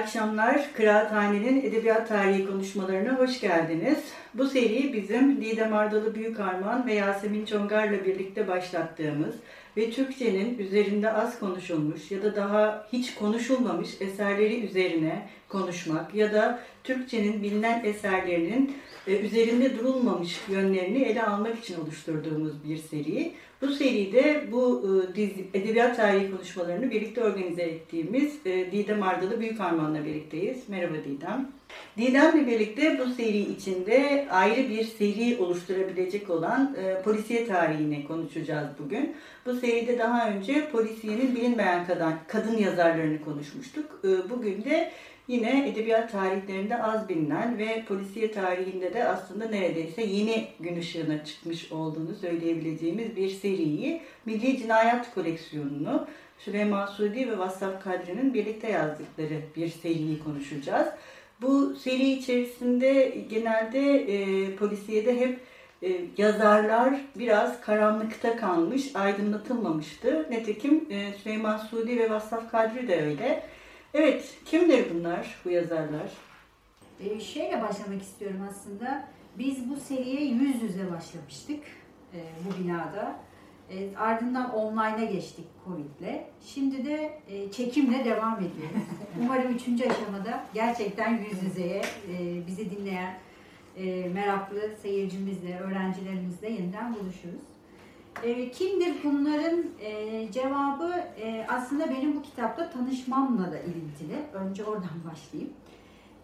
Akşamlar. 0.00 0.60
Kıraathane'nin 0.76 1.62
edebiyat 1.62 2.08
tarihi 2.08 2.46
konuşmalarına 2.46 3.18
hoş 3.18 3.40
geldiniz. 3.40 3.98
Bu 4.34 4.46
seri 4.46 4.92
bizim 4.92 5.42
Didem 5.42 5.74
Ardalı 5.74 6.14
Büyükarman 6.14 6.86
ve 6.86 6.94
Yasemin 6.94 7.44
Çongar'la 7.44 8.04
birlikte 8.04 8.48
başlattığımız 8.48 9.34
ve 9.76 9.90
Türkçenin 9.90 10.58
üzerinde 10.58 11.12
az 11.12 11.38
konuşulmuş 11.38 12.10
ya 12.10 12.22
da 12.22 12.36
daha 12.36 12.86
hiç 12.92 13.14
konuşulmamış 13.14 13.88
eserleri 14.00 14.64
üzerine 14.64 15.28
konuşmak 15.50 16.14
ya 16.14 16.32
da 16.32 16.60
Türkçenin 16.84 17.42
bilinen 17.42 17.84
eserlerinin 17.84 18.76
e, 19.06 19.16
üzerinde 19.16 19.78
durulmamış 19.78 20.40
yönlerini 20.48 21.02
ele 21.02 21.22
almak 21.22 21.58
için 21.58 21.80
oluşturduğumuz 21.80 22.64
bir 22.68 22.76
seri. 22.76 23.32
Bu 23.62 23.68
seride 23.68 24.44
bu 24.52 24.82
e, 24.84 25.16
dizi, 25.16 25.46
edebiyat 25.54 25.96
tarihi 25.96 26.30
konuşmalarını 26.30 26.90
birlikte 26.90 27.24
organize 27.24 27.62
ettiğimiz 27.62 28.46
e, 28.46 28.72
Didem 28.72 29.02
Ardalı 29.02 29.40
Büyükarman'la 29.40 30.04
birlikteyiz. 30.04 30.68
Merhaba 30.68 30.94
Didem. 30.94 31.48
Didem'le 31.98 32.46
birlikte 32.46 32.98
bu 32.98 33.12
seri 33.12 33.38
içinde 33.38 34.26
ayrı 34.30 34.70
bir 34.70 34.84
seri 34.84 35.36
oluşturabilecek 35.40 36.30
olan 36.30 36.76
e, 36.82 37.02
polisiye 37.02 37.46
tarihini 37.46 38.06
konuşacağız 38.06 38.68
bugün. 38.78 39.16
Bu 39.46 39.54
seride 39.54 39.98
daha 39.98 40.30
önce 40.30 40.70
polisiyenin 40.70 41.34
bilinmeyen 41.34 41.86
kadın, 41.86 42.12
kadın 42.28 42.56
yazarlarını 42.56 43.24
konuşmuştuk. 43.24 44.00
E, 44.04 44.30
bugün 44.30 44.64
de 44.64 44.92
yine 45.30 45.68
edebiyat 45.68 46.12
tarihlerinde 46.12 46.82
az 46.82 47.08
bilinen 47.08 47.58
ve 47.58 47.84
polisiye 47.88 48.32
tarihinde 48.32 48.94
de 48.94 49.04
aslında 49.04 49.48
neredeyse 49.48 50.02
yeni 50.02 50.46
gün 50.60 50.78
ışığına 50.78 51.24
çıkmış 51.24 51.72
olduğunu 51.72 52.14
söyleyebileceğimiz 52.14 53.16
bir 53.16 53.28
seriyi 53.28 54.02
Milli 54.26 54.58
Cinayet 54.58 55.14
Koleksiyonu'nu 55.14 56.06
Süleyman 56.38 56.86
Sudi 56.86 57.30
ve 57.30 57.38
Vassaf 57.38 57.84
Kadri'nin 57.84 58.34
birlikte 58.34 58.70
yazdıkları 58.70 59.40
bir 59.56 59.68
seriyi 59.68 60.18
konuşacağız. 60.24 60.88
Bu 61.42 61.74
seri 61.74 62.10
içerisinde 62.10 63.14
genelde 63.30 63.94
e, 63.94 64.56
polisiyede 64.56 65.20
hep 65.20 65.40
e, 65.82 66.00
yazarlar 66.18 66.94
biraz 67.18 67.60
karanlıkta 67.60 68.36
kalmış, 68.36 68.96
aydınlatılmamıştı. 68.96 70.26
Netekim 70.30 70.84
e, 70.90 71.12
Süleyman 71.22 71.56
Sudi 71.56 71.98
ve 71.98 72.10
Vassaf 72.10 72.50
Kadri 72.50 72.88
de 72.88 73.06
öyle. 73.06 73.42
Evet, 73.94 74.38
kimdir 74.44 74.94
bunlar, 74.94 75.36
bu 75.44 75.50
yazarlar? 75.50 76.12
E, 77.00 77.20
şeyle 77.20 77.62
başlamak 77.62 78.02
istiyorum 78.02 78.40
aslında. 78.50 79.08
Biz 79.38 79.70
bu 79.70 79.76
seriye 79.76 80.24
yüz 80.24 80.62
yüze 80.62 80.90
başlamıştık 80.90 81.64
e, 82.14 82.18
bu 82.44 82.64
binada. 82.64 83.16
E, 83.70 83.96
ardından 83.96 84.54
online'a 84.54 85.04
geçtik 85.04 85.46
Covid'le. 85.64 86.20
Şimdi 86.46 86.84
de 86.84 87.20
e, 87.28 87.52
çekimle 87.52 88.04
devam 88.04 88.36
ediyoruz. 88.36 88.88
Umarım 89.22 89.54
üçüncü 89.54 89.84
aşamada 89.84 90.44
gerçekten 90.54 91.18
yüz 91.18 91.42
yüzeye 91.42 91.82
e, 92.12 92.46
bizi 92.46 92.70
dinleyen 92.70 93.18
e, 93.76 94.08
meraklı 94.08 94.70
seyircimizle, 94.82 95.58
öğrencilerimizle 95.58 96.50
yeniden 96.50 96.94
buluşuruz. 96.94 97.49
E, 98.24 98.50
kimdir 98.50 98.94
bunların 99.04 99.64
e, 99.80 100.32
cevabı 100.32 100.94
e, 101.20 101.46
aslında 101.48 101.90
benim 101.90 102.16
bu 102.16 102.22
kitapta 102.22 102.70
tanışmamla 102.70 103.52
da 103.52 103.58
ilintili. 103.58 104.16
Önce 104.34 104.64
oradan 104.64 104.90
başlayayım. 105.10 105.52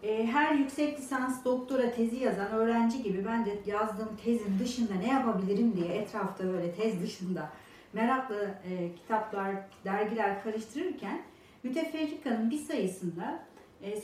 E, 0.03 0.27
her 0.27 0.55
yüksek 0.55 0.99
lisans 0.99 1.45
doktora 1.45 1.91
tezi 1.91 2.15
yazan 2.15 2.51
öğrenci 2.51 3.03
gibi 3.03 3.25
ben 3.25 3.45
de 3.45 3.59
yazdığım 3.65 4.09
tezin 4.23 4.59
dışında 4.59 4.93
ne 4.93 5.07
yapabilirim 5.07 5.75
diye 5.75 5.87
etrafta 5.87 6.43
böyle 6.43 6.73
tez 6.73 7.01
dışında 7.01 7.49
meraklı 7.93 8.49
e, 8.69 8.95
kitaplar, 8.95 9.55
dergiler 9.85 10.43
karıştırırken 10.43 11.21
Müteferrika'nın 11.63 12.51
bir 12.51 12.57
sayısında 12.57 13.39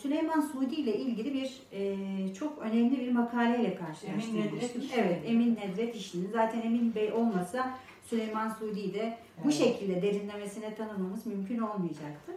Süleyman 0.02 0.42
Sudi 0.42 0.76
ile 0.76 0.98
ilgili 0.98 1.34
bir 1.34 1.62
e, 1.72 1.96
çok 2.34 2.60
önemli 2.60 3.00
bir 3.00 3.12
makaleyle 3.12 3.76
karşılaştım. 3.76 4.38
Emin 4.38 4.48
Nedret 4.48 4.76
İşli. 4.76 4.96
Evet, 4.98 5.22
Emin 5.26 5.56
Nedret 5.56 5.96
İşli'nin. 5.96 6.30
Zaten 6.32 6.62
Emin 6.62 6.96
Bey 6.96 7.12
olmasa 7.14 7.78
Süleyman 8.06 8.50
Sudi'yi 8.50 8.94
de 8.94 9.18
bu 9.44 9.48
Evet. 9.50 9.54
şekilde 9.54 10.02
derinlemesine 10.02 10.76
tanımamız 10.76 11.26
mümkün 11.26 11.60
olmayacaktı. 11.60 12.32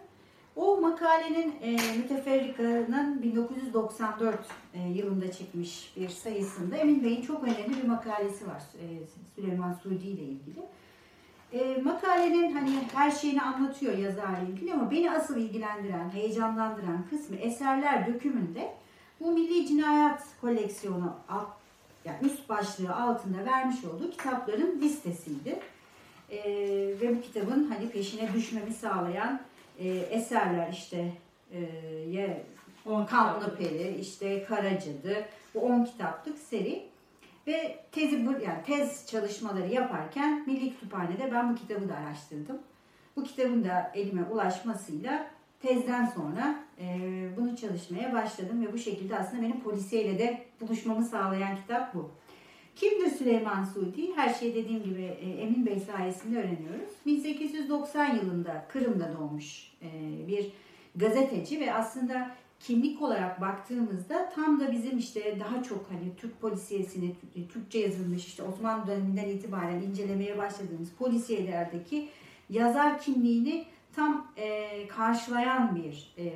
O 0.57 0.81
makalenin 0.81 1.55
e, 1.63 1.77
Müteferrika'nın 1.99 3.23
1994 3.23 4.39
e, 4.75 4.89
yılında 4.89 5.33
çıkmış 5.33 5.93
bir 5.97 6.09
sayısında 6.09 6.77
Emin 6.77 7.05
Bey'in 7.05 7.23
çok 7.23 7.45
önemli 7.45 7.83
bir 7.83 7.89
makalesi 7.89 8.47
var 8.47 8.63
e, 8.81 8.85
Süleyman 9.35 9.73
Sudi 9.73 10.07
ile 10.07 10.23
ilgili. 10.23 10.61
E, 11.53 11.77
makalenin 11.85 12.53
hani 12.53 12.71
her 12.95 13.11
şeyini 13.11 13.43
anlatıyor 13.43 13.99
yazarla 13.99 14.39
ilgili 14.49 14.73
ama 14.73 14.91
beni 14.91 15.11
asıl 15.11 15.37
ilgilendiren, 15.37 16.11
heyecanlandıran 16.11 17.07
kısmı 17.11 17.37
eserler 17.37 18.07
dökümünde 18.07 18.73
bu 19.21 19.33
Milli 19.33 19.67
Cinayet 19.67 20.21
Koleksiyonu 20.41 21.15
alt, 21.29 21.49
yani 22.05 22.17
üst 22.23 22.49
başlığı 22.49 22.95
altında 22.97 23.45
vermiş 23.45 23.85
olduğu 23.85 24.11
kitapların 24.11 24.81
listesiydi. 24.81 25.59
E, 26.31 26.39
ve 27.01 27.17
bu 27.17 27.21
kitabın 27.21 27.71
hani 27.71 27.91
peşine 27.91 28.33
düşmemi 28.33 28.73
sağlayan 28.73 29.41
e, 29.79 29.89
eserler 29.89 30.73
işte 30.73 31.13
e, 31.53 31.61
ye, 32.11 32.45
Kanlı 32.85 33.57
Peri, 33.57 33.97
işte 34.01 34.45
Karaca'dı. 34.45 35.25
Bu 35.55 35.61
10 35.61 35.85
kitaplık 35.85 36.39
seri. 36.39 36.87
Ve 37.47 37.79
tezi 37.93 38.17
yani 38.17 38.63
tez 38.67 39.07
çalışmaları 39.07 39.69
yaparken 39.69 40.45
Milli 40.47 40.71
Kütüphane'de 40.71 41.33
ben 41.33 41.53
bu 41.53 41.55
kitabı 41.55 41.89
da 41.89 41.95
araştırdım. 41.97 42.59
Bu 43.17 43.25
kitabın 43.25 43.65
da 43.65 43.93
elime 43.95 44.23
ulaşmasıyla 44.23 45.31
tezden 45.63 46.07
sonra 46.07 46.65
e, 46.81 46.99
bunu 47.37 47.57
çalışmaya 47.57 48.13
başladım 48.13 48.67
ve 48.67 48.73
bu 48.73 48.79
şekilde 48.79 49.19
aslında 49.19 49.43
benim 49.43 49.61
polisiyeyle 49.61 50.19
de 50.19 50.47
buluşmamı 50.61 51.05
sağlayan 51.05 51.57
kitap 51.57 51.95
bu. 51.95 52.11
Kimdir 52.77 53.11
Süleyman 53.11 53.65
Sudi? 53.65 54.17
Her 54.17 54.35
şeyi 54.35 54.55
dediğim 54.55 54.83
gibi 54.83 55.03
e, 55.03 55.31
Emin 55.31 55.67
Bey 55.67 55.81
sayesinde 55.81 56.39
öğreniyoruz. 56.39 56.91
1890 57.07 58.15
yılında 58.15 58.67
Kırım'da 58.69 59.13
doğmuş 59.19 59.73
e, 59.83 59.89
bir 60.29 60.53
gazeteci 60.97 61.61
ve 61.61 61.75
aslında 61.75 62.31
kimlik 62.61 63.03
olarak 63.03 63.41
baktığımızda 63.41 64.31
tam 64.35 64.61
da 64.61 64.73
bizim 64.73 64.99
işte 64.99 65.41
daha 65.41 65.63
çok 65.63 65.91
hani 65.91 66.17
Türk 66.17 66.41
polisiyesini, 66.41 67.15
Türkçe 67.53 67.79
yazılmış 67.79 68.27
işte 68.27 68.43
Osmanlı 68.43 68.87
döneminden 68.87 69.29
itibaren 69.29 69.83
incelemeye 69.83 70.39
başladığımız 70.39 70.91
polisiyelerdeki 70.91 72.09
yazar 72.51 73.01
kimliğini 73.01 73.67
tam 73.97 74.27
e, 74.37 74.89
karşılayan 74.89 75.77
bir 75.77 76.15
e, 76.19 76.33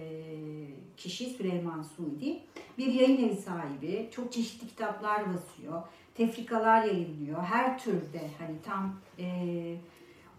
kişi 0.97 1.31
Süleyman 1.31 1.83
Suudi. 1.83 2.41
Bir 2.79 2.87
yayın 2.87 3.29
evi 3.29 3.37
sahibi, 3.37 4.09
çok 4.13 4.33
çeşitli 4.33 4.69
kitaplar 4.69 5.35
basıyor, 5.35 5.83
tefrikalar 6.15 6.85
yayınlıyor. 6.85 7.43
Her 7.43 7.79
türde 7.79 8.31
hani 8.39 8.57
tam 8.63 9.01
e, 9.19 9.77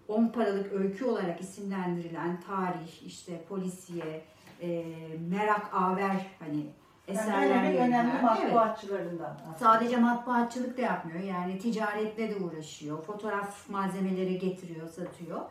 10 0.07 0.27
paralık 0.27 0.73
öykü 0.73 1.05
olarak 1.05 1.41
isimlendirilen 1.41 2.41
tarih, 2.41 3.03
işte 3.05 3.43
polisiye, 3.49 4.23
e, 4.61 4.85
merak 5.29 5.73
aver 5.73 6.25
hani 6.39 6.65
eserler 7.07 7.47
Yani 7.47 7.77
önemli. 7.77 8.11
Evet. 8.11 8.23
matbuatçılarından. 8.23 9.37
aslında. 9.41 9.57
Sadece 9.57 9.97
matbuatçılık 9.97 10.77
da 10.77 10.81
yapmıyor. 10.81 11.19
Yani 11.19 11.59
ticaretle 11.59 12.29
de 12.29 12.35
uğraşıyor. 12.35 13.03
Fotoğraf 13.03 13.69
malzemeleri 13.69 14.39
getiriyor, 14.39 14.87
satıyor. 14.87 15.41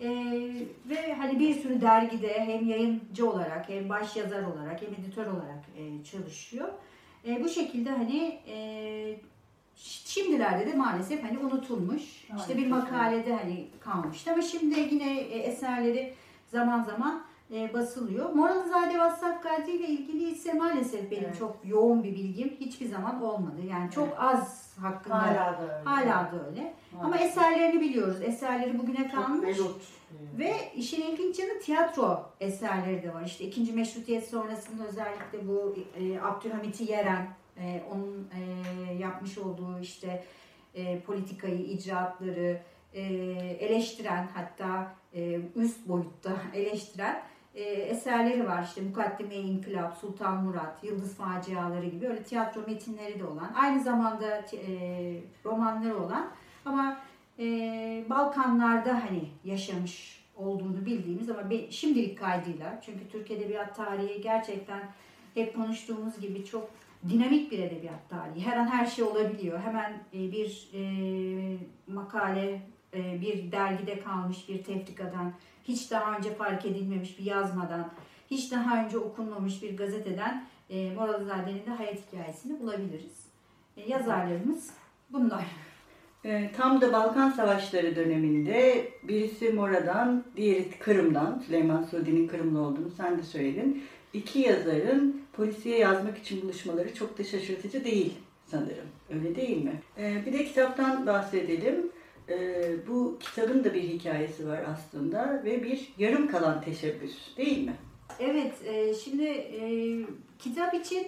Ee, 0.00 0.06
ve 0.88 1.14
hani 1.14 1.38
bir 1.38 1.54
sürü 1.54 1.80
dergide 1.80 2.40
hem 2.40 2.68
yayıncı 2.68 3.30
olarak 3.30 3.68
hem 3.68 3.88
baş 3.88 4.16
yazar 4.16 4.42
olarak 4.42 4.82
hem 4.82 4.88
editör 4.94 5.26
olarak 5.26 5.64
e, 5.78 6.04
çalışıyor. 6.04 6.68
E, 7.26 7.44
bu 7.44 7.48
şekilde 7.48 7.90
hani 7.90 8.40
e, 8.48 8.56
şimdilerde 9.76 10.66
de 10.66 10.74
maalesef 10.74 11.24
hani 11.24 11.38
unutulmuş. 11.38 12.02
İşte 12.36 12.56
bir 12.56 12.66
makalede 12.66 13.36
hani 13.36 13.66
kalmıştı 13.80 14.32
ama 14.32 14.42
şimdi 14.42 14.80
yine 14.80 15.20
e, 15.20 15.38
eserleri 15.38 16.14
zaman 16.46 16.82
zaman 16.82 17.25
e, 17.54 17.72
basılıyor. 17.74 18.30
Moranzade 18.32 18.98
Vassaf 18.98 19.42
Kadri 19.42 19.70
ile 19.72 19.86
ilgili 19.88 20.30
ise 20.30 20.52
maalesef 20.52 21.10
benim 21.10 21.24
Evet. 21.24 21.38
çok 21.38 21.56
yoğun 21.64 22.04
bir 22.04 22.14
bilgim 22.14 22.56
hiçbir 22.60 22.86
zaman 22.86 23.22
olmadı. 23.22 23.56
Yani 23.70 23.90
çok 23.90 24.08
Evet. 24.08 24.16
az 24.18 24.72
hakkında 24.80 25.22
Hala 25.22 25.58
da 25.58 25.62
öyle. 25.62 25.84
hala 25.84 26.32
da 26.32 26.46
öyle. 26.50 26.74
Ama 27.02 27.16
eserlerini 27.18 27.80
biliyoruz. 27.80 28.16
Eserleri 28.22 28.78
bugüne 28.78 29.02
Çok 29.02 29.24
kalmış. 29.24 29.46
velut. 29.58 29.82
Ve 30.38 30.54
işin 30.76 31.02
ilginç 31.02 31.38
yanı 31.38 31.60
tiyatro 31.60 32.30
eserleri 32.40 33.02
de 33.02 33.14
var. 33.14 33.22
İşte 33.26 33.44
ikinci 33.44 33.72
meşrutiyet 33.72 34.28
sonrasında 34.28 34.84
özellikle 34.86 35.48
bu 35.48 35.76
e, 36.00 36.20
Abdülhamit'i 36.20 36.92
yeren, 36.92 37.28
e, 37.60 37.82
onun 37.92 38.28
e, 38.38 38.92
yapmış 38.94 39.38
olduğu 39.38 39.78
işte 39.82 40.24
e, 40.74 41.00
politikayı, 41.00 41.60
icraatları 41.66 42.60
e, 42.94 43.02
eleştiren 43.60 44.28
hatta 44.34 44.92
e, 45.14 45.40
üst 45.56 45.88
boyutta 45.88 46.32
eleştiren 46.54 47.22
e, 47.56 47.62
eserleri 47.62 48.46
var. 48.46 48.62
İşte 48.62 48.80
Mukaddime-i 48.80 49.38
İnkılap, 49.38 49.96
Sultan 49.96 50.44
Murat, 50.44 50.84
Yıldız 50.84 51.14
Faciaları 51.14 51.86
gibi 51.86 52.08
öyle 52.08 52.22
tiyatro 52.22 52.60
metinleri 52.66 53.20
de 53.20 53.24
olan, 53.24 53.52
aynı 53.54 53.82
zamanda 53.82 54.44
e, 54.52 55.20
romanları 55.44 56.02
olan 56.02 56.28
ama 56.64 57.00
e, 57.38 57.44
Balkanlarda 58.10 58.94
hani 58.94 59.28
yaşamış 59.44 60.24
olduğunu 60.36 60.86
bildiğimiz 60.86 61.30
ama 61.30 61.42
şimdilik 61.70 62.18
kaydıyla 62.18 62.80
çünkü 62.84 63.08
Türk 63.08 63.30
Edebiyat 63.30 63.76
Tarihi 63.76 64.20
gerçekten 64.20 64.80
hep 65.34 65.54
konuştuğumuz 65.54 66.20
gibi 66.20 66.44
çok 66.44 66.70
dinamik 67.08 67.52
bir 67.52 67.58
edebiyat 67.58 68.10
tarihi. 68.10 68.46
Her 68.46 68.56
an 68.56 68.66
her 68.66 68.86
şey 68.86 69.04
olabiliyor. 69.04 69.60
Hemen 69.60 69.92
e, 70.14 70.32
bir 70.32 70.68
e, 70.74 70.82
makale 71.86 72.62
e, 72.94 73.20
bir 73.20 73.52
dergide 73.52 74.00
kalmış 74.00 74.48
bir 74.48 74.64
tefrikadan, 74.64 75.32
hiç 75.68 75.90
daha 75.90 76.16
önce 76.16 76.34
fark 76.34 76.64
edilmemiş 76.64 77.18
bir 77.18 77.24
yazmadan, 77.24 77.90
hiç 78.30 78.52
daha 78.52 78.84
önce 78.84 78.98
okunmamış 78.98 79.62
bir 79.62 79.76
gazeteden 79.76 80.46
e, 80.70 80.90
Moralizade'nin 80.90 81.66
de 81.66 81.70
hayat 81.70 81.98
hikayesini 82.06 82.60
bulabiliriz. 82.60 83.26
E, 83.76 83.90
yazarlarımız 83.90 84.70
bunlar. 85.10 85.44
E, 86.24 86.52
tam 86.56 86.80
da 86.80 86.92
Balkan 86.92 87.30
Savaşları 87.30 87.96
döneminde 87.96 88.88
birisi 89.02 89.52
Mora'dan, 89.52 90.24
diğeri 90.36 90.70
Kırım'dan, 90.70 91.42
Süleyman 91.46 91.82
Suudi'nin 91.82 92.28
Kırımlı 92.28 92.60
olduğunu 92.60 92.90
sen 92.96 93.18
de 93.18 93.22
söyledin. 93.22 93.84
İki 94.12 94.38
yazarın 94.38 95.22
polisiye 95.32 95.78
yazmak 95.78 96.18
için 96.18 96.42
buluşmaları 96.42 96.94
çok 96.94 97.18
da 97.18 97.24
şaşırtıcı 97.24 97.84
değil 97.84 98.14
sanırım. 98.46 98.86
Öyle 99.10 99.36
değil 99.36 99.64
mi? 99.64 99.80
E, 99.98 100.26
bir 100.26 100.32
de 100.32 100.44
kitaptan 100.44 101.06
bahsedelim. 101.06 101.90
E, 102.28 102.66
bu 102.88 103.18
kitabın 103.20 103.64
da 103.64 103.74
bir 103.74 103.82
hikayesi 103.82 104.48
var 104.48 104.60
aslında 104.72 105.42
ve 105.44 105.64
bir 105.64 105.94
yarım 105.98 106.28
kalan 106.28 106.60
teşebbüs 106.60 107.36
değil 107.36 107.66
mi? 107.66 107.76
Evet, 108.20 108.54
e, 108.64 108.94
şimdi 108.94 109.24
e, 109.24 109.60
kitap 110.38 110.74
için 110.74 111.06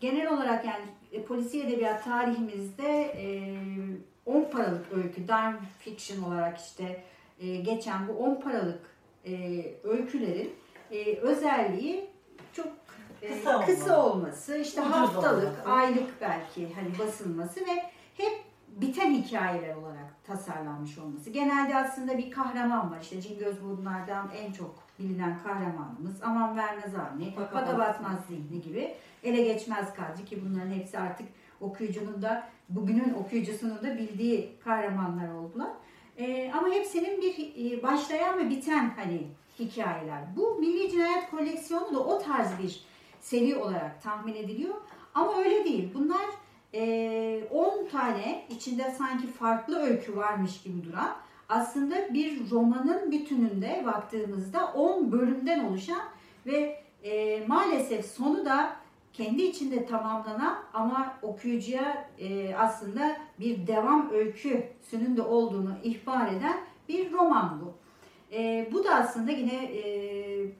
genel 0.00 0.32
olarak 0.32 0.64
yani 0.64 0.84
e, 1.12 1.22
polisiye 1.22 1.66
edebiyat 1.66 2.04
tarihimizde 2.04 3.02
e, 3.02 3.56
10 4.26 4.50
paralık 4.50 4.92
öykü, 4.92 5.28
dime 5.28 5.58
fiction 5.78 6.22
olarak 6.22 6.58
işte 6.60 7.04
e, 7.40 7.56
geçen 7.56 8.08
bu 8.08 8.12
10 8.12 8.40
paralık 8.40 8.80
e, 9.24 9.64
öykülerin 9.84 10.54
e, 10.90 11.16
özelliği 11.16 12.06
çok 12.52 12.66
e, 13.22 13.28
kısa, 13.28 13.66
kısa 13.66 14.06
olması, 14.06 14.56
işte 14.56 14.80
haftalık, 14.80 15.44
olması. 15.44 15.70
aylık 15.70 16.20
belki 16.20 16.74
hani 16.74 16.98
basılması 16.98 17.60
ve 17.60 17.82
hep 18.16 18.45
biten 18.76 19.14
hikayeler 19.14 19.74
olarak 19.76 20.24
tasarlanmış 20.24 20.98
olması. 20.98 21.30
Genelde 21.30 21.76
aslında 21.76 22.18
bir 22.18 22.30
kahraman 22.30 22.90
var. 22.90 23.00
İşte 23.00 23.20
Cingöz 23.20 23.56
bunlardan 23.64 24.30
en 24.36 24.52
çok 24.52 24.74
bilinen 24.98 25.38
kahramanımız. 25.42 26.22
Aman 26.22 26.56
vermez 26.56 26.94
Avni, 26.94 27.34
Faka 27.34 27.78
batmaz 27.78 28.18
zihni 28.28 28.62
gibi. 28.62 28.94
Ele 29.22 29.42
geçmez 29.42 29.94
kalcı 29.94 30.24
ki 30.24 30.42
bunların 30.44 30.70
hepsi 30.70 30.98
artık 30.98 31.26
okuyucunun 31.60 32.22
da 32.22 32.48
bugünün 32.68 33.14
okuyucusunun 33.14 33.82
da 33.82 33.98
bildiği 33.98 34.52
kahramanlar 34.64 35.34
oldular. 35.34 35.70
Ee, 36.18 36.52
ama 36.54 36.68
hepsinin 36.68 37.22
bir 37.22 37.54
e, 37.56 37.82
başlayan 37.82 38.38
ve 38.38 38.50
biten 38.50 38.92
hani 38.96 39.26
hikayeler. 39.58 40.22
Bu 40.36 40.54
Milli 40.60 40.90
Cinayet 40.90 41.30
Koleksiyonu 41.30 41.94
da 41.94 42.00
o 42.00 42.18
tarz 42.22 42.58
bir 42.62 42.80
seri 43.20 43.56
olarak 43.56 44.02
tahmin 44.02 44.34
ediliyor. 44.34 44.74
Ama 45.14 45.38
öyle 45.38 45.64
değil. 45.64 45.90
Bunlar 45.94 46.26
10 46.72 46.78
e, 46.78 47.88
tane 47.92 48.46
içinde 48.50 48.90
sanki 48.98 49.26
farklı 49.26 49.78
öykü 49.78 50.16
varmış 50.16 50.62
gibi 50.62 50.84
duran 50.84 51.16
aslında 51.48 52.14
bir 52.14 52.50
romanın 52.50 53.12
bütününde 53.12 53.82
baktığımızda 53.86 54.72
10 54.72 55.12
bölümden 55.12 55.64
oluşan 55.64 56.02
ve 56.46 56.82
e, 57.02 57.42
maalesef 57.46 58.06
sonu 58.06 58.44
da 58.44 58.76
kendi 59.12 59.42
içinde 59.42 59.86
tamamlanan 59.86 60.58
ama 60.74 61.14
okuyucuya 61.22 62.08
e, 62.18 62.54
aslında 62.54 63.16
bir 63.40 63.66
devam 63.66 64.10
öyküsünün 64.10 65.16
de 65.16 65.22
olduğunu 65.22 65.74
ihbar 65.82 66.28
eden 66.28 66.56
bir 66.88 67.12
roman 67.12 67.60
bu. 67.64 67.85
E, 68.32 68.68
bu 68.72 68.84
da 68.84 68.94
aslında 68.94 69.30
yine 69.30 69.64
e, 69.64 69.82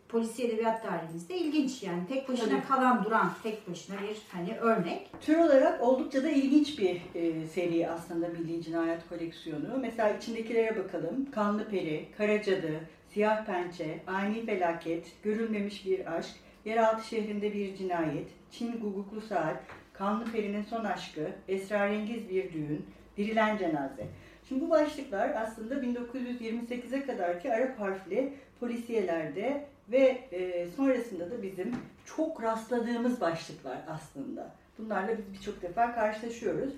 polisi 0.08 0.46
edebiyat 0.46 0.82
tarihimizde 0.82 1.38
ilginç 1.38 1.82
yani 1.82 2.06
tek 2.08 2.28
başına 2.28 2.48
Tabii. 2.48 2.68
kalan 2.68 3.04
duran 3.04 3.32
tek 3.42 3.70
başına 3.70 3.96
bir 3.96 4.16
hani 4.32 4.58
örnek. 4.58 5.10
Tür 5.20 5.38
olarak 5.38 5.82
oldukça 5.82 6.22
da 6.22 6.28
ilginç 6.28 6.78
bir 6.78 7.02
e, 7.14 7.46
seri 7.46 7.88
aslında 7.90 8.28
Milli 8.28 8.62
Cinayet 8.62 9.08
Koleksiyonu. 9.08 9.78
Mesela 9.80 10.10
içindekilere 10.10 10.84
bakalım. 10.84 11.30
Kanlı 11.30 11.68
Peri, 11.68 12.08
Kara 12.16 12.42
Cadı, 12.42 12.80
Siyah 13.08 13.46
Pençe, 13.46 14.00
Ani 14.06 14.46
Felaket, 14.46 15.06
Görülmemiş 15.22 15.86
Bir 15.86 16.16
Aşk, 16.16 16.36
Yeraltı 16.64 17.08
Şehrinde 17.08 17.54
Bir 17.54 17.76
Cinayet, 17.76 18.28
Çin 18.50 18.80
Guguklu 18.80 19.20
Saat, 19.20 19.56
Kanlı 19.92 20.32
Peri'nin 20.32 20.62
Son 20.62 20.84
Aşkı, 20.84 21.30
Esrarengiz 21.48 22.28
Bir 22.28 22.52
Düğün, 22.52 22.86
Dirilen 23.16 23.58
Cenaze. 23.58 24.06
Şimdi 24.48 24.60
bu 24.60 24.70
başlıklar 24.70 25.30
aslında 25.30 25.74
1928'e 25.74 27.06
kadarki 27.06 27.52
Arap 27.52 27.80
harfli 27.80 28.32
polisiyelerde 28.60 29.64
ve 29.88 30.28
e, 30.32 30.68
sonrasında 30.76 31.30
da 31.30 31.42
bizim 31.42 31.74
çok 32.04 32.42
rastladığımız 32.42 33.20
başlıklar 33.20 33.78
aslında. 33.88 34.54
Bunlarla 34.78 35.18
biz 35.18 35.32
birçok 35.32 35.62
defa 35.62 35.94
karşılaşıyoruz. 35.94 36.72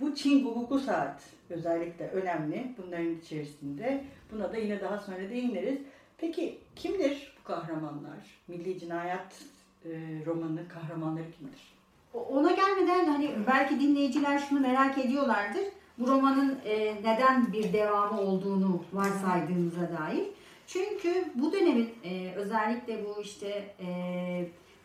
Bu 0.00 0.14
Çin 0.14 0.44
hukuklu 0.44 0.78
saat 0.78 1.22
özellikle 1.50 2.08
önemli 2.08 2.74
bunların 2.78 3.14
içerisinde. 3.14 4.04
Buna 4.32 4.52
da 4.52 4.56
yine 4.56 4.80
daha 4.80 4.98
sonra 4.98 5.30
değiniriz. 5.30 5.78
Peki 6.18 6.58
kimdir 6.76 7.34
bu 7.40 7.44
kahramanlar? 7.44 8.40
Milli 8.48 8.78
Cinayet 8.78 9.44
e, 9.84 9.90
romanı 10.26 10.68
kahramanları 10.68 11.30
kimdir? 11.38 11.74
Ona 12.14 12.52
gelmeden 12.52 13.04
hani 13.04 13.30
belki 13.46 13.80
dinleyiciler 13.80 14.38
şunu 14.38 14.60
merak 14.60 14.98
ediyorlardır 14.98 15.64
bu 15.98 16.08
romanın 16.08 16.58
e, 16.64 16.94
neden 17.04 17.52
bir 17.52 17.72
devamı 17.72 18.20
olduğunu 18.20 18.84
varsaydığımıza 18.92 19.80
dair. 19.80 20.24
Çünkü 20.66 21.24
bu 21.34 21.52
dönemin 21.52 21.90
e, 22.04 22.32
özellikle 22.36 23.04
bu 23.04 23.22
işte 23.22 23.74
e, 23.80 23.86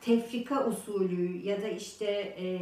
tefrika 0.01 0.65
usulü 0.65 1.47
ya 1.47 1.61
da 1.61 1.67
işte 1.67 2.05
e, 2.39 2.59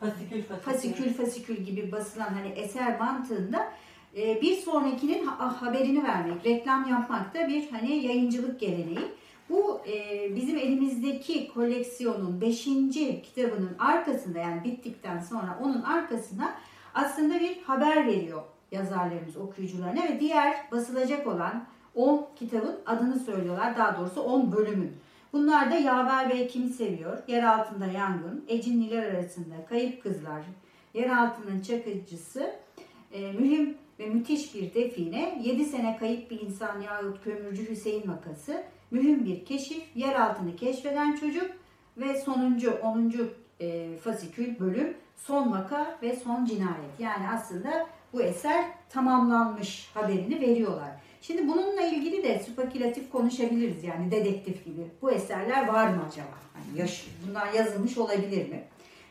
fasikül, 0.00 0.42
fasikül. 0.42 0.72
fasikül 0.72 1.14
fasikül 1.14 1.56
gibi 1.56 1.92
basılan 1.92 2.34
hani 2.34 2.48
eser 2.48 3.00
mantığında 3.00 3.72
e, 4.16 4.40
bir 4.42 4.56
sonrakinin 4.56 5.26
ha 5.26 5.62
haberini 5.62 6.04
vermek, 6.04 6.46
reklam 6.46 6.88
yapmak 6.90 7.34
da 7.34 7.48
bir 7.48 7.70
hani 7.70 8.06
yayıncılık 8.06 8.60
geleneği. 8.60 9.08
Bu 9.50 9.80
e, 9.88 10.36
bizim 10.36 10.58
elimizdeki 10.58 11.48
koleksiyonun 11.48 12.40
5. 12.40 12.64
kitabının 13.22 13.76
arkasında 13.78 14.38
yani 14.38 14.64
bittikten 14.64 15.18
sonra 15.18 15.58
onun 15.62 15.82
arkasında 15.82 16.54
aslında 16.96 17.40
bir 17.40 17.62
haber 17.62 18.06
veriyor 18.06 18.42
yazarlarımız 18.72 19.36
okuyucularına 19.36 20.04
ve 20.04 20.20
diğer 20.20 20.70
basılacak 20.72 21.26
olan 21.26 21.64
10 21.94 22.26
kitabın 22.36 22.76
adını 22.86 23.18
söylüyorlar. 23.18 23.78
Daha 23.78 23.98
doğrusu 23.98 24.20
10 24.20 24.52
bölümün. 24.52 24.92
Bunlar 25.32 25.70
da 25.70 25.74
Yaver 25.74 26.30
Bey 26.30 26.48
Kimi 26.48 26.68
Seviyor, 26.68 27.18
Yer 27.28 27.42
Altında 27.42 27.86
Yangın, 27.86 28.44
Ecinliler 28.48 29.14
Arasında 29.14 29.54
Kayıp 29.68 30.02
Kızlar, 30.02 30.42
Yer 30.94 31.10
Altının 31.10 31.60
Çakıcısı, 31.60 32.52
e, 33.12 33.32
mühim 33.32 33.74
ve 33.98 34.06
müthiş 34.06 34.54
bir 34.54 34.74
define, 34.74 35.42
7 35.44 35.64
sene 35.64 35.96
kayıp 36.00 36.30
bir 36.30 36.40
insan 36.40 36.80
yahut 36.80 37.24
kömürcü 37.24 37.70
Hüseyin 37.70 38.08
vakası, 38.08 38.62
mühim 38.90 39.24
bir 39.24 39.44
keşif, 39.44 39.82
yer 39.94 40.20
altını 40.20 40.56
keşfeden 40.56 41.16
çocuk 41.16 41.50
ve 41.96 42.20
sonuncu 42.20 42.70
10. 42.82 43.12
E, 43.60 43.96
fasikül 43.96 44.58
bölüm 44.60 44.96
son 45.16 45.52
vaka 45.52 45.98
ve 46.02 46.16
son 46.16 46.44
cinayet. 46.44 47.00
Yani 47.00 47.28
aslında 47.34 47.86
bu 48.12 48.22
eser 48.22 48.64
tamamlanmış 48.88 49.90
haberini 49.94 50.40
veriyorlar. 50.40 50.90
Şimdi 51.22 51.48
bununla 51.48 51.82
ilgili 51.82 52.22
de 52.22 52.38
spekülatif 52.38 53.12
konuşabiliriz 53.12 53.84
yani 53.84 54.10
dedektif 54.10 54.64
gibi. 54.64 54.82
Bu 55.02 55.10
eserler 55.10 55.68
var 55.68 55.88
mı 55.88 56.02
acaba? 56.08 56.36
Hani 56.54 56.80
yaş, 56.80 57.06
bunlar 57.28 57.52
yazılmış 57.52 57.98
olabilir 57.98 58.48
mi? 58.48 58.64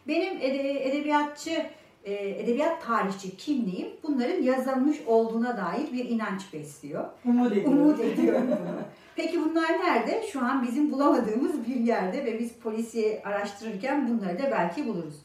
Benim 0.08 0.38
ede, 0.38 0.90
edebiyatçı, 0.90 1.66
e, 2.04 2.14
edebiyat 2.14 2.86
tarihçi 2.86 3.38
kimliğim 3.38 3.88
bunların 4.04 4.42
yazılmış 4.42 4.98
olduğuna 5.08 5.58
dair 5.58 5.94
bir 5.94 6.10
inanç 6.10 6.54
besliyor. 6.54 7.06
Umut 7.26 7.52
ediyorum. 7.52 7.82
Umut 7.82 8.00
ediyorum 8.00 8.48
bunu. 8.48 8.82
Peki 9.16 9.42
bunlar 9.42 9.72
nerede? 9.72 10.24
Şu 10.32 10.46
an 10.46 10.68
bizim 10.68 10.92
bulamadığımız 10.92 11.68
bir 11.68 11.76
yerde 11.76 12.26
ve 12.26 12.40
biz 12.40 12.54
polisi 12.54 13.22
araştırırken 13.26 14.10
bunları 14.10 14.40
da 14.40 14.52
belki 14.52 14.88
buluruz. 14.88 15.16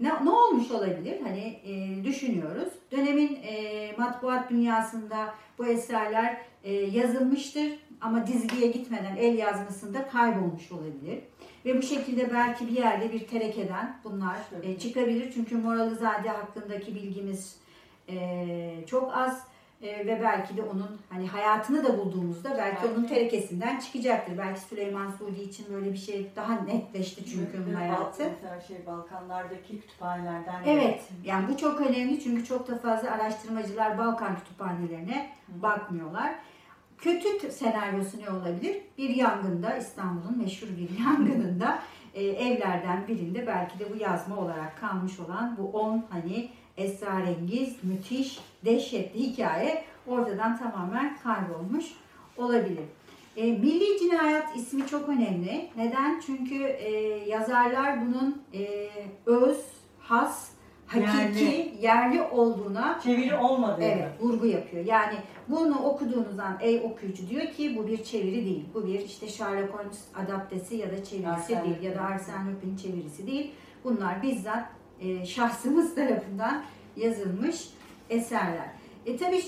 Ne, 0.00 0.24
ne 0.24 0.30
olmuş 0.30 0.70
olabilir? 0.70 1.20
Hani 1.22 1.60
e, 1.64 2.04
düşünüyoruz. 2.04 2.68
Dönemin 2.92 3.38
e, 3.42 3.92
matbuat 3.98 4.50
dünyasında 4.50 5.34
bu 5.58 5.66
eserler 5.66 6.40
e, 6.64 6.72
yazılmıştır 6.72 7.68
ama 8.00 8.26
dizgiye 8.26 8.70
gitmeden 8.70 9.16
el 9.16 9.38
yazmasında 9.38 10.08
kaybolmuş 10.08 10.72
olabilir. 10.72 11.18
Ve 11.64 11.78
bu 11.78 11.82
şekilde 11.82 12.32
belki 12.32 12.66
bir 12.66 12.76
yerde 12.76 13.12
bir 13.12 13.26
terekeden 13.26 13.96
bunlar 14.04 14.36
e, 14.62 14.78
çıkabilir. 14.78 15.32
Çünkü 15.34 15.56
Moralizade 15.56 16.28
hakkındaki 16.28 16.94
bilgimiz 16.94 17.56
e, 18.08 18.84
çok 18.86 19.16
az 19.16 19.46
e, 19.82 20.06
ve 20.06 20.20
belki 20.22 20.56
de 20.56 20.62
onun 20.62 20.98
hani 21.10 21.28
hayatını 21.28 21.84
da 21.84 21.98
bulduğumuzda 21.98 22.58
belki 22.58 22.86
onun 22.86 23.04
terekesinden 23.04 23.80
çıkacaktır. 23.80 24.38
Belki 24.38 24.60
Süleyman 24.60 25.10
Sudi 25.10 25.42
için 25.42 25.66
böyle 25.74 25.92
bir 25.92 25.98
şey 25.98 26.30
daha 26.36 26.54
netleşti 26.54 27.24
çünkü 27.24 27.62
onun 27.62 27.74
hayatı. 27.74 28.22
Mesela 28.22 28.60
şey 28.60 28.86
Balkanlardaki 28.86 29.80
kütüphanelerden. 29.80 30.62
Evet, 30.66 31.02
yani 31.24 31.48
bu 31.48 31.56
çok 31.56 31.80
önemli 31.80 32.20
çünkü 32.24 32.44
çok 32.44 32.68
da 32.68 32.78
fazla 32.78 33.10
araştırmacılar 33.10 33.98
Balkan 33.98 34.36
kütüphanelerine 34.36 35.30
bakmıyorlar. 35.48 36.34
Kötü 36.98 37.50
senaryosu 37.50 38.20
ne 38.20 38.30
olabilir? 38.30 38.76
Bir 38.98 39.08
yangında, 39.08 39.76
İstanbul'un 39.76 40.38
meşhur 40.38 40.68
bir 40.68 40.98
yangınında 41.04 41.78
e, 42.14 42.24
evlerden 42.24 43.08
birinde 43.08 43.46
belki 43.46 43.78
de 43.78 43.92
bu 43.92 43.96
yazma 43.96 44.36
olarak 44.36 44.80
kalmış 44.80 45.20
olan 45.20 45.56
bu 45.58 45.78
10 45.78 46.04
hani 46.10 46.50
esrarengiz, 46.76 47.84
müthiş, 47.84 48.38
dehşetli 48.64 49.20
hikaye 49.20 49.84
ortadan 50.06 50.58
tamamen 50.58 51.16
kaybolmuş 51.22 51.84
olabilir. 52.36 52.84
E, 53.36 53.52
Milli 53.52 53.98
Cinayet 53.98 54.44
ismi 54.56 54.86
çok 54.86 55.08
önemli. 55.08 55.70
Neden? 55.76 56.20
Çünkü 56.26 56.64
e, 56.64 56.90
yazarlar 57.28 58.06
bunun 58.06 58.42
e, 58.54 58.88
öz, 59.26 59.58
has, 59.98 60.50
hakiki, 60.86 61.44
yerli, 61.44 61.74
yerli 61.80 62.22
olduğuna 62.22 63.00
çeviri 63.04 63.34
olmadığı. 63.34 63.82
Evet, 63.82 64.08
vurgu 64.20 64.46
yapıyor. 64.46 64.84
Yani 64.84 65.14
bunu 65.48 65.78
okuduğunuzdan 65.78 66.58
ey 66.60 66.80
okuyucu 66.80 67.28
diyor 67.28 67.46
ki 67.46 67.76
bu 67.76 67.86
bir 67.86 68.04
çeviri 68.04 68.44
değil. 68.44 68.64
Bu 68.74 68.86
bir 68.86 69.00
işte 69.00 69.28
Sherlock 69.28 69.74
Holmes 69.74 70.04
adaptesi 70.14 70.76
ya 70.76 70.90
da 70.90 71.04
çevirisi 71.04 71.28
Arsene 71.28 71.64
değil 71.64 71.82
ya 71.82 71.94
da 71.94 72.00
Arsene 72.00 72.52
Lupin 72.52 72.76
çevirisi 72.76 73.26
değil. 73.26 73.50
Bunlar 73.84 74.22
bizzat 74.22 74.64
e, 75.02 75.26
şahsımız 75.26 75.94
tarafından 75.94 76.62
yazılmış 76.96 77.68
eserler. 78.10 78.68
E 79.06 79.16
tabi 79.16 79.42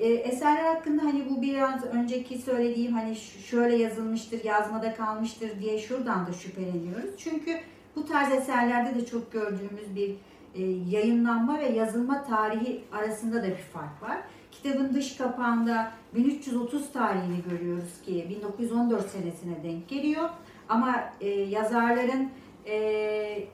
e, 0.00 0.08
eserler 0.08 0.64
hakkında 0.64 1.04
hani 1.04 1.30
bu 1.30 1.42
biraz 1.42 1.84
önceki 1.84 2.38
söylediğim 2.38 2.92
hani 2.92 3.16
şöyle 3.46 3.76
yazılmıştır, 3.76 4.44
yazmada 4.44 4.94
kalmıştır 4.94 5.50
diye 5.60 5.78
şuradan 5.78 6.26
da 6.26 6.32
şüpheleniyoruz. 6.32 7.10
Çünkü 7.18 7.60
bu 7.96 8.06
tarz 8.06 8.32
eserlerde 8.32 9.00
de 9.00 9.06
çok 9.06 9.32
gördüğümüz 9.32 9.96
bir 9.96 10.10
e, 10.54 10.62
yayınlanma 10.90 11.58
ve 11.58 11.68
yazılma 11.68 12.24
tarihi 12.24 12.84
arasında 12.92 13.42
da 13.42 13.48
bir 13.48 13.56
fark 13.72 14.02
var. 14.02 14.18
Kitabın 14.50 14.94
dış 14.94 15.16
kapağında 15.16 15.92
1330 16.14 16.92
tarihini 16.92 17.42
görüyoruz 17.50 18.02
ki 18.06 18.26
1914 18.30 19.10
senesine 19.10 19.62
denk 19.62 19.88
geliyor. 19.88 20.30
Ama 20.68 21.04
e, 21.20 21.28
yazarların 21.28 22.30
e, 22.66 23.44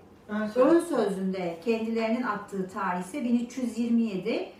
söz. 0.54 0.56
ön 0.56 0.80
sözünde 0.80 1.58
kendilerinin 1.64 2.22
attığı 2.22 2.68
tarih 2.68 3.00
ise 3.00 3.24
1327. 3.24 4.52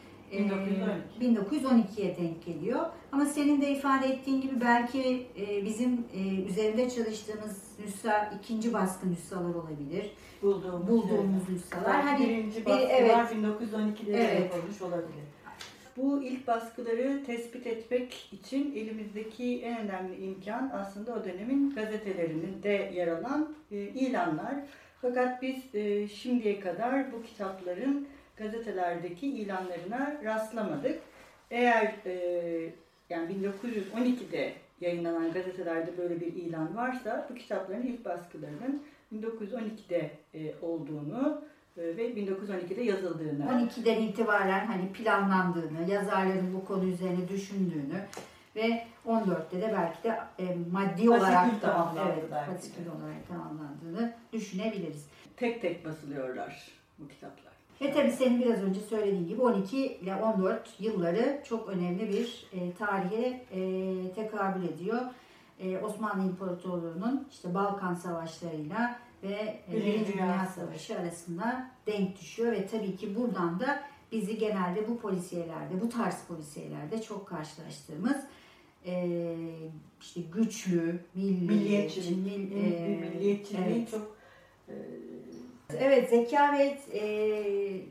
1912'ye 1.21 2.17
denk 2.17 2.47
geliyor. 2.47 2.87
Ama 3.13 3.25
senin 3.25 3.61
de 3.61 3.71
ifade 3.71 4.07
ettiğin 4.07 4.41
gibi 4.41 4.61
belki 4.61 5.27
bizim 5.65 6.05
üzerinde 6.49 6.91
çalıştığımız 6.91 7.63
nüsha 7.85 8.33
ikinci 8.41 8.73
baskı 8.73 9.11
nüshalar 9.11 9.55
olabilir. 9.55 10.11
Bulduğumuz, 10.43 10.89
bulduğumuz 10.89 11.47
şey. 11.47 11.55
nüshalar. 11.55 12.03
Hani 12.03 12.29
birinci 12.29 12.65
baskılar 12.67 12.91
evet, 12.91 13.17
1912'de 13.17 14.13
evet. 14.13 14.41
yapılmış 14.41 14.83
olabilir. 14.83 15.25
Bu 15.97 16.23
ilk 16.23 16.47
baskıları 16.47 17.23
tespit 17.27 17.67
etmek 17.67 18.29
için 18.33 18.73
elimizdeki 18.77 19.61
en 19.63 19.79
önemli 19.79 20.17
imkan 20.17 20.71
aslında 20.75 21.13
o 21.13 21.25
dönemin 21.25 21.75
gazetelerinde 21.75 22.93
yer 22.95 23.09
alan 23.09 23.55
ilanlar. 23.71 24.55
Fakat 25.03 25.43
biz 25.43 25.57
şimdiye 26.13 26.61
kadar 26.61 27.13
bu 27.13 27.23
kitapların 27.23 28.09
gazetelerdeki 28.37 29.27
ilanlarına 29.27 30.17
rastlamadık. 30.25 30.99
Eğer 31.51 31.95
e, 32.07 32.13
yani 33.11 33.33
1912'de 33.33 34.53
yayınlanan 34.81 35.33
gazetelerde 35.33 35.99
böyle 35.99 36.21
bir 36.21 36.27
ilan 36.27 36.77
varsa 36.77 37.27
bu 37.31 37.35
kitapların 37.35 37.83
ilk 37.83 38.05
baskılarının 38.05 38.83
1912'de 39.15 40.11
e, 40.35 40.55
olduğunu 40.63 41.43
e, 41.77 41.83
ve 41.83 42.11
1912'de 42.11 42.83
yazıldığını. 42.83 43.45
12'den 43.45 44.03
itibaren 44.03 44.67
hani 44.67 44.93
planlandığını, 44.93 45.91
yazarların 45.91 46.55
bu 46.55 46.65
konu 46.65 46.85
üzerine 46.85 47.29
düşündüğünü 47.29 48.05
ve 48.57 48.87
14'te 49.07 49.61
de 49.61 49.75
belki 49.77 50.03
de 50.05 50.19
e, 50.39 50.57
maddi 50.73 51.11
olarak 51.11 51.63
da 51.63 51.93
evet, 52.07 52.31
pasikül 52.31 52.87
olarak 52.87 53.29
tamamlandığını 53.29 54.15
düşünebiliriz. 54.33 55.07
Tek 55.37 55.63
tek 55.63 55.85
basılıyorlar 55.85 56.69
bu 56.99 57.09
kitaplar. 57.09 57.51
Ve 57.81 57.93
tabii 57.93 58.13
senin 58.13 58.41
biraz 58.41 58.63
önce 58.63 58.81
söylediğin 58.81 59.29
gibi 59.29 59.43
12 59.43 59.87
ile 59.87 60.15
14 60.15 60.81
yılları 60.81 61.43
çok 61.45 61.69
önemli 61.69 62.09
bir 62.09 62.47
e, 62.53 62.73
tarihe 62.73 63.47
e, 63.53 64.13
tekabül 64.15 64.69
ediyor. 64.69 65.01
E, 65.61 65.79
Osmanlı 65.79 66.25
İmparatorluğu'nun 66.25 67.29
işte 67.31 67.55
Balkan 67.55 67.95
Savaşları'yla 67.95 68.99
ve 69.23 69.61
e, 69.73 69.77
Birinci 69.77 70.13
Dünya 70.13 70.47
Savaşı 70.47 70.99
arasında 70.99 71.71
denk 71.87 72.21
düşüyor 72.21 72.53
ve 72.53 72.67
tabii 72.67 72.97
ki 72.97 73.17
buradan 73.17 73.61
da 73.61 73.81
bizi 74.13 74.39
genelde 74.39 74.89
bu 74.89 74.99
polisiyelerde, 74.99 75.81
bu 75.81 75.89
tarz 75.89 76.25
polisiyelerde 76.29 77.03
çok 77.03 77.29
karşılaştığımız 77.29 78.17
e, 78.87 79.25
işte 80.01 80.21
güçlü, 80.35 81.01
milli, 81.15 81.53
milliyetçi, 81.53 82.01
mil, 82.01 82.53
e, 82.53 82.89
milliyetçiliği 82.97 83.77
evet. 83.77 83.91
çok 83.91 84.17
e, 84.69 84.75
Evet 85.79 86.11
zeka 86.11 86.59
ve 86.59 86.79
e, 86.99 87.03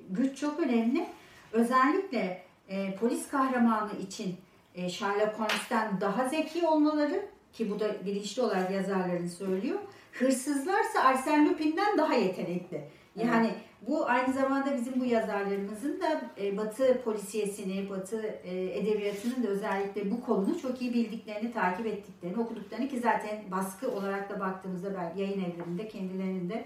güç 0.09 0.39
çok 0.39 0.59
önemli. 0.59 1.05
Özellikle 1.51 2.41
e, 2.69 2.95
polis 2.95 3.27
kahramanı 3.27 3.91
için 3.99 4.35
e, 4.75 4.89
Sherlock 4.89 5.39
Holmes'ten 5.39 6.01
daha 6.01 6.29
zeki 6.29 6.67
olmaları 6.67 7.25
ki 7.53 7.71
bu 7.71 7.79
da 7.79 8.05
bilinçli 8.05 8.41
olarak 8.41 8.71
yazarların 8.71 9.27
söylüyor. 9.27 9.79
Hırsızlarsa 10.11 10.99
Arsène 10.99 11.49
Lupin'den 11.49 11.97
daha 11.97 12.13
yetenekli. 12.13 12.81
Yani 13.25 13.47
evet. 13.47 13.57
bu 13.87 14.09
aynı 14.09 14.33
zamanda 14.33 14.77
bizim 14.77 14.99
bu 14.99 15.05
yazarlarımızın 15.05 16.01
da 16.01 16.21
e, 16.41 16.57
Batı 16.57 17.01
polisiyesini, 17.03 17.89
Batı 17.89 18.21
e, 18.21 18.79
edebiyatının 18.79 19.43
da 19.43 19.47
özellikle 19.47 20.11
bu 20.11 20.21
kolunu 20.21 20.59
çok 20.59 20.81
iyi 20.81 20.93
bildiklerini, 20.93 21.53
takip 21.53 21.85
ettiklerini, 21.85 22.41
okuduklarını 22.41 22.87
ki 22.87 22.99
zaten 22.99 23.39
baskı 23.51 23.91
olarak 23.91 24.29
da 24.29 24.39
baktığımızda 24.39 24.93
belki 24.93 25.19
yayın 25.19 25.43
evlerinde 25.43 25.87
kendilerinin 25.87 26.49
de 26.49 26.65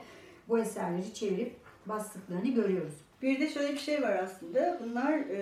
bu 0.49 0.59
eserleri 0.59 1.13
çevirip 1.13 1.55
bastıklarını 1.85 2.47
görüyoruz. 2.47 2.93
Bir 3.21 3.39
de 3.39 3.49
şöyle 3.49 3.73
bir 3.73 3.79
şey 3.79 4.01
var 4.01 4.19
aslında. 4.23 4.79
Bunlar 4.83 5.11
e, 5.11 5.37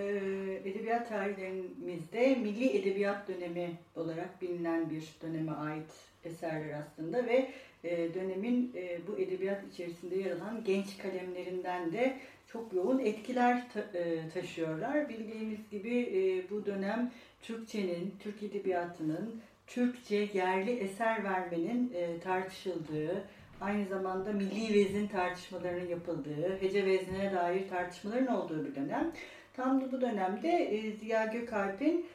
edebiyat 0.66 1.10
tarihlerimizde 1.10 2.36
milli 2.36 2.78
edebiyat 2.78 3.28
dönemi 3.28 3.72
olarak 3.96 4.42
bilinen 4.42 4.90
bir 4.90 5.16
döneme 5.22 5.52
ait 5.52 5.92
eserler 6.24 6.82
aslında 6.82 7.26
ve 7.26 7.52
e, 7.84 8.14
dönemin 8.14 8.72
e, 8.76 9.00
bu 9.08 9.20
edebiyat 9.20 9.64
içerisinde 9.74 10.16
yer 10.16 10.32
alan 10.32 10.64
genç 10.66 10.98
kalemlerinden 10.98 11.92
de 11.92 12.18
çok 12.48 12.74
yoğun 12.74 13.00
etkiler 13.00 13.64
e, 13.94 14.30
taşıyorlar. 14.34 15.10
Bildiğimiz 15.10 15.70
gibi 15.72 16.46
bu 16.52 16.66
dönem 16.66 17.12
Türkçenin, 17.42 18.16
Türk 18.20 18.44
edebiyatının 18.44 19.42
Türkçe 19.68 20.30
yerli 20.34 20.72
eser 20.72 21.24
vermenin 21.24 21.94
tartışıldığı, 22.24 23.24
aynı 23.62 23.86
zamanda 23.86 24.34
milli 24.34 24.74
vezin 24.74 25.08
tartışmalarının 25.08 25.88
yapıldığı, 25.88 26.58
hece 26.62 26.86
veznine 26.86 27.34
dair 27.34 27.70
tartışmaların 27.70 28.28
olduğu 28.28 28.66
bir 28.66 28.76
dönem. 28.76 29.12
Tam 29.54 29.82
da 29.82 29.92
bu 29.92 30.02
dönemde 30.02 30.72
Ziya 31.00 31.26
Gökalp'in 31.26 32.06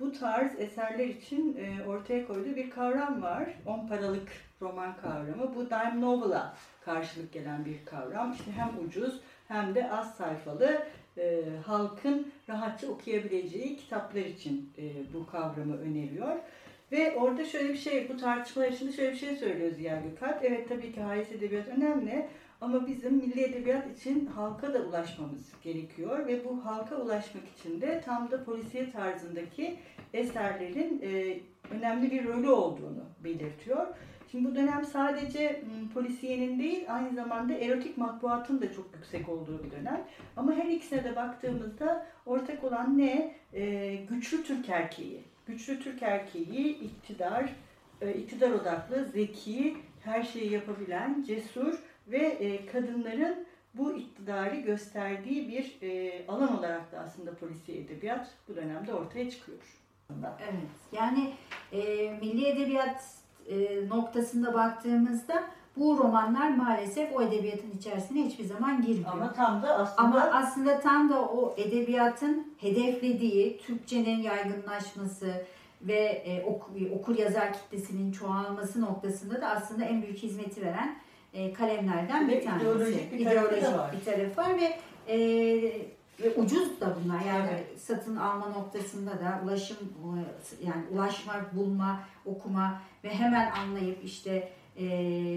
bu 0.00 0.12
tarz 0.12 0.60
eserler 0.60 1.06
için 1.06 1.58
ortaya 1.88 2.26
koyduğu 2.26 2.56
bir 2.56 2.70
kavram 2.70 3.22
var. 3.22 3.54
On 3.66 3.86
paralık 3.86 4.28
roman 4.62 4.96
kavramı. 4.96 5.54
Bu 5.56 5.66
dime 5.66 6.00
novel'a 6.00 6.54
karşılık 6.84 7.32
gelen 7.32 7.64
bir 7.64 7.84
kavram. 7.84 8.32
İşte 8.32 8.52
hem 8.52 8.86
ucuz 8.86 9.20
hem 9.48 9.74
de 9.74 9.90
az 9.90 10.14
sayfalı 10.14 10.82
halkın 11.66 12.32
rahatça 12.48 12.86
okuyabileceği 12.86 13.76
kitaplar 13.76 14.20
için 14.20 14.72
bu 15.14 15.26
kavramı 15.26 15.76
öneriyor. 15.76 16.36
Ve 16.92 17.16
orada 17.16 17.44
şöyle 17.44 17.68
bir 17.68 17.78
şey, 17.78 18.08
bu 18.08 18.16
tartışmalar 18.16 18.68
içinde 18.68 18.92
şöyle 18.92 19.12
bir 19.12 19.16
şey 19.16 19.36
söylüyor 19.36 19.70
Ziya 19.70 20.00
Gökalp. 20.00 20.44
Evet 20.44 20.68
tabii 20.68 20.92
ki 20.92 21.00
haiz 21.00 21.32
edebiyat 21.32 21.68
önemli 21.68 22.28
ama 22.60 22.86
bizim 22.86 23.14
milli 23.14 23.42
edebiyat 23.42 23.98
için 23.98 24.26
halka 24.26 24.74
da 24.74 24.78
ulaşmamız 24.78 25.52
gerekiyor. 25.62 26.26
Ve 26.26 26.44
bu 26.44 26.64
halka 26.64 26.96
ulaşmak 26.96 27.42
için 27.58 27.80
de 27.80 28.02
tam 28.04 28.30
da 28.30 28.44
polisiye 28.44 28.90
tarzındaki 28.90 29.78
eserlerin 30.14 31.02
e, 31.02 31.40
önemli 31.70 32.10
bir 32.10 32.24
rolü 32.24 32.50
olduğunu 32.50 33.04
belirtiyor. 33.24 33.86
Şimdi 34.32 34.50
bu 34.50 34.54
dönem 34.54 34.84
sadece 34.84 35.62
polisiyenin 35.94 36.58
değil 36.58 36.84
aynı 36.88 37.14
zamanda 37.14 37.54
erotik 37.54 37.98
matbuatın 37.98 38.60
da 38.60 38.72
çok 38.72 38.86
yüksek 38.94 39.28
olduğu 39.28 39.64
bir 39.64 39.70
dönem. 39.70 40.04
Ama 40.36 40.52
her 40.52 40.66
ikisine 40.66 41.04
de 41.04 41.16
baktığımızda 41.16 42.06
ortak 42.26 42.64
olan 42.64 42.98
ne? 42.98 43.34
E, 43.52 43.94
güçlü 43.94 44.44
Türk 44.44 44.68
erkeği 44.68 45.22
güçlü 45.46 45.80
Türk 45.80 46.02
erkeği, 46.02 46.78
iktidar, 46.78 47.52
iktidar 48.16 48.50
odaklı, 48.50 49.04
zeki, 49.04 49.76
her 50.04 50.22
şeyi 50.22 50.52
yapabilen, 50.52 51.24
cesur 51.26 51.78
ve 52.08 52.60
kadınların 52.72 53.46
bu 53.74 53.96
iktidarı 53.96 54.56
gösterdiği 54.56 55.48
bir 55.48 55.78
alan 56.28 56.58
olarak 56.58 56.92
da 56.92 56.98
aslında 56.98 57.34
polisi 57.34 57.72
edebiyat 57.72 58.30
bu 58.48 58.56
dönemde 58.56 58.94
ortaya 58.94 59.30
çıkıyor. 59.30 59.58
Evet. 60.20 60.70
Yani 60.92 61.32
e, 61.72 62.10
milli 62.20 62.46
edebiyat 62.46 63.21
e, 63.48 63.88
noktasında 63.88 64.54
baktığımızda 64.54 65.42
bu 65.76 65.98
romanlar 65.98 66.48
maalesef 66.56 67.16
o 67.16 67.22
edebiyatın 67.22 67.70
içerisine 67.78 68.24
hiçbir 68.24 68.44
zaman 68.44 68.82
girmiyor. 68.82 69.12
Ama 69.12 69.32
tam 69.32 69.62
da 69.62 69.68
aslında 69.78 69.98
Ama 70.08 70.20
aslında 70.20 70.80
tam 70.80 71.08
da 71.10 71.22
o 71.22 71.54
edebiyatın 71.56 72.54
hedeflediği 72.60 73.58
Türkçenin 73.58 74.22
yaygınlaşması 74.22 75.32
ve 75.82 75.98
e, 76.02 76.42
oku- 76.44 76.94
okur 76.94 77.18
yazar 77.18 77.52
kitlesinin 77.52 78.12
çoğalması 78.12 78.80
noktasında 78.80 79.40
da 79.40 79.48
aslında 79.48 79.84
en 79.84 80.02
büyük 80.02 80.18
hizmeti 80.18 80.62
veren 80.62 80.96
e, 81.34 81.52
kalemlerden 81.52 82.28
Ve 82.28 82.36
bir 82.40 82.44
tanesi. 82.44 82.64
ideolojik 82.64 83.12
bir 83.12 83.24
tarafı 83.24 83.46
İdeolojik 83.56 83.78
var. 83.78 83.90
bir 84.00 84.04
tarafı 84.12 84.40
var 84.40 84.60
ve 84.60 84.78
e, 85.14 85.16
ve 86.20 86.34
ucuz 86.34 86.80
da 86.80 86.96
bunlar 87.04 87.20
yani 87.20 87.48
Evet. 87.52 87.80
satın 87.80 88.16
alma 88.16 88.46
noktasında 88.48 89.10
da 89.10 89.40
ulaşım 89.44 89.76
e, 89.80 90.66
yani 90.66 90.82
ulaşma, 90.90 91.34
bulma, 91.52 92.00
okuma 92.26 92.80
ve 93.04 93.14
hemen 93.14 93.50
anlayıp 93.50 94.04
işte 94.04 94.52
e, 94.76 94.86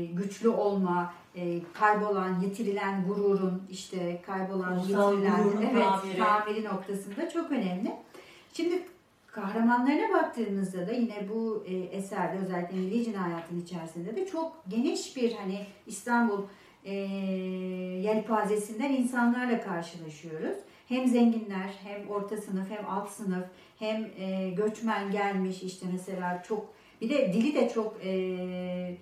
güçlü 0.05 0.50
olma, 0.50 1.13
e, 1.36 1.60
kaybolan, 1.74 2.39
yitirilen 2.39 3.08
gururun 3.08 3.63
işte 3.70 4.22
kaybolan, 4.25 4.77
Ulusal 4.77 5.13
yitirilen 5.13 5.44
evet, 5.72 5.84
tamiri. 5.84 6.17
tamiri 6.17 6.63
noktasında 6.63 7.29
çok 7.29 7.51
önemli. 7.51 7.96
Şimdi 8.53 8.84
kahramanlarına 9.27 10.13
baktığımızda 10.13 10.88
da 10.88 10.91
yine 10.91 11.29
bu 11.34 11.63
e, 11.67 11.75
eserde 11.75 12.38
özellikle 12.38 12.77
Milli 12.77 13.03
Cinayet'in 13.03 13.62
içerisinde 13.62 14.15
de 14.15 14.27
çok 14.27 14.63
geniş 14.67 15.15
bir 15.15 15.34
hani 15.34 15.65
İstanbul 15.88 16.41
e, 16.86 16.94
yelpazesinden 18.04 18.92
insanlarla 18.92 19.62
karşılaşıyoruz. 19.62 20.58
Hem 20.88 21.08
zenginler, 21.08 21.70
hem 21.84 22.10
orta 22.10 22.38
sınıf, 22.38 22.70
hem 22.70 22.89
alt 22.89 23.10
sınıf, 23.10 23.46
hem 23.80 24.08
e, 24.20 24.50
göçmen 24.50 25.12
gelmiş 25.12 25.63
işte 25.63 25.86
mesela 25.94 26.44
çok 26.48 26.74
bir 27.01 27.10
de 27.10 27.34
dili 27.34 27.56
de 27.56 27.70
çok 27.70 28.06
e, 28.06 28.98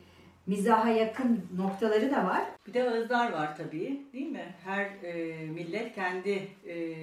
mizaha 0.48 0.90
yakın 0.90 1.46
noktaları 1.58 2.12
da 2.12 2.26
var. 2.26 2.44
bir 2.68 2.74
de 2.74 2.90
ağızlar 2.90 3.32
var 3.32 3.58
tabii 3.58 4.02
değil 4.14 4.32
mi? 4.32 4.56
Her 4.64 4.86
e, 5.04 5.46
millet 5.46 5.96
kendi 5.96 6.48
e, 6.68 6.96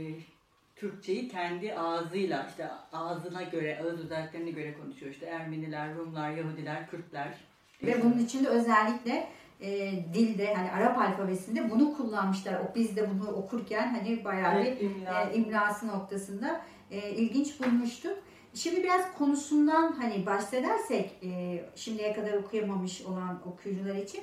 Türkçeyi 0.77 1.29
kendi 1.29 1.75
ağzıyla 1.75 2.47
işte 2.49 2.69
ağzına 2.93 3.43
göre, 3.43 3.81
ağız 3.83 4.01
özelliklerine 4.01 4.51
göre 4.51 4.75
konuşuyor. 4.75 5.13
İşte 5.13 5.27
Ermeniler, 5.27 5.95
Rumlar, 5.95 6.31
Yahudiler, 6.31 6.91
Kürtler. 6.91 7.35
Ve 7.83 8.03
bunun 8.05 8.19
içinde 8.19 8.49
özellikle 8.49 9.29
e, 9.63 9.93
dilde 10.15 10.55
hani 10.55 10.71
Arap 10.71 10.99
alfabesinde 10.99 11.71
bunu 11.71 11.97
kullanmışlar. 11.97 12.55
O 12.55 12.75
biz 12.75 12.97
de 12.97 13.11
bunu 13.11 13.29
okurken 13.33 13.95
hani 13.95 14.25
bayağı 14.25 14.65
bir 14.65 14.81
imla. 14.81 15.23
e, 15.23 15.35
imlası 15.35 15.89
noktasında 15.89 16.61
e, 16.91 17.11
ilginç 17.11 17.61
bulmuştuk. 17.61 18.19
Şimdi 18.55 18.83
biraz 18.83 19.13
konusundan 19.19 19.93
hani 19.93 20.27
bahsedersek 20.27 21.11
e, 21.23 21.61
şimdiye 21.77 22.13
kadar 22.13 22.33
okuyamamış 22.33 23.03
olan 23.03 23.41
okuyucular 23.47 23.95
için 23.95 24.21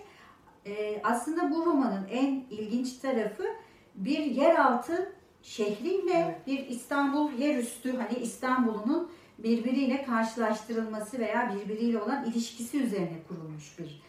e, 0.65 1.01
aslında 1.03 1.51
bu 1.51 1.65
romanın 1.65 2.07
en 2.11 2.43
ilginç 2.49 2.93
tarafı 2.93 3.43
bir 3.95 4.19
yeraltı 4.19 5.13
şehri 5.41 6.05
ve 6.07 6.13
Evet. 6.13 6.47
bir 6.47 6.67
İstanbul 6.67 7.31
yerüstü 7.33 7.97
hani 7.97 8.19
İstanbul'un 8.19 9.11
birbiriyle 9.39 10.03
karşılaştırılması 10.03 11.19
veya 11.19 11.55
birbiriyle 11.55 12.01
olan 12.01 12.25
ilişkisi 12.25 12.83
üzerine 12.83 13.17
kurulmuş 13.27 13.79
bir 13.79 14.01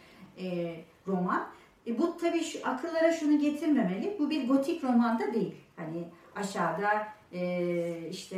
e, 0.43 0.75
roman. 1.07 1.47
E, 1.87 1.99
bu 1.99 2.17
tabii 2.17 2.43
şu, 2.43 2.67
akıllara 2.67 3.11
şunu 3.11 3.39
getirmemeli. 3.39 4.15
Bu 4.19 4.29
bir 4.29 4.47
gotik 4.47 4.83
roman 4.83 5.19
da 5.19 5.33
değil. 5.33 5.55
Hani 5.75 6.03
aşağıda 6.35 7.07
e, 7.33 8.07
işte 8.11 8.37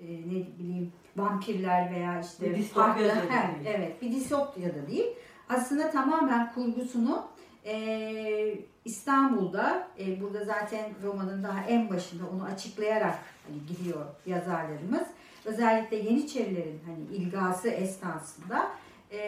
e, 0.00 0.06
ne 0.06 0.58
bileyim 0.58 0.92
vampirler 1.16 1.90
veya 1.90 2.20
işte 2.20 2.54
Bir 2.54 2.62
farklı- 2.62 3.08
da 3.08 3.14
He, 3.14 3.50
evet 3.64 4.02
bir 4.02 4.12
distopya 4.12 4.74
da 4.74 4.86
değil. 4.86 5.06
Aslında 5.48 5.90
tamamen 5.90 6.52
kurgusunu 6.52 7.26
e, 7.66 8.54
İstanbul'da 8.84 9.88
e, 9.98 10.20
burada 10.20 10.44
zaten 10.44 10.90
romanın 11.02 11.42
daha 11.44 11.60
en 11.64 11.90
başında 11.90 12.22
onu 12.34 12.44
açıklayarak 12.44 13.18
hani 13.48 13.66
gidiyor 13.66 14.06
yazarlarımız. 14.26 15.06
Özellikle 15.44 15.96
Yeniçerilerin 15.96 16.80
hani 16.86 17.16
ilgası 17.16 17.68
esnasında 17.68 18.68
e, 19.12 19.18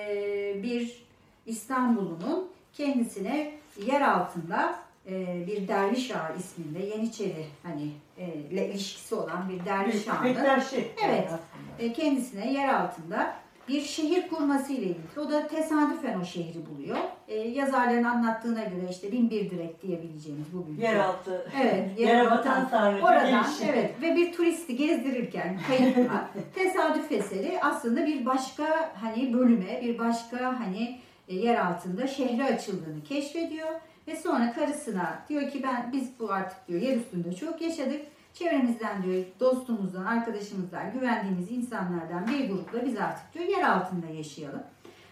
bir 0.62 1.03
İstanbul'un 1.47 2.49
kendisine 2.73 3.53
yer 3.87 4.01
altında 4.01 4.75
e, 5.11 5.47
bir 5.47 5.69
derviş 5.69 6.11
ağa 6.11 6.35
isminde 6.39 6.79
Yeniçeri 6.87 7.47
hani 7.63 7.91
e, 8.19 8.27
ile 8.51 8.69
ilişkisi 8.71 9.15
olan 9.15 9.49
bir 9.49 9.65
derviş 9.65 10.09
ağanın 10.09 10.25
Bektaşi. 10.25 10.89
Evet. 11.05 11.31
e, 11.79 11.93
kendisine 11.93 12.53
yer 12.53 12.69
altında 12.69 13.35
bir 13.69 13.81
şehir 13.81 14.29
kurması 14.29 14.73
ile 14.73 14.83
ilgili. 14.83 15.21
O 15.21 15.31
da 15.31 15.47
tesadüfen 15.49 16.21
o 16.21 16.25
şehri 16.25 16.59
buluyor. 16.71 16.97
E, 17.29 17.39
yazarların 17.39 18.05
anlattığına 18.05 18.65
göre 18.65 18.87
işte 18.91 19.13
bin 19.13 19.31
bir 19.31 19.51
direk 19.51 19.83
diyebileceğimiz 19.83 20.47
bugün. 20.53 20.77
Yeraltı. 20.81 21.51
Evet, 21.63 21.99
Yere 22.01 22.31
batan. 22.31 22.65
sarnıcı 22.65 23.05
Oradan 23.05 23.31
gelişi. 23.31 23.65
evet 23.73 23.95
ve 24.03 24.17
bir 24.17 24.33
turisti 24.33 24.77
gezdirirken 24.77 25.59
kayıtla 25.69 26.29
tesadüf 26.55 27.13
eseri 27.13 27.59
aslında 27.63 28.07
bir 28.07 28.27
başka 28.27 28.93
hani 29.01 29.33
bölüme, 29.35 29.81
bir 29.83 29.99
başka 29.99 30.61
hani 30.61 31.01
yer 31.35 31.57
altında 31.66 32.07
şehre 32.07 32.45
açıldığını 32.45 33.03
keşfediyor 33.05 33.69
ve 34.09 34.16
sonra 34.16 34.53
karısına 34.53 35.19
diyor 35.29 35.51
ki 35.51 35.62
ben 35.62 35.93
biz 35.93 36.09
bu 36.19 36.33
artık 36.33 36.69
diyor 36.69 36.81
yer 36.81 36.97
üstünde 36.97 37.33
çok 37.33 37.62
yaşadık. 37.62 38.01
Çevremizden 38.35 39.03
diyor 39.03 39.25
dostumuzdan, 39.40 40.05
arkadaşımızdan, 40.05 40.93
güvendiğimiz 40.93 41.51
insanlardan 41.51 42.27
bir 42.27 42.49
grupla 42.49 42.87
biz 42.87 42.97
artık 42.97 43.35
diyor 43.35 43.45
yer 43.45 43.62
altında 43.62 44.07
yaşayalım. 44.07 44.62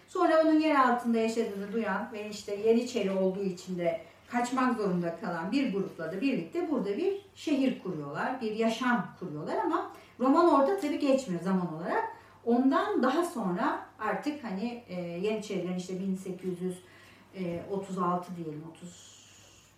Sonra 0.07 0.41
onun 0.41 0.59
yer 0.59 0.75
altında 0.75 1.17
yaşadığını 1.17 1.73
duyan 1.73 2.09
ve 2.13 2.29
işte 2.29 2.55
Yeniçeri 2.55 3.11
olduğu 3.11 3.43
için 3.43 3.79
de 3.79 4.01
kaçmak 4.27 4.77
zorunda 4.77 5.15
kalan 5.15 5.51
bir 5.51 5.73
grupla 5.73 6.11
da 6.11 6.21
birlikte 6.21 6.71
burada 6.71 6.97
bir 6.97 7.13
şehir 7.35 7.83
kuruyorlar, 7.83 8.41
bir 8.41 8.51
yaşam 8.51 9.07
kuruyorlar 9.19 9.55
ama 9.57 9.91
roman 10.19 10.53
orada 10.53 10.79
tabii 10.79 10.99
geçmiyor 10.99 11.43
zaman 11.43 11.75
olarak. 11.75 12.03
Ondan 12.45 13.03
daha 13.03 13.25
sonra 13.25 13.85
artık 13.99 14.43
hani 14.43 14.83
e, 14.89 15.01
Yeniçerilerin 15.01 15.77
işte 15.77 15.99
1836 15.99 18.35
diyelim 18.35 18.63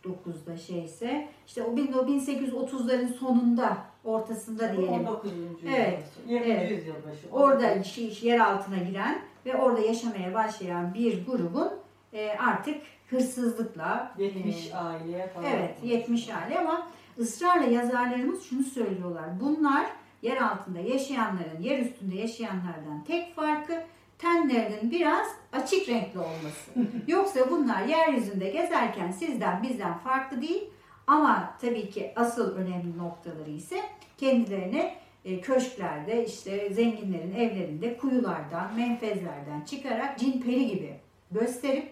39'da 0.04 0.58
şeyse 0.58 1.28
işte 1.47 1.63
o 1.63 1.76
bin- 1.76 1.93
o 1.93 2.06
1830'ların 2.06 3.13
sonunda 3.13 3.78
ortasında 4.04 4.78
diyelim. 4.78 4.93
19. 4.93 5.32
Evet, 5.67 6.04
yüzyıl, 6.28 6.45
20. 6.45 6.54
evet. 6.54 6.71
yüzyıl 6.71 6.93
başı. 6.93 7.30
Orada 7.32 7.84
şey, 7.84 8.19
yer 8.21 8.39
altına 8.39 8.78
giren 8.78 9.21
ve 9.45 9.56
orada 9.56 9.80
yaşamaya 9.80 10.34
başlayan 10.34 10.93
bir 10.93 11.26
grubun 11.26 11.69
e, 12.13 12.30
artık 12.30 12.82
hırsızlıkla 13.10 14.12
70 14.17 14.71
e, 14.71 14.76
aileye 14.76 15.28
falan. 15.28 15.45
Evet 15.45 15.76
70 15.84 16.30
aile 16.30 16.60
ama 16.60 16.88
ısrarla 17.19 17.65
yazarlarımız 17.65 18.43
şunu 18.43 18.63
söylüyorlar. 18.63 19.26
Bunlar 19.41 19.86
yer 20.21 20.38
altında 20.38 20.79
yaşayanların 20.79 21.62
yer 21.62 21.79
üstünde 21.79 22.15
yaşayanlardan 22.15 23.03
tek 23.07 23.36
farkı 23.36 23.84
tenlerinin 24.17 24.91
biraz 24.91 25.27
açık 25.53 25.89
renkli 25.89 26.19
olması. 26.19 26.71
Yoksa 27.07 27.39
bunlar 27.51 27.84
yeryüzünde 27.86 28.49
gezerken 28.49 29.12
sizden 29.12 29.63
bizden 29.63 29.97
farklı 29.97 30.41
değil. 30.41 30.63
Ama 31.07 31.53
tabii 31.62 31.89
ki 31.89 32.13
asıl 32.15 32.55
önemli 32.55 32.97
noktaları 32.97 33.49
ise 33.49 33.79
kendilerini 34.17 34.93
e, 35.25 35.41
köşklerde 35.41 36.25
işte 36.25 36.73
zenginlerin 36.73 37.36
evlerinde 37.36 37.97
kuyulardan, 37.97 38.75
menfezlerden 38.75 39.62
çıkarak 39.62 40.19
cin 40.19 40.41
peri 40.41 40.67
gibi 40.67 40.95
gösterip 41.31 41.91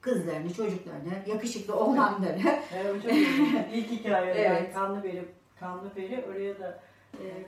kızlarını, 0.00 0.54
çocuklarını, 0.54 1.12
yakışıklı 1.26 1.76
oğlanları 1.80 2.40
Evet, 2.74 3.02
çok. 3.02 3.12
İlk 3.74 3.90
hikaye 3.90 4.26
yani 4.26 4.38
Evet. 4.60 4.74
kanlı 4.74 5.02
peri, 5.02 5.24
kanlı 5.60 5.90
peri 5.90 6.24
oraya 6.30 6.58
da 6.58 6.80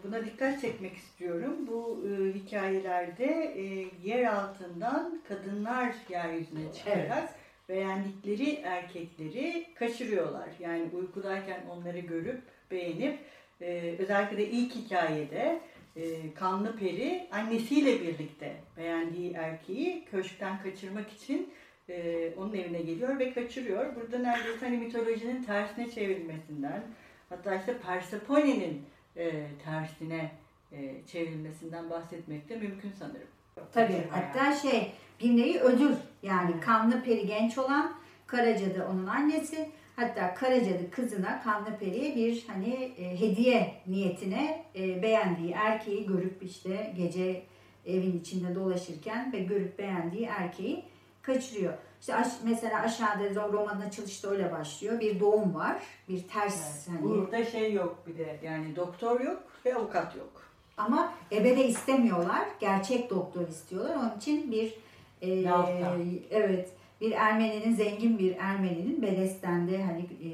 buna 0.04 0.24
dikkat 0.24 0.60
çekmek 0.60 0.96
istiyorum. 0.96 1.56
Bu 1.66 2.04
e, 2.08 2.34
hikayelerde 2.34 3.54
e, 3.56 3.86
yer 4.08 4.24
altından 4.24 5.20
kadınlar 5.28 5.94
yeryüzüne 6.08 6.72
çıkarak 6.72 7.34
beğendikleri 7.68 8.54
erkekleri 8.54 9.66
kaçırıyorlar. 9.74 10.48
Yani 10.60 10.90
uykudayken 10.92 11.60
onları 11.70 11.98
görüp 11.98 12.40
beğenip 12.70 13.18
e, 13.60 13.94
özellikle 13.98 14.36
de 14.36 14.48
ilk 14.48 14.74
hikayede 14.74 15.60
e, 15.96 16.34
kanlı 16.34 16.76
peri 16.76 17.28
annesiyle 17.32 18.00
birlikte 18.00 18.56
beğendiği 18.76 19.32
erkeği 19.32 20.04
köşkten 20.04 20.62
kaçırmak 20.62 21.12
için 21.12 21.52
e, 21.88 22.28
onun 22.36 22.54
evine 22.54 22.82
geliyor 22.82 23.18
ve 23.18 23.32
kaçırıyor. 23.32 23.96
Burada 23.96 24.18
neredeyse 24.18 24.66
hani 24.66 24.76
mitolojinin 24.76 25.42
tersine 25.42 25.90
çevrilmesinden 25.90 26.82
hatta 27.28 27.54
işte 27.54 27.78
Persephone'nin 27.78 28.82
e, 29.16 29.46
tersine 29.64 30.30
e, 30.72 31.06
çevrilmesinden 31.06 31.90
bahsetmek 31.90 32.48
de 32.48 32.56
mümkün 32.56 32.92
sanırım. 32.98 33.28
Tabii 33.72 34.06
hatta 34.10 34.54
şey 34.54 34.92
bir 35.20 35.36
nevi 35.36 35.58
ödül 35.58 35.94
yani 36.22 36.60
kanlı 36.60 37.02
peri 37.02 37.26
genç 37.26 37.58
olan 37.58 37.94
Karaca 38.26 38.78
da 38.78 38.88
onun 38.88 39.06
annesi 39.06 39.70
Hatta 40.00 40.34
Karacadı 40.34 40.90
kızına 40.90 41.42
Kanlıperi'ye 41.42 42.16
bir 42.16 42.44
hani 42.46 42.92
e, 42.98 43.20
hediye 43.20 43.74
niyetine 43.86 44.64
e, 44.76 45.02
beğendiği 45.02 45.52
erkeği 45.52 46.06
görüp 46.06 46.42
işte 46.42 46.92
gece 46.96 47.42
evin 47.86 48.20
içinde 48.20 48.54
dolaşırken 48.54 49.32
ve 49.32 49.38
görüp 49.38 49.78
beğendiği 49.78 50.24
erkeği 50.24 50.84
kaçırıyor. 51.22 51.74
İşte 52.00 52.14
aş, 52.14 52.26
mesela 52.44 52.80
aşağıda 52.80 53.52
romanın 53.52 53.80
açılışı 53.80 54.30
öyle 54.30 54.52
başlıyor. 54.52 55.00
Bir 55.00 55.20
doğum 55.20 55.54
var. 55.54 55.82
Bir 56.08 56.28
ters 56.28 56.88
Evet. 56.88 56.98
hani 57.00 57.08
Burada 57.08 57.44
şey 57.44 57.72
yok 57.72 57.98
bir 58.06 58.18
de 58.18 58.38
yani 58.42 58.76
doktor 58.76 59.20
yok 59.20 59.42
ve 59.66 59.74
avukat 59.74 60.16
yok. 60.16 60.42
ama 60.76 61.12
ebede 61.32 61.66
istemiyorlar. 61.66 62.48
Gerçek 62.60 63.10
doktor 63.10 63.48
istiyorlar. 63.48 63.96
Onun 63.96 64.16
için 64.16 64.52
bir 64.52 64.74
e, 65.22 65.44
Lafta. 65.44 65.96
evet 66.30 66.70
bir 67.00 67.12
Ermeninin 67.12 67.74
zengin 67.74 68.18
bir 68.18 68.36
Ermeninin 68.38 69.02
Bedesten'de 69.02 69.82
hani 69.82 70.00
e, 70.00 70.30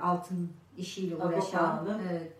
altın 0.00 0.52
işiyle 0.78 1.16
uğraşan 1.16 1.88
evet, 2.10 2.32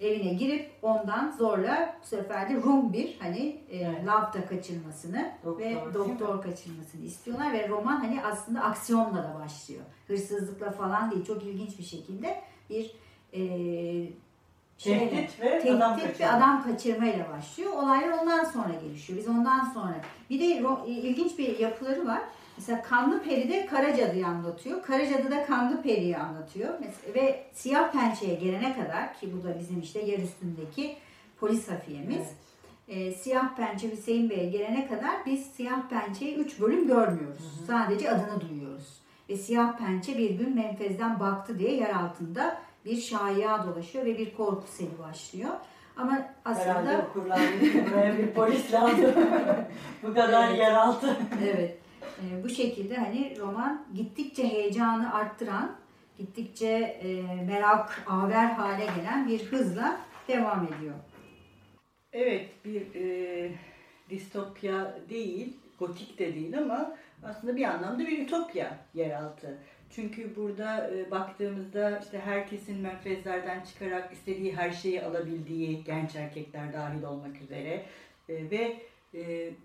evine 0.00 0.34
girip 0.34 0.70
ondan 0.82 1.30
zorla 1.38 1.96
bu 2.02 2.06
sefer 2.06 2.48
de 2.50 2.54
Rum 2.62 2.92
bir 2.92 3.16
hani 3.20 3.60
e, 3.70 3.76
Evet. 3.78 4.06
lafta 4.06 4.46
kaçırmasını 4.46 5.32
Doktor, 5.44 5.64
ve 5.64 5.94
doktor 5.94 6.42
kaçırmasını 6.42 7.02
istiyorlar 7.04 7.52
ve 7.52 7.68
roman 7.68 7.96
hani 7.96 8.24
aslında 8.24 8.60
aksiyonla 8.62 9.16
da 9.22 9.40
başlıyor. 9.44 9.82
Hırsızlıkla 10.06 10.70
falan 10.70 11.10
değil. 11.10 11.24
Çok 11.24 11.42
ilginç 11.44 11.78
bir 11.78 11.84
şekilde 11.84 12.40
bir 12.70 12.90
e, 13.32 13.40
şeyle- 14.78 15.10
Tehdit 15.10 15.40
ve 15.40 15.72
adam 15.76 15.96
tehdit 15.96 16.12
kaçırma. 16.18 16.28
ve 16.32 16.36
adam 16.36 16.62
kaçırmayla 16.62 17.26
başlıyor. 17.36 17.72
Olaylar 17.72 18.18
ondan 18.18 18.44
sonra 18.44 18.74
gelişiyor. 18.82 19.18
Biz 19.18 19.28
ondan 19.28 19.64
sonra. 19.64 19.94
Bir 20.30 20.40
de 20.40 20.44
ro- 20.60 20.86
ilginç 20.86 21.38
bir 21.38 21.58
yapıları 21.58 22.06
var. 22.06 22.22
Mesela 22.58 22.82
Kanlı 22.82 23.22
Peri'de 23.22 23.66
Karacadı'yı 23.66 24.26
anlatıyor. 24.26 24.82
Karacadı'da 24.82 25.46
Kanlı 25.46 25.82
Peri'yi 25.82 26.16
anlatıyor. 26.16 26.68
Mes- 26.74 27.14
Ve 27.14 27.44
Siyah 27.52 27.92
Pençe'ye 27.92 28.34
gelene 28.34 28.76
kadar 28.76 29.14
ki 29.14 29.28
bu 29.32 29.44
da 29.48 29.58
bizim 29.58 29.80
işte 29.80 30.00
yer 30.00 30.18
üstündeki 30.18 30.96
polis 31.40 31.70
hafiyemiz. 31.70 32.16
Evet. 32.16 32.34
Ee, 32.88 33.12
Siyah 33.12 33.56
Pençe 33.56 33.92
Hüseyin 33.92 34.30
Bey'e 34.30 34.48
gelene 34.48 34.86
kadar 34.88 35.10
biz 35.26 35.46
Siyah 35.46 35.88
Pençe'yi 35.90 36.34
3 36.36 36.60
bölüm 36.60 36.86
görmüyoruz. 36.86 37.60
Sadece 37.66 38.10
adını 38.10 38.40
duyuyoruz. 38.40 38.98
Ve 39.28 39.36
Siyah 39.36 39.78
Pençe 39.78 40.18
bir 40.18 40.30
gün 40.30 40.54
menfezden 40.54 41.20
baktı 41.20 41.58
diye 41.58 41.74
yer 41.74 41.90
altında 41.90 42.58
bir 42.84 42.96
şaya 43.00 43.66
dolaşıyor 43.66 44.04
ve 44.04 44.18
bir 44.18 44.34
korku 44.36 44.64
seli 44.68 44.98
başlıyor. 44.98 45.50
Ama 45.96 46.12
Herhalde 46.44 46.80
aslında 46.90 47.06
okurlar 47.10 47.40
buraya 47.90 48.18
bir 48.18 48.30
polis 48.30 48.72
lazım. 48.72 49.10
Bu 50.02 50.14
kadar 50.14 50.48
Evet. 50.48 50.58
yeraltı. 50.58 51.16
evet 51.44 51.78
e, 52.02 52.44
bu 52.44 52.48
şekilde 52.48 52.96
hani 52.96 53.36
roman 53.38 53.86
gittikçe 53.94 54.48
heyecanı 54.48 55.14
arttıran, 55.14 55.76
gittikçe 56.18 56.68
e, 57.02 57.22
merak, 57.44 58.04
aver 58.06 58.46
hale 58.46 58.86
gelen 58.96 59.28
bir 59.28 59.44
hızla 59.44 60.00
devam 60.28 60.64
ediyor. 60.64 60.94
Evet 62.12 62.48
bir 62.64 62.94
e, 62.94 63.50
distopya 64.10 64.98
değil, 65.10 65.56
gotik 65.78 66.18
de 66.18 66.34
değil 66.34 66.58
ama 66.58 66.96
aslında 67.22 67.56
bir 67.56 67.64
anlamda 67.64 68.06
bir 68.06 68.26
ütopya 68.26 68.78
yeraltı. 68.94 69.58
Çünkü 69.90 70.36
burada 70.36 70.90
e, 70.90 71.10
baktığımızda 71.10 71.98
işte 71.98 72.18
herkesin 72.18 72.80
menfezlerden 72.80 73.60
çıkarak 73.64 74.12
istediği 74.12 74.56
her 74.56 74.70
şeyi 74.70 75.02
alabildiği 75.02 75.84
genç 75.84 76.16
erkekler 76.16 76.72
dahil 76.72 77.02
olmak 77.02 77.42
üzere 77.42 77.84
e, 78.28 78.50
ve 78.50 78.76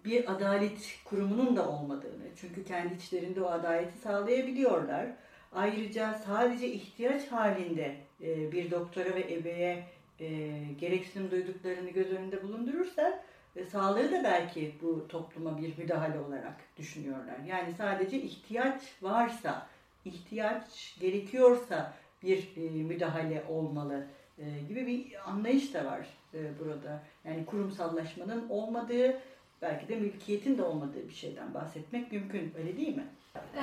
bir 0.06 0.32
adalet 0.32 1.00
kurumunun 1.06 1.56
da 1.56 1.70
olmadığını 1.70 2.24
çünkü 2.36 2.64
kendi 2.64 2.94
içlerinde 2.94 3.42
o 3.42 3.48
adaleti 3.48 3.98
sağlayabiliyorlar. 3.98 5.08
Ayrıca 5.52 6.14
sadece 6.14 6.68
ihtiyaç 6.68 7.28
halinde 7.28 7.96
e, 8.22 8.52
bir 8.52 8.72
doktora 8.72 9.16
ve 9.16 9.34
ebeye 9.34 9.84
e, 10.20 10.50
gereksinim 10.80 11.32
duyduklarını 11.32 11.90
göz 11.90 12.12
önünde 12.12 12.44
bulundurursa 12.44 13.24
e, 13.56 13.66
sağlığı 13.66 14.12
da 14.12 14.24
belki 14.24 14.76
bu 14.82 15.08
topluma 15.08 15.58
bir 15.62 15.78
müdahale 15.78 16.20
olarak 16.20 16.56
düşünüyorlar. 16.78 17.38
Yani 17.48 17.74
sadece 17.78 18.22
ihtiyaç 18.22 18.82
varsa, 19.02 19.68
ihtiyaç 20.06 20.96
gerekiyorsa 21.00 21.94
bir 22.24 22.50
e, 22.58 22.84
müdahale 22.84 23.44
olmalı 23.50 24.08
e, 24.38 24.44
gibi 24.68 24.88
bir 24.88 25.30
anlayış 25.30 25.74
da 25.74 25.86
var 25.86 26.08
e, 26.34 26.60
burada. 26.60 27.04
Yani 27.26 27.46
kurumsallaşmanın 27.46 28.50
olmadığı, 28.50 29.20
belki 29.64 29.88
de 29.88 29.96
mülkiyetin 29.96 30.58
de 30.58 30.64
olmadığı 30.64 31.08
bir 31.10 31.14
şeyden 31.14 31.54
bahsetmek 31.54 32.12
mümkün. 32.12 32.54
Öyle 32.58 32.78
değil 32.78 32.96
mi? 32.96 33.08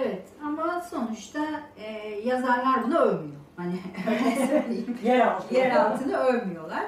Evet 0.02 0.28
ama 0.44 0.80
sonuçta 0.80 1.40
e, 1.76 2.08
yazarlar 2.24 2.84
bunu 2.84 2.98
övmüyor. 2.98 3.40
Hani 3.56 3.74
öyle 4.10 4.46
söyleyeyim. 4.46 4.98
Yeraltı. 5.04 5.54
yer 5.54 5.70
altını 5.70 6.16
övmüyorlar. 6.16 6.84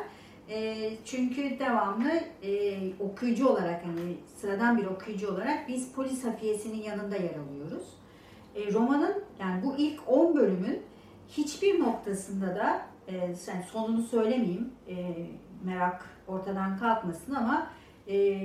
E, 0.49 0.91
çünkü 1.05 1.59
devamlı 1.59 2.11
e, 2.43 2.79
okuyucu 3.01 3.49
olarak 3.49 3.85
hani 3.87 4.17
sıradan 4.37 4.79
bir 4.79 4.87
okuyucu 4.87 5.31
olarak 5.31 5.69
biz 5.69 5.93
polis 5.93 6.25
hafiyesinin 6.25 6.83
yanında 6.83 7.17
yer 7.17 7.35
alıyoruz. 7.35 7.89
E, 8.55 8.73
romanın 8.73 9.25
yani 9.41 9.63
bu 9.63 9.77
ilk 9.77 10.01
10 10.09 10.37
bölümün 10.37 10.83
hiçbir 11.29 11.81
noktasında 11.81 12.57
da 12.57 12.87
e, 13.09 13.15
yani 13.17 13.65
sonunu 13.73 14.03
söylemeyeyim 14.03 14.73
e, 14.89 14.97
merak 15.65 16.05
ortadan 16.29 16.79
kalkmasın 16.79 17.35
ama 17.35 17.71
e, 18.09 18.39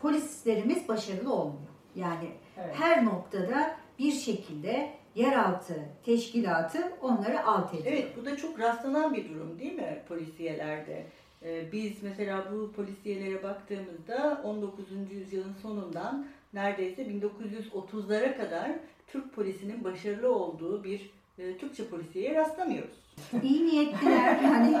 polislerimiz 0.00 0.88
başarılı 0.88 1.32
olmuyor. 1.32 1.68
Yani 1.96 2.28
Evet. 2.64 2.74
her 2.78 3.04
noktada 3.04 3.76
bir 3.98 4.12
şekilde 4.12 4.90
yeraltı 5.14 5.74
teşkilatı 6.04 6.92
onları 7.02 7.46
alt 7.46 7.74
ediyor. 7.74 7.86
Evet 7.96 8.16
bu 8.20 8.24
da 8.24 8.36
çok 8.36 8.60
rastlanan 8.60 9.14
bir 9.14 9.28
durum 9.28 9.58
değil 9.58 9.72
mi 9.72 10.02
polisiyelerde? 10.08 11.06
Ee, 11.42 11.72
biz 11.72 12.02
mesela 12.02 12.44
bu 12.52 12.72
polisiyelere 12.72 13.42
baktığımızda 13.42 14.40
19. 14.44 14.84
yüzyılın 15.12 15.54
sonundan 15.62 16.26
neredeyse 16.52 17.02
1930'lara 17.02 18.36
kadar 18.36 18.72
Türk 19.06 19.34
polisinin 19.34 19.84
başarılı 19.84 20.34
olduğu 20.34 20.84
bir 20.84 21.10
e, 21.38 21.56
Türkçe 21.58 21.88
polisiyeye 21.88 22.34
rastlamıyoruz. 22.34 23.03
İyi 23.42 23.66
niyetliler 23.66 24.40
yani 24.42 24.76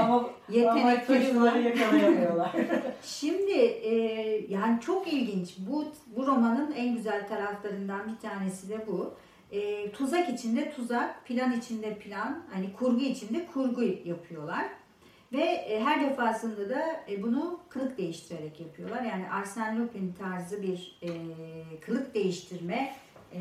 ama 0.00 0.30
var. 1.40 1.54
yakalayamıyorlar. 1.54 2.52
Şimdi 3.02 3.52
e, 3.52 3.94
yani 4.48 4.80
çok 4.80 5.12
ilginç. 5.12 5.54
Bu 5.58 5.84
bu 6.16 6.26
romanın 6.26 6.72
en 6.76 6.94
güzel 6.94 7.28
taraflarından 7.28 8.00
bir 8.12 8.28
tanesi 8.28 8.68
de 8.68 8.86
bu. 8.86 9.14
E, 9.52 9.90
tuzak 9.92 10.28
içinde 10.28 10.70
tuzak, 10.72 11.26
plan 11.26 11.52
içinde 11.52 11.94
plan, 11.98 12.42
hani 12.52 12.72
kurgu 12.72 13.00
içinde 13.00 13.46
kurgu 13.46 13.82
yapıyorlar. 14.04 14.64
Ve 15.32 15.42
e, 15.42 15.84
her 15.84 16.00
defasında 16.10 16.70
da 16.70 16.86
e, 17.10 17.22
bunu 17.22 17.60
kılık 17.68 17.98
değiştirerek 17.98 18.60
yapıyorlar. 18.60 19.02
Yani 19.02 19.24
Arsène 19.24 19.78
Lupin 19.78 20.14
tarzı 20.18 20.62
bir 20.62 20.98
e, 21.02 21.08
kılık 21.80 22.14
değiştirme 22.14 22.94
e, 23.32 23.38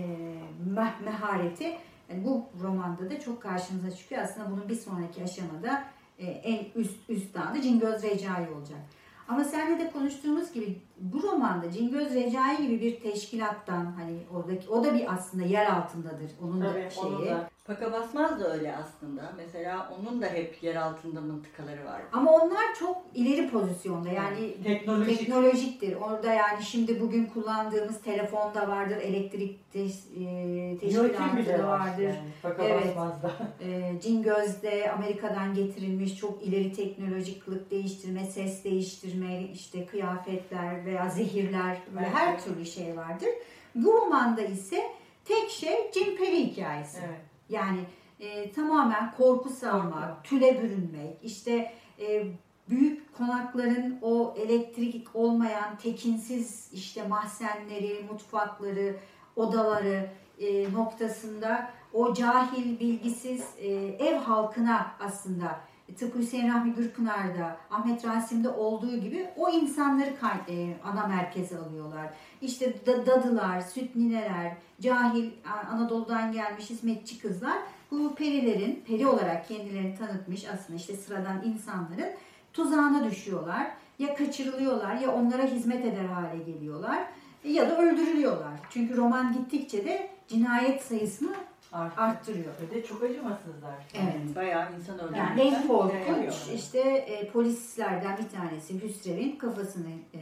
meh- 0.75 1.03
mehareti 1.05 1.73
yani 2.09 2.25
bu 2.25 2.45
romanda 2.63 3.09
da 3.09 3.19
çok 3.19 3.41
karşımıza 3.41 3.91
çıkıyor. 3.91 4.21
Aslında 4.21 4.51
bunun 4.51 4.69
bir 4.69 4.75
sonraki 4.75 5.23
aşamada 5.23 5.83
e, 6.19 6.25
en 6.25 6.81
üst 6.81 7.09
üstadı 7.09 7.61
Cingöz 7.61 8.03
Recai 8.03 8.49
olacak. 8.55 8.79
Ama 9.27 9.43
seninle 9.43 9.79
de 9.79 9.91
konuştuğumuz 9.91 10.53
gibi 10.53 10.81
bu 10.99 11.23
romanda 11.23 11.71
Cingöz 11.71 12.13
Recai 12.13 12.67
gibi 12.67 12.81
bir 12.81 12.99
teşkilattan 12.99 13.85
hani 13.85 14.17
oradaki 14.33 14.69
o 14.69 14.83
da 14.83 14.93
bir 14.93 15.13
aslında 15.13 15.43
yer 15.43 15.65
altındadır 15.65 16.31
onun 16.43 16.61
da 16.61 16.73
Tabii 16.73 16.91
şeyi. 16.91 17.05
onun 17.05 17.27
da. 17.27 17.49
Paka 17.69 17.91
basmaz 17.91 18.39
da 18.39 18.53
öyle 18.53 18.75
aslında. 18.75 19.33
Mesela 19.37 19.89
onun 19.99 20.21
da 20.21 20.25
hep 20.25 20.63
yer 20.63 20.75
altında 20.75 21.21
mıntıkaları 21.21 21.85
var. 21.85 22.01
Ama 22.11 22.31
onlar 22.31 22.75
çok 22.79 22.97
ileri 23.13 23.49
pozisyonda 23.49 24.09
yani 24.09 24.63
Teknolojik. 24.63 25.19
teknolojiktir. 25.19 25.95
Orada 25.95 26.33
yani 26.33 26.63
şimdi 26.63 27.01
bugün 27.01 27.25
kullandığımız 27.25 28.01
telefonda 28.01 28.67
vardır, 28.67 28.97
elektrik 28.97 29.73
te- 29.73 29.79
e, 30.23 30.77
teşkilatı 30.77 31.47
da 31.59 31.67
vardır. 31.67 32.15
Paka 32.41 32.63
Evet. 32.63 32.87
basmaz 32.87 33.23
da. 33.23 33.31
E, 33.65 33.99
Cingöz'de 34.01 34.91
Amerika'dan 34.91 35.53
getirilmiş 35.53 36.15
çok 36.17 36.43
ileri 36.43 36.73
teknolojik 36.73 37.45
kılık 37.45 37.71
değiştirme, 37.71 38.25
ses 38.25 38.63
değiştirme, 38.63 39.43
işte 39.43 39.85
kıyafetler 39.85 40.85
veya 40.85 41.09
zehirler 41.09 41.77
böyle 41.93 42.05
Evet. 42.05 42.15
her 42.15 42.43
türlü 42.43 42.65
şey 42.65 42.97
vardır. 42.97 43.29
Bu 43.75 43.93
romanda 43.93 44.41
ise 44.41 44.83
tek 45.25 45.49
şey 45.49 45.91
Jim 45.93 46.17
Perry 46.17 46.37
hikayesi. 46.45 46.97
Evet. 47.07 47.28
Yani 47.49 47.79
e, 48.19 48.51
tamamen 48.51 49.11
korku 49.17 49.49
salmak, 49.49 50.23
tüle 50.23 50.63
bürünmek, 50.63 51.17
işte 51.23 51.73
e, 51.99 52.27
büyük 52.69 53.17
konakların 53.17 53.99
o 54.01 54.35
elektrik 54.37 55.07
olmayan 55.13 55.77
tekinsiz 55.77 56.69
işte 56.73 57.07
mahzenleri, 57.07 58.05
mutfakları, 58.11 58.95
odaları 59.35 60.09
e, 60.39 60.73
noktasında 60.73 61.71
o 61.93 62.13
cahil, 62.13 62.79
bilgisiz 62.79 63.45
e, 63.57 63.67
ev 63.99 64.15
halkına 64.15 64.91
aslında 64.99 65.59
tıpkı 65.97 66.19
Hüseyin 66.19 66.47
Rahmi 66.49 66.73
Gürpınar'da, 66.73 67.57
Ahmet 67.71 68.05
Rasim'de 68.05 68.49
olduğu 68.49 68.97
gibi 68.97 69.27
o 69.37 69.49
insanları 69.49 70.09
e, 70.49 70.73
ana 70.83 71.07
merkeze 71.07 71.57
alıyorlar. 71.57 72.09
İşte 72.41 72.85
da- 72.85 73.05
dadılar, 73.05 73.61
süt 73.61 73.95
nineler, 73.95 74.53
cahil 74.81 75.31
Anadolu'dan 75.71 76.31
gelmiş 76.31 76.69
hizmetçi 76.69 77.19
kızlar 77.19 77.57
bu 77.91 78.15
perilerin, 78.15 78.83
peri 78.87 79.07
olarak 79.07 79.47
kendilerini 79.47 79.97
tanıtmış 79.97 80.45
aslında 80.53 80.77
işte 80.79 80.95
sıradan 80.97 81.43
insanların 81.43 82.09
tuzağına 82.53 83.03
düşüyorlar. 83.11 83.67
Ya 83.99 84.15
kaçırılıyorlar 84.15 84.95
ya 84.95 85.13
onlara 85.15 85.43
hizmet 85.43 85.85
eder 85.85 86.05
hale 86.05 86.43
geliyorlar 86.43 87.03
ya 87.43 87.69
da 87.69 87.77
öldürülüyorlar. 87.81 88.53
Çünkü 88.69 88.97
roman 88.97 89.33
gittikçe 89.33 89.85
de 89.85 90.09
cinayet 90.27 90.81
sayısını 90.83 91.33
Artık. 91.71 91.99
arttırıyor. 91.99 92.53
Ve 92.61 92.75
de 92.75 92.83
çok 92.83 93.03
acımasızlar. 93.03 93.75
Evet. 93.93 94.13
Yani 94.15 94.35
bayağı 94.35 94.75
insan 94.75 94.95
öldürmüşler. 94.95 95.27
Yani 95.27 95.41
en 95.41 95.67
korkunç 95.67 96.33
işte 96.55 96.79
e, 96.79 97.31
polislerden 97.31 98.17
bir 98.17 98.37
tanesi 98.37 98.83
Hüsrev'in 98.83 99.35
kafasını 99.35 99.89
e, 100.13 100.21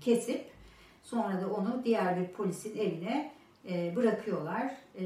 kesip 0.00 0.50
sonra 1.02 1.40
da 1.40 1.50
onu 1.54 1.82
diğer 1.84 2.20
bir 2.20 2.28
polisin 2.28 2.78
evine 2.78 3.32
e, 3.68 3.96
bırakıyorlar. 3.96 4.74
E, 4.94 5.04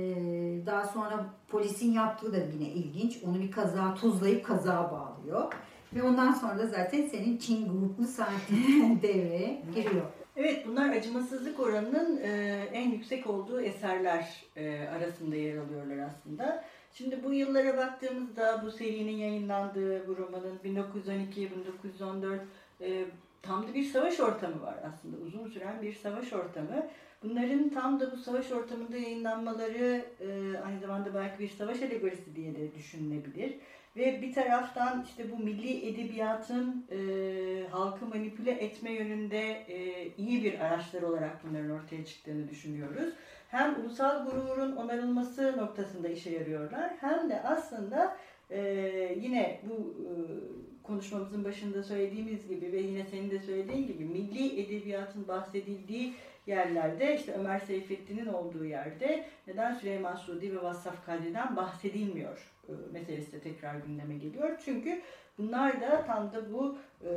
daha 0.66 0.86
sonra 0.86 1.26
polisin 1.48 1.92
yaptığı 1.92 2.32
da 2.32 2.36
yine 2.36 2.68
ilginç. 2.68 3.18
Onu 3.24 3.40
bir 3.40 3.50
kaza 3.50 3.94
tuzlayıp 3.94 4.46
kaza 4.46 4.90
bağlıyor. 4.92 5.52
Ve 5.94 6.02
ondan 6.02 6.32
sonra 6.32 6.58
da 6.58 6.66
zaten 6.66 7.06
senin 7.06 7.36
Çin 7.38 7.80
gruplu 7.80 8.06
saati 8.06 8.54
devreye 9.02 9.62
giriyor. 9.74 10.06
Evet 10.36 10.66
bunlar 10.66 10.88
acımasızlık 10.88 11.60
oranının 11.60 12.20
e, 12.22 12.28
en 12.72 12.90
yüksek 12.90 13.26
olduğu 13.26 13.60
eserler 13.60 14.44
e, 14.56 14.88
arasında 14.88 15.36
yer 15.36 15.56
alıyorlar 15.56 15.98
aslında. 15.98 16.64
Şimdi 16.92 17.24
bu 17.24 17.32
yıllara 17.32 17.76
baktığımızda 17.76 18.62
bu 18.66 18.70
serinin 18.70 19.16
yayınlandığı 19.16 20.08
bu 20.08 20.16
romanın 20.16 20.58
1912-1914 20.64 22.38
e, 22.80 23.04
tam 23.42 23.68
da 23.68 23.74
bir 23.74 23.84
savaş 23.84 24.20
ortamı 24.20 24.62
var 24.62 24.76
aslında. 24.86 25.16
Uzun 25.16 25.48
süren 25.48 25.82
bir 25.82 25.94
savaş 25.94 26.32
ortamı. 26.32 26.86
Bunların 27.22 27.68
tam 27.68 28.00
da 28.00 28.12
bu 28.12 28.16
savaş 28.16 28.52
ortamında 28.52 28.96
yayınlanmaları 28.96 30.04
e, 30.20 30.58
belki 31.32 31.42
bir 31.42 31.48
savaş 31.58 31.82
alegorisi 31.82 32.36
diye 32.36 32.54
de 32.54 32.74
düşünülebilir. 32.74 33.54
Ve 33.96 34.22
bir 34.22 34.32
taraftan 34.32 35.04
işte 35.08 35.30
bu 35.32 35.38
milli 35.38 35.88
edebiyatın 35.88 36.86
e, 36.90 36.98
halkı 37.70 38.06
manipüle 38.06 38.50
etme 38.50 38.92
yönünde 38.92 39.50
e, 39.68 40.08
iyi 40.16 40.44
bir 40.44 40.60
araçlar 40.60 41.02
olarak 41.02 41.44
bunların 41.44 41.70
ortaya 41.70 42.04
çıktığını 42.04 42.48
düşünüyoruz. 42.48 43.14
Hem 43.48 43.80
ulusal 43.80 44.24
gururun 44.24 44.76
onarılması 44.76 45.56
noktasında 45.56 46.08
işe 46.08 46.30
yarıyorlar 46.30 46.92
hem 47.00 47.30
de 47.30 47.42
aslında 47.42 48.16
e, 48.50 48.60
yine 49.20 49.60
bu 49.62 49.74
e, 49.74 50.10
konuşmamızın 50.82 51.44
başında 51.44 51.82
söylediğimiz 51.82 52.48
gibi 52.48 52.72
ve 52.72 52.80
yine 52.80 53.04
senin 53.04 53.30
de 53.30 53.38
söylediğin 53.38 53.86
gibi 53.86 54.04
milli 54.04 54.60
edebiyatın 54.60 55.28
bahsedildiği 55.28 56.14
yerlerde 56.46 57.16
işte 57.16 57.32
Ömer 57.32 57.58
Seyfettin'in 57.58 58.26
olduğu 58.26 58.64
yerde 58.64 59.24
neden 59.46 59.74
Süleyman 59.74 60.16
Sudi 60.16 60.56
ve 60.56 60.62
Vassaf 60.62 61.06
Kadri'den 61.06 61.56
bahsedilmiyor 61.56 62.52
e, 62.68 62.72
meselesi 62.92 63.32
de 63.32 63.40
tekrar 63.40 63.74
gündeme 63.74 64.14
geliyor. 64.14 64.58
Çünkü 64.64 65.02
bunlar 65.38 65.80
da 65.80 66.04
tam 66.04 66.32
da 66.32 66.52
bu 66.52 66.76
e, 67.02 67.10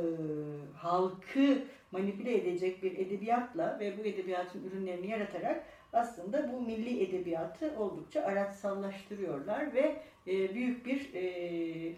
halkı 0.76 1.58
manipüle 1.92 2.36
edecek 2.36 2.82
bir 2.82 2.98
edebiyatla 2.98 3.76
ve 3.80 3.98
bu 3.98 4.04
edebiyatın 4.04 4.64
ürünlerini 4.64 5.10
yaratarak 5.10 5.64
aslında 5.92 6.52
bu 6.52 6.60
milli 6.60 7.02
edebiyatı 7.02 7.72
oldukça 7.78 8.22
araçsallaştırıyorlar 8.22 9.74
ve 9.74 9.96
e, 10.26 10.54
büyük 10.54 10.86
bir 10.86 11.14
e, 11.14 11.92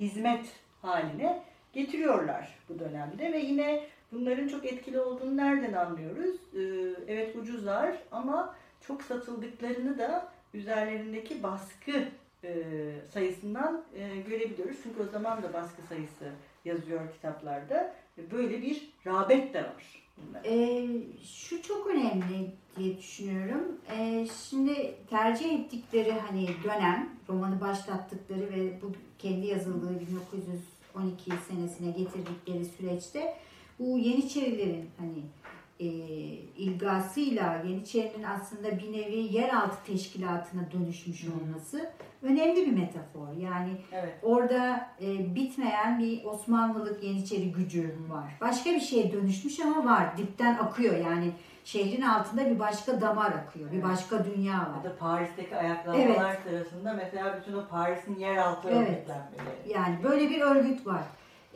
hizmet 0.00 0.60
haline 0.82 1.42
getiriyorlar 1.72 2.58
bu 2.68 2.78
dönemde 2.78 3.32
ve 3.32 3.38
yine 3.38 3.82
bunların 4.12 4.48
çok 4.48 4.64
etkili 4.64 5.00
olduğunu 5.00 5.36
nereden 5.36 5.72
anlıyoruz? 5.72 6.36
E, 6.54 6.60
evet 7.08 7.36
ucuzlar 7.36 7.96
ama 8.12 8.54
çok 8.86 9.02
satıldıklarını 9.02 9.98
da 9.98 10.32
üzerlerindeki 10.54 11.42
baskı 11.42 12.04
e, 12.44 12.64
sayısından 13.12 13.84
e, 13.94 14.20
görebiliyoruz. 14.28 14.76
Çünkü 14.82 15.02
o 15.02 15.12
zaman 15.12 15.42
da 15.42 15.52
baskı 15.52 15.82
sayısı 15.88 16.24
yazıyor 16.64 17.12
kitaplarda. 17.12 17.94
Böyle 18.32 18.62
bir 18.62 18.90
rağbet 19.06 19.54
de 19.54 19.64
var. 19.64 20.02
Ee, 20.44 20.88
şu 21.24 21.62
çok 21.62 21.86
önemli 21.86 22.50
diye 22.76 22.98
düşünüyorum. 22.98 23.62
Ee, 23.92 24.26
şimdi 24.50 24.94
tercih 25.10 25.60
ettikleri 25.60 26.12
hani 26.12 26.48
dönem, 26.64 27.10
romanı 27.28 27.60
başlattıkları 27.60 28.40
ve 28.40 28.82
bu 28.82 28.92
kendi 29.18 29.46
yazıldığı 29.46 30.00
1912 30.00 31.32
senesine 31.48 31.90
getirdikleri 31.90 32.64
süreçte 32.64 33.34
bu 33.82 33.98
Yeniçerilerin 33.98 34.90
hani 34.98 35.22
e, 35.80 35.86
ilgasıyla 36.56 37.62
Yeniçerinin 37.66 38.22
aslında 38.22 38.78
bir 38.78 38.92
nevi 38.92 39.16
yeraltı 39.36 39.76
teşkilatına 39.86 40.62
dönüşmüş 40.72 41.24
olması 41.28 41.90
önemli 42.22 42.56
bir 42.66 42.72
metafor. 42.72 43.32
Yani 43.40 43.70
Evet. 43.92 44.14
Orada 44.22 44.90
e, 45.00 45.34
bitmeyen 45.34 45.98
bir 45.98 46.24
Osmanlılık 46.24 47.04
Yeniçeri 47.04 47.52
gücü 47.52 47.94
var. 48.08 48.24
Başka 48.40 48.70
bir 48.70 48.80
şeye 48.80 49.12
dönüşmüş 49.12 49.60
ama 49.60 49.84
var. 49.84 50.16
Dipten 50.16 50.54
akıyor 50.54 50.96
yani 50.96 51.30
şehrin 51.64 52.02
altında 52.02 52.50
bir 52.50 52.58
başka 52.58 53.00
damar 53.00 53.30
akıyor. 53.32 53.70
Bir 53.72 53.76
Evet. 53.76 53.84
başka 53.84 54.24
dünya 54.24 54.52
Ya 54.54 54.60
var. 54.60 54.84
da 54.84 54.96
Paris'teki 54.96 55.56
ayaklanmalar 55.56 56.36
sırasında 56.48 56.92
mesela 56.92 57.40
bütün 57.40 57.52
o 57.58 57.66
Paris'in 57.70 58.18
yeraltı 58.18 58.68
Evet. 58.68 58.88
örgütlenmeleri. 58.88 59.72
Yani 59.74 59.96
böyle 60.02 60.30
bir 60.30 60.40
örgüt 60.40 60.86
var. 60.86 61.02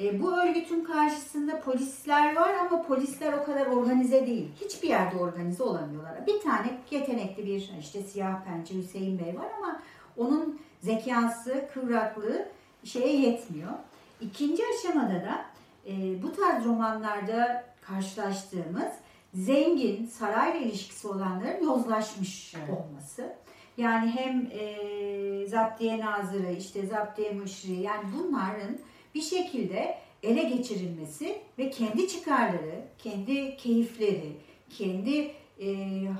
E, 0.00 0.22
bu 0.22 0.40
örgütün 0.40 0.84
karşısında 0.84 1.60
polisler 1.60 2.36
var 2.36 2.54
ama 2.54 2.82
polisler 2.82 3.32
o 3.32 3.44
kadar 3.44 3.66
organize 3.66 4.26
değil. 4.26 4.48
Hiçbir 4.60 4.88
yerde 4.88 5.16
organize 5.16 5.62
olamıyorlar. 5.62 6.26
Bir 6.26 6.40
tane 6.40 6.78
yetenekli 6.90 7.46
bir 7.46 7.70
işte 7.80 8.02
siyah 8.02 8.44
pençe 8.44 8.74
Hüseyin 8.74 9.18
Bey 9.18 9.36
var 9.36 9.46
ama 9.58 9.80
onun 10.16 10.60
zekası, 10.82 11.68
kıvraklığı 11.74 12.48
şeye 12.84 13.20
yetmiyor. 13.20 13.72
İkinci 14.20 14.62
aşamada 14.74 15.14
da 15.14 15.44
e, 15.86 16.22
bu 16.22 16.36
tarz 16.36 16.64
romanlarda 16.64 17.64
karşılaştığımız 17.82 18.92
zengin, 19.34 20.06
sarayla 20.06 20.60
ilişkisi 20.60 21.08
olanların 21.08 21.64
yozlaşmış 21.64 22.54
olması. 22.54 23.36
Yani 23.76 24.10
hem 24.10 24.50
e, 24.52 25.46
zaptiye 25.46 26.00
nazırı, 26.00 26.52
işte 26.52 26.86
zaptiye 26.86 27.30
müşri 27.30 27.72
yani 27.72 28.04
bunların 28.18 28.78
bir 29.16 29.22
şekilde 29.22 29.98
ele 30.22 30.42
geçirilmesi 30.42 31.38
ve 31.58 31.70
kendi 31.70 32.08
çıkarları, 32.08 32.84
kendi 32.98 33.56
keyifleri, 33.56 34.32
kendi 34.70 35.32
e, 35.60 35.76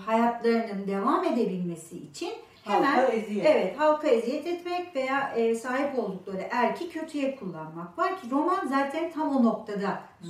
hayatlarının 0.06 0.86
devam 0.86 1.24
edebilmesi 1.24 1.98
için 1.98 2.32
hemen 2.64 2.96
Halka 2.96 3.12
eziyet. 3.12 3.46
Evet, 3.46 3.78
halka 3.78 4.08
eziyet 4.08 4.46
etmek 4.46 4.96
veya 4.96 5.34
e, 5.36 5.54
sahip 5.54 5.98
oldukları 5.98 6.48
erki 6.50 6.88
kötüye 6.88 7.36
kullanmak 7.36 7.98
var 7.98 8.20
ki 8.20 8.30
roman 8.30 8.66
zaten 8.68 9.12
tam 9.12 9.36
o 9.36 9.44
noktada 9.44 10.02
Hı 10.22 10.28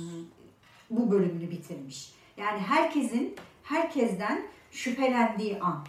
bu 0.89 1.11
bölümünü 1.11 1.51
bitirmiş. 1.51 2.13
Yani 2.37 2.59
herkesin 2.59 3.35
herkesten 3.63 4.43
şüphelendiği 4.71 5.59
an. 5.59 5.85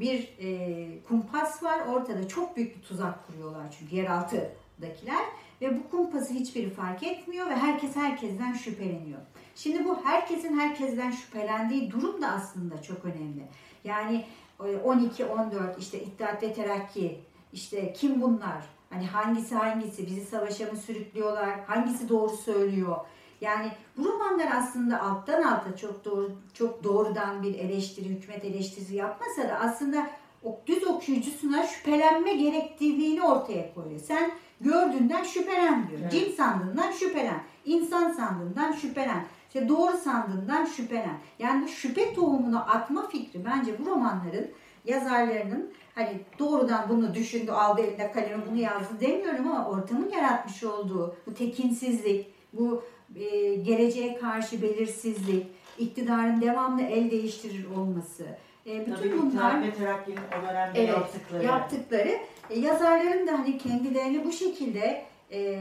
Bir 0.00 0.34
e, 0.38 1.02
kumpas 1.08 1.62
var 1.62 1.86
ortada 1.86 2.28
çok 2.28 2.56
büyük 2.56 2.76
bir 2.76 2.82
tuzak 2.82 3.26
kuruyorlar 3.26 3.76
çünkü 3.78 3.96
yeraltıdakiler 3.96 5.24
ve 5.62 5.78
bu 5.78 5.90
kumpası 5.90 6.34
hiçbiri 6.34 6.70
fark 6.70 7.02
etmiyor 7.02 7.50
ve 7.50 7.56
herkes 7.56 7.96
herkesten 7.96 8.52
şüpheleniyor. 8.52 9.20
Şimdi 9.54 9.84
bu 9.84 10.04
herkesin 10.04 10.58
herkesten 10.58 11.10
şüphelendiği 11.10 11.90
durum 11.90 12.22
da 12.22 12.28
aslında 12.28 12.82
çok 12.82 13.04
önemli. 13.04 13.46
Yani 13.84 14.24
e, 14.60 14.64
12-14 14.64 15.78
işte 15.78 16.00
İttihat 16.00 16.42
ve 16.42 16.52
Terakki 16.52 17.20
işte 17.52 17.92
kim 17.92 18.22
bunlar? 18.22 18.64
Hani 18.90 19.06
hangisi 19.06 19.54
hangisi 19.54 20.06
bizi 20.06 20.24
savaşa 20.24 20.72
mı 20.72 20.76
sürüklüyorlar? 20.76 21.60
Hangisi 21.66 22.08
doğru 22.08 22.36
söylüyor? 22.36 22.96
Yani 23.40 23.72
bu 23.96 24.04
romanlar 24.04 24.48
aslında 24.56 25.02
alttan 25.02 25.42
alta 25.42 25.76
çok 25.76 26.04
doğru 26.04 26.32
çok 26.54 26.84
doğrudan 26.84 27.42
bir 27.42 27.54
eleştiri, 27.54 28.08
hükümet 28.08 28.44
eleştirisi 28.44 28.94
yapmasa 28.94 29.48
da 29.48 29.58
aslında 29.60 30.10
o 30.44 30.60
düz 30.66 30.86
okuyucusuna 30.86 31.66
şüphelenme 31.66 32.34
gerektiğini 32.34 33.22
ortaya 33.22 33.74
koyuyor. 33.74 34.00
Sen 34.00 34.32
gördüğünden 34.62 35.22
şüphelen 35.22 35.88
diyor. 35.88 36.00
Evet. 36.02 36.12
Cin 36.12 36.32
sandığından 36.32 36.90
şüphelen. 36.90 37.40
insan 37.64 38.12
sandığından 38.12 38.72
şüphelen. 38.72 39.24
İşte 39.46 39.68
doğru 39.68 39.96
sandığından 39.96 40.64
şüphelen. 40.64 41.18
Yani 41.38 41.64
bu 41.64 41.68
şüphe 41.68 42.14
tohumunu 42.14 42.70
atma 42.70 43.08
fikri 43.08 43.44
bence 43.44 43.78
bu 43.78 43.90
romanların 43.90 44.50
yazarlarının 44.84 45.70
hani 45.94 46.20
doğrudan 46.38 46.88
bunu 46.88 47.14
düşündü, 47.14 47.50
aldı 47.50 47.80
eline 47.82 48.12
kalemi 48.12 48.42
bunu 48.50 48.58
yazdı 48.58 49.00
demiyorum 49.00 49.48
ama 49.48 49.68
ortamın 49.68 50.10
yaratmış 50.10 50.64
olduğu 50.64 51.16
bu 51.26 51.34
tekinsizlik, 51.34 52.26
bu 52.52 52.84
e, 53.16 53.54
geleceğe 53.54 54.18
karşı 54.18 54.62
belirsizlik, 54.62 55.46
iktidarın 55.78 56.40
devamlı 56.40 56.82
el 56.82 57.10
değiştirir 57.10 57.66
olması. 57.76 58.26
E, 58.66 58.80
bütün 58.80 58.94
Tabii 58.94 59.22
bunlar 59.22 59.62
ve 59.62 59.74
Terakki'nin 59.74 60.16
o 60.16 60.48
dönemde 60.48 60.78
Evet, 60.80 60.88
yaptıkları. 60.88 61.44
yaptıkları 61.44 62.18
e, 62.54 62.58
yazarların 62.58 63.26
da 63.26 63.32
hani 63.38 63.58
kendilerini 63.58 64.24
bu 64.24 64.32
şekilde 64.32 65.04
e, 65.32 65.60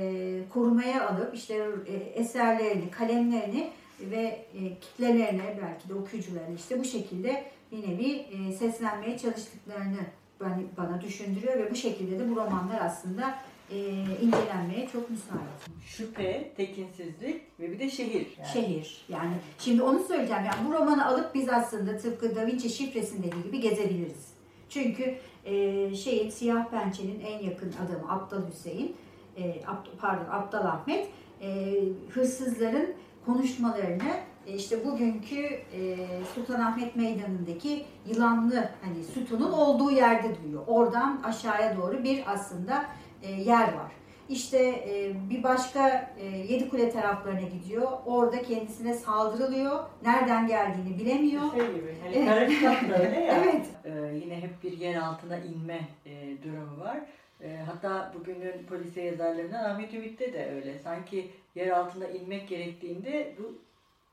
korumaya 0.54 1.10
alıp 1.10 1.36
işte 1.36 1.68
e, 1.88 1.94
eserlerini, 1.94 2.92
kalemlerini 2.92 3.70
ve 4.00 4.46
e, 4.54 4.80
kitlelerine 4.82 5.58
belki 5.62 5.90
de 5.90 5.94
okuyucularına 5.94 6.56
işte 6.56 6.80
bu 6.80 6.84
şekilde 6.84 7.44
bir 7.72 7.88
nevi 7.88 8.12
e, 8.12 8.52
seslenmeye 8.52 9.18
çalıştıklarını 9.18 10.00
bana, 10.40 10.58
bana 10.78 11.02
düşündürüyor 11.02 11.58
ve 11.58 11.72
bu 11.72 11.76
şekilde 11.76 12.20
de 12.20 12.30
bu 12.30 12.36
romanlar 12.36 12.82
aslında 12.82 13.36
e, 13.72 13.78
incelenmeye 14.22 14.88
çok 14.92 15.10
müsait. 15.10 15.42
Şüphe, 15.86 16.52
tekinsizlik 16.58 17.60
ve 17.60 17.72
bir 17.72 17.80
de 17.80 17.90
şehir. 17.90 18.28
Yani. 18.38 18.48
Şehir. 18.54 19.06
Yani 19.10 19.34
şimdi 19.60 19.84
onu 19.84 20.00
söyleyeceğim. 20.00 20.44
Yani 20.46 20.68
bu 20.68 20.74
romanı 20.74 21.06
alıp 21.06 21.36
biz 21.36 21.50
aslında 21.50 21.98
tıpkı 21.98 22.36
Da 22.36 22.48
Vinci 22.48 22.70
şifresindeki 22.70 23.44
gibi 23.44 23.60
gezebiliriz. 23.60 24.32
Çünkü 24.70 25.16
e, 25.46 25.96
şeyin 25.96 26.30
Siyah 26.30 26.70
Pençe'nin 26.70 27.20
en 27.20 27.40
yakın 27.44 27.74
adamı 27.86 28.12
Aptal 28.12 28.42
Hüseyin, 28.48 28.96
e, 29.38 29.62
pardon 30.00 30.32
Aptal 30.32 30.66
Ahmet 30.66 31.10
e, 31.42 31.78
hırsızların 32.14 32.94
konuşmalarını 33.26 34.12
e, 34.48 34.54
işte 34.54 34.86
bugünkü 34.86 35.46
e, 35.74 35.98
Sultanahmet 36.36 36.96
Meydanı'ndaki 36.96 37.86
yılanlı 38.06 38.70
hani 38.82 39.04
sütunun 39.04 39.52
olduğu 39.52 39.92
yerde 39.92 40.44
duyuyor. 40.44 40.64
Oradan 40.68 41.22
aşağıya 41.24 41.78
doğru 41.78 42.04
bir 42.04 42.24
aslında 42.34 42.86
e, 43.22 43.32
yer 43.32 43.74
var. 43.74 43.92
İşte 44.30 44.58
e, 44.60 45.14
bir 45.30 45.44
başka 45.44 46.14
e, 46.20 46.26
yedi 46.26 46.70
kule 46.70 46.90
taraflarına 46.90 47.42
gidiyor. 47.42 47.92
Orada 48.06 48.42
kendisine 48.42 48.94
saldırılıyor. 48.94 49.80
Nereden 50.06 50.48
geldiğini 50.48 51.00
bilemiyor. 51.00 51.42
Şey 51.52 51.68
gibi. 51.68 51.96
Hani 52.04 52.16
evet. 52.16 52.52
Öyle 53.00 53.20
ya. 53.20 53.44
evet. 53.44 53.66
Ee, 53.86 54.16
yine 54.24 54.42
hep 54.42 54.64
bir 54.64 54.78
yer 54.78 54.96
altına 54.96 55.38
inme 55.38 55.80
e, 56.06 56.44
durumu 56.44 56.80
var. 56.80 57.00
E, 57.44 57.58
hatta 57.66 58.14
bugünün 58.20 58.66
polisiye 58.70 59.06
yazarlarından 59.06 59.64
Ahmet 59.64 59.94
Ümit'te 59.94 60.34
de 60.34 60.52
öyle. 60.56 60.80
Sanki 60.80 61.32
yer 61.56 61.68
altına 61.68 62.08
inmek 62.08 62.48
gerektiğinde 62.48 63.36
bu 63.40 63.56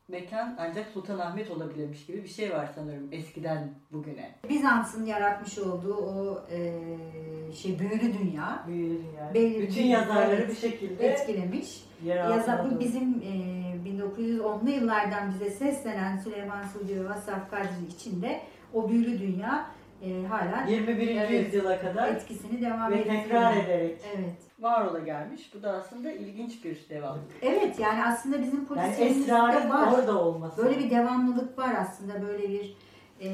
mekan 0.09 0.57
ancak 0.59 0.87
Sultanahmet 0.89 1.51
olabilirmiş 1.51 2.07
gibi 2.07 2.23
bir 2.23 2.29
şey 2.29 2.53
var 2.53 2.69
sanırım 2.75 3.09
eskiden 3.13 3.75
bugüne. 3.93 4.35
Bizans'ın 4.49 5.07
yaratmış 5.07 5.59
olduğu 5.59 5.95
o 5.95 6.47
e, 6.51 7.53
şey 7.53 7.79
büyülü 7.79 8.19
dünya. 8.19 8.65
Büyülü 8.67 8.99
dünya. 8.99 9.35
Belli 9.35 9.63
Bütün 9.63 9.85
yazarları 9.85 10.49
bir 10.49 10.57
şekilde 10.57 11.09
etkilemiş. 11.09 11.85
Yazar, 12.05 12.71
bu 12.71 12.81
bizim 12.81 13.23
e, 13.23 13.59
1910'lu 13.89 14.71
yıllardan 14.71 15.31
bize 15.31 15.51
seslenen 15.51 16.19
Süleyman 16.19 16.63
Sudi 16.63 17.01
ve 17.01 17.09
Vasaf 17.09 17.51
Kadri 17.51 17.87
için 17.89 18.23
de 18.23 18.41
o 18.75 18.89
büyülü 18.89 19.19
dünya 19.19 19.71
e, 20.03 20.27
hala 20.27 20.67
21. 20.69 21.09
Evet, 21.09 21.31
yüzyıla 21.31 21.81
kadar 21.81 22.09
etkisini 22.09 22.61
devam. 22.61 22.93
Ve 22.93 23.05
tekrar 23.05 23.57
ederek. 23.57 24.01
Evet 24.17 24.49
var 24.61 24.87
ola 24.87 24.99
gelmiş. 24.99 25.55
Bu 25.55 25.63
da 25.63 25.73
aslında 25.73 26.13
ilginç 26.13 26.65
bir 26.65 26.89
devam. 26.91 27.19
Evet 27.43 27.79
yani 27.79 28.05
aslında 28.05 28.43
bizim 28.43 28.65
polisiyemizde 28.65 29.33
yani 29.33 29.71
var. 29.71 29.93
orada 29.93 30.23
olması. 30.23 30.65
Böyle 30.65 30.79
bir 30.79 30.91
devamlılık 30.91 31.59
var 31.59 31.75
aslında. 31.81 32.23
Böyle 32.23 32.49
bir 32.49 32.77
e, 33.21 33.31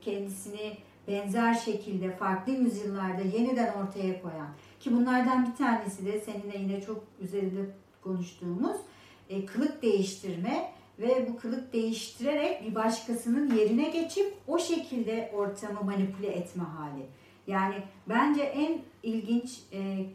kendisini 0.00 0.76
benzer 1.08 1.54
şekilde 1.54 2.10
farklı 2.10 2.52
yüzyıllarda 2.52 3.22
yeniden 3.22 3.72
ortaya 3.72 4.22
koyan 4.22 4.48
ki 4.80 4.92
bunlardan 4.92 5.46
bir 5.46 5.56
tanesi 5.56 6.06
de 6.06 6.20
seninle 6.20 6.58
yine 6.58 6.80
çok 6.80 7.04
üzerinde 7.20 7.60
konuştuğumuz 8.02 8.76
e, 9.30 9.46
kılık 9.46 9.82
değiştirme 9.82 10.72
ve 10.98 11.28
bu 11.28 11.36
kılık 11.36 11.72
değiştirerek 11.72 12.64
bir 12.64 12.74
başkasının 12.74 13.56
yerine 13.56 13.88
geçip 13.88 14.34
o 14.48 14.58
şekilde 14.58 15.32
ortamı 15.34 15.82
manipüle 15.84 16.28
etme 16.28 16.64
hali. 16.64 17.06
Yani 17.46 17.74
bence 18.08 18.42
en 18.42 18.78
ilginç 19.02 19.60
e, 19.72 20.06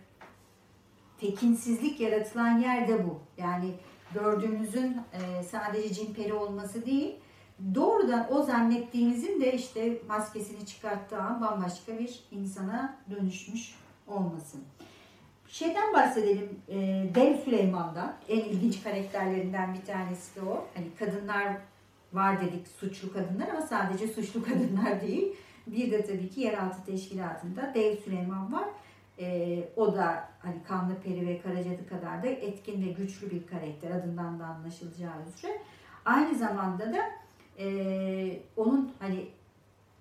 tekinsizlik 1.19 1.99
yaratılan 1.99 2.59
yer 2.59 2.87
de 2.87 3.07
bu. 3.07 3.19
Yani 3.37 3.73
gördüğünüzün 4.13 4.97
e, 5.13 5.43
sadece 5.43 5.93
cimperi 5.93 6.33
olması 6.33 6.85
değil, 6.85 7.15
doğrudan 7.75 8.27
o 8.33 8.43
zannettiğinizin 8.43 9.41
de 9.41 9.53
işte 9.53 9.97
maskesini 10.07 10.65
çıkarttığı 10.65 11.21
an 11.21 11.41
bambaşka 11.41 11.99
bir 11.99 12.23
insana 12.31 12.97
dönüşmüş 13.09 13.75
olması. 14.07 14.57
Şeyden 15.51 15.93
bahsedelim, 15.93 16.49
e, 16.69 16.75
Dev 17.15 17.37
Süleyman'dan. 17.37 18.13
En 18.29 18.39
ilginç 18.39 18.83
karakterlerinden 18.83 19.73
bir 19.73 19.85
tanesi 19.85 20.35
de 20.35 20.41
o. 20.41 20.65
Hani 20.75 20.85
kadınlar 20.99 21.57
var 22.13 22.41
dedik, 22.41 22.67
suçlu 22.67 23.13
kadınlar 23.13 23.47
ama 23.47 23.61
sadece 23.61 24.07
suçlu 24.07 24.43
kadınlar 24.45 25.01
değil. 25.01 25.35
Bir 25.67 25.91
de 25.91 26.05
tabii 26.05 26.29
ki 26.29 26.41
yeraltı 26.41 26.85
teşkilatında 26.85 27.71
Dev 27.75 27.97
Süleyman 27.97 28.53
var. 28.53 28.63
Ee, 29.19 29.69
o 29.75 29.95
da 29.95 30.29
hani 30.39 30.63
Kanlı 30.67 30.95
Peri 30.95 31.27
ve 31.27 31.41
Karacadı 31.41 31.89
kadar 31.89 32.23
da 32.23 32.27
etkin 32.27 32.85
ve 32.85 32.91
güçlü 32.91 33.31
bir 33.31 33.47
karakter 33.47 33.91
adından 33.91 34.39
da 34.39 34.45
anlaşılacağı 34.45 35.13
üzere. 35.37 35.61
Aynı 36.05 36.35
zamanda 36.35 36.93
da 36.93 37.11
e, 37.59 38.39
onun 38.57 38.93
hani 38.99 39.27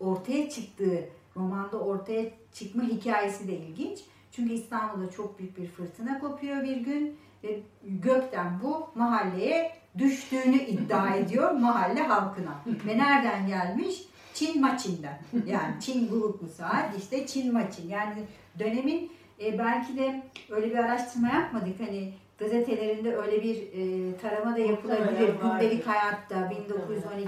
ortaya 0.01 0.51
çıktığı 0.51 1.09
romanda 1.37 1.81
ortaya 1.81 2.25
çıkma 2.53 2.83
hikayesi 2.83 3.49
de 3.49 3.53
ilginç. 3.53 4.01
Çünkü 4.33 4.53
İstanbul'da 4.53 5.11
çok 5.11 5.39
büyük 5.39 5.59
bir 5.59 5.67
fırtına 5.67 6.19
kopuyor 6.19 6.63
bir 6.63 6.77
gün 6.77 7.17
ve 7.45 7.61
gökten 7.83 8.61
bu 8.63 8.91
mahalleye 8.95 9.73
düştüğünü 9.99 10.57
iddia 10.63 11.15
ediyor 11.17 11.51
mahalle 11.51 12.03
halkına. 12.03 12.55
ve 12.87 12.99
nereden 12.99 13.47
gelmiş? 13.47 14.05
Çin 14.35 14.61
maçinden. 14.61 15.19
Yani 15.47 15.75
Çin 15.81 16.09
grup 16.09 16.51
saat 16.57 16.99
işte 16.99 17.27
Çin 17.27 17.53
maçin. 17.53 17.89
Yani 17.89 18.15
dönemin 18.59 19.13
e, 19.45 19.59
belki 19.59 19.97
de 19.97 20.23
öyle 20.51 20.71
bir 20.71 20.77
araştırma 20.77 21.29
yapmadık. 21.29 21.81
Hani 21.81 22.13
gazetelerinde 22.39 23.17
öyle 23.17 23.43
bir 23.43 23.57
e, 23.57 24.17
tarama 24.17 24.57
da 24.57 24.59
yapılabilir. 24.59 25.31
Gündelik 25.43 25.87
hayatta 25.87 26.53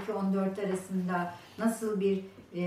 1912-14 0.07 0.67
arasında 0.67 1.33
nasıl 1.57 1.99
bir 1.99 2.25
e, 2.53 2.61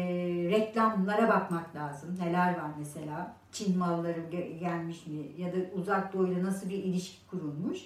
reklamlara 0.50 1.28
bakmak 1.28 1.76
lazım. 1.76 2.16
Neler 2.20 2.48
var 2.48 2.70
mesela? 2.78 3.36
Çin 3.52 3.78
malları 3.78 4.20
gelmiş 4.60 5.06
mi? 5.06 5.16
Ya 5.38 5.52
da 5.52 5.56
uzak 5.74 6.12
doğuyla 6.12 6.44
nasıl 6.44 6.68
bir 6.68 6.78
ilişki 6.78 7.26
kurulmuş? 7.26 7.78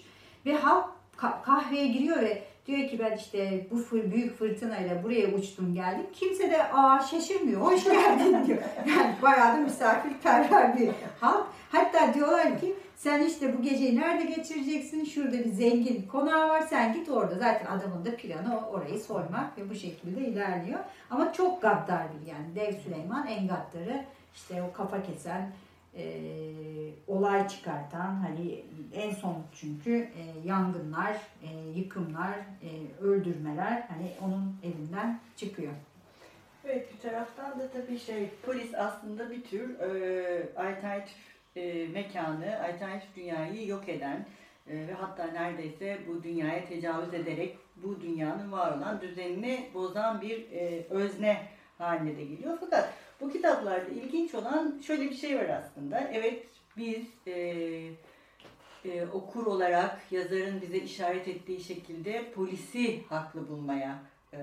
Ve 0.46 0.56
halk 0.56 0.86
kahveye 1.16 1.86
giriyor 1.86 2.22
ve 2.22 2.44
Diyor 2.70 2.88
ki 2.88 2.98
ben 2.98 3.16
işte 3.16 3.66
bu 3.70 3.96
büyük 4.10 4.38
fırtınayla 4.38 5.02
buraya 5.02 5.26
uçtum 5.34 5.74
geldim. 5.74 6.06
Kimse 6.12 6.50
de 6.50 6.62
aa 6.72 7.00
şaşırmıyor. 7.00 7.60
Hoş 7.60 7.84
geldin 7.84 8.36
diyor. 8.46 8.58
Yani 8.88 9.14
bayağı 9.22 9.56
da 9.56 9.60
misafirperver 9.60 10.78
bir 10.78 10.90
halk. 11.20 11.46
Hatta 11.72 12.14
diyorlar 12.14 12.60
ki 12.60 12.74
sen 12.96 13.24
işte 13.26 13.58
bu 13.58 13.62
geceyi 13.62 14.00
nerede 14.00 14.24
geçireceksin? 14.24 15.04
Şurada 15.04 15.32
bir 15.32 15.48
zengin 15.48 16.06
konağı 16.12 16.48
var. 16.48 16.62
Sen 16.70 16.92
git 16.92 17.08
orada. 17.08 17.34
Zaten 17.34 17.66
adamın 17.66 18.04
da 18.04 18.16
planı 18.16 18.68
orayı 18.68 19.00
soymak 19.00 19.58
ve 19.58 19.70
bu 19.70 19.74
şekilde 19.74 20.20
ilerliyor. 20.20 20.78
Ama 21.10 21.32
çok 21.32 21.62
gaddar 21.62 22.02
bir 22.20 22.30
yani. 22.32 22.54
Dev 22.54 22.80
Süleyman 22.80 23.26
en 23.26 23.48
gaddarı. 23.48 24.04
işte 24.34 24.62
o 24.62 24.72
kafa 24.76 25.02
kesen 25.02 25.50
e, 25.96 26.04
olay 27.06 27.48
çıkartan 27.48 28.14
hani 28.14 28.64
en 28.94 29.14
son 29.14 29.42
çünkü 29.52 29.92
e, 29.94 30.48
yangınlar, 30.48 31.16
e, 31.42 31.78
yıkımlar, 31.78 32.34
e, 32.38 33.02
öldürmeler 33.04 33.86
hani 33.88 34.12
onun 34.20 34.56
elinden 34.62 35.20
çıkıyor. 35.36 35.72
Evet 36.64 36.94
bir 36.94 36.98
taraftan 36.98 37.60
da 37.60 37.68
tabii 37.70 37.98
şey 37.98 38.30
polis 38.46 38.74
aslında 38.74 39.30
bir 39.30 39.44
tür 39.44 39.80
e, 39.80 40.54
alternatif 40.56 41.16
e, 41.56 41.88
mekanı, 41.88 42.64
alternatif 42.64 43.16
dünyayı 43.16 43.68
yok 43.68 43.88
eden 43.88 44.26
e, 44.66 44.88
ve 44.88 44.92
hatta 44.92 45.26
neredeyse 45.26 45.98
bu 46.08 46.22
dünyaya 46.22 46.64
tecavüz 46.64 47.14
ederek 47.14 47.58
bu 47.76 48.00
dünyanın 48.00 48.52
var 48.52 48.78
olan 48.78 49.00
düzenini 49.00 49.70
bozan 49.74 50.20
bir 50.20 50.52
e, 50.52 50.86
özne 50.90 51.42
haline 51.78 52.16
de 52.16 52.24
geliyor. 52.24 52.58
Fakat 52.60 52.92
bu 53.20 53.30
kitaplarda 53.30 53.90
ilginç 53.90 54.34
olan 54.34 54.80
şöyle 54.86 55.02
bir 55.02 55.14
şey 55.14 55.36
var 55.36 55.48
aslında. 55.48 56.10
Evet 56.12 56.46
biz 56.76 57.06
e, 57.26 57.32
e, 58.84 59.06
okur 59.12 59.46
olarak 59.46 60.00
yazarın 60.10 60.60
bize 60.60 60.78
işaret 60.78 61.28
ettiği 61.28 61.60
şekilde 61.60 62.32
polisi 62.34 63.02
haklı 63.08 63.48
bulmaya 63.48 63.98
e, 64.32 64.38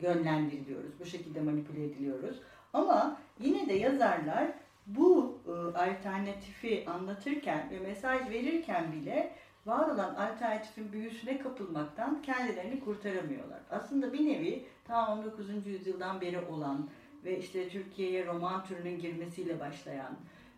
yönlendiriliyoruz. 0.00 1.00
Bu 1.00 1.04
şekilde 1.04 1.40
manipüle 1.40 1.84
ediliyoruz. 1.84 2.36
Ama 2.72 3.16
yine 3.40 3.68
de 3.68 3.72
yazarlar 3.72 4.46
bu 4.86 5.38
e, 5.46 5.50
alternatifi 5.78 6.84
anlatırken 6.86 7.70
ve 7.70 7.78
mesaj 7.78 8.30
verirken 8.30 8.92
bile 8.92 9.32
var 9.66 9.88
olan 9.88 10.14
alternatifin 10.14 10.92
büyüsüne 10.92 11.38
kapılmaktan 11.38 12.22
kendilerini 12.22 12.80
kurtaramıyorlar. 12.80 13.60
Aslında 13.70 14.12
bir 14.12 14.26
nevi 14.26 14.64
ta 14.84 15.12
19. 15.12 15.66
yüzyıldan 15.66 16.20
beri 16.20 16.40
olan 16.40 16.88
ve 17.24 17.38
işte 17.38 17.68
Türkiye'ye 17.68 18.26
roman 18.26 18.64
türünün 18.64 18.98
girmesiyle 18.98 19.60
başlayan 19.60 20.16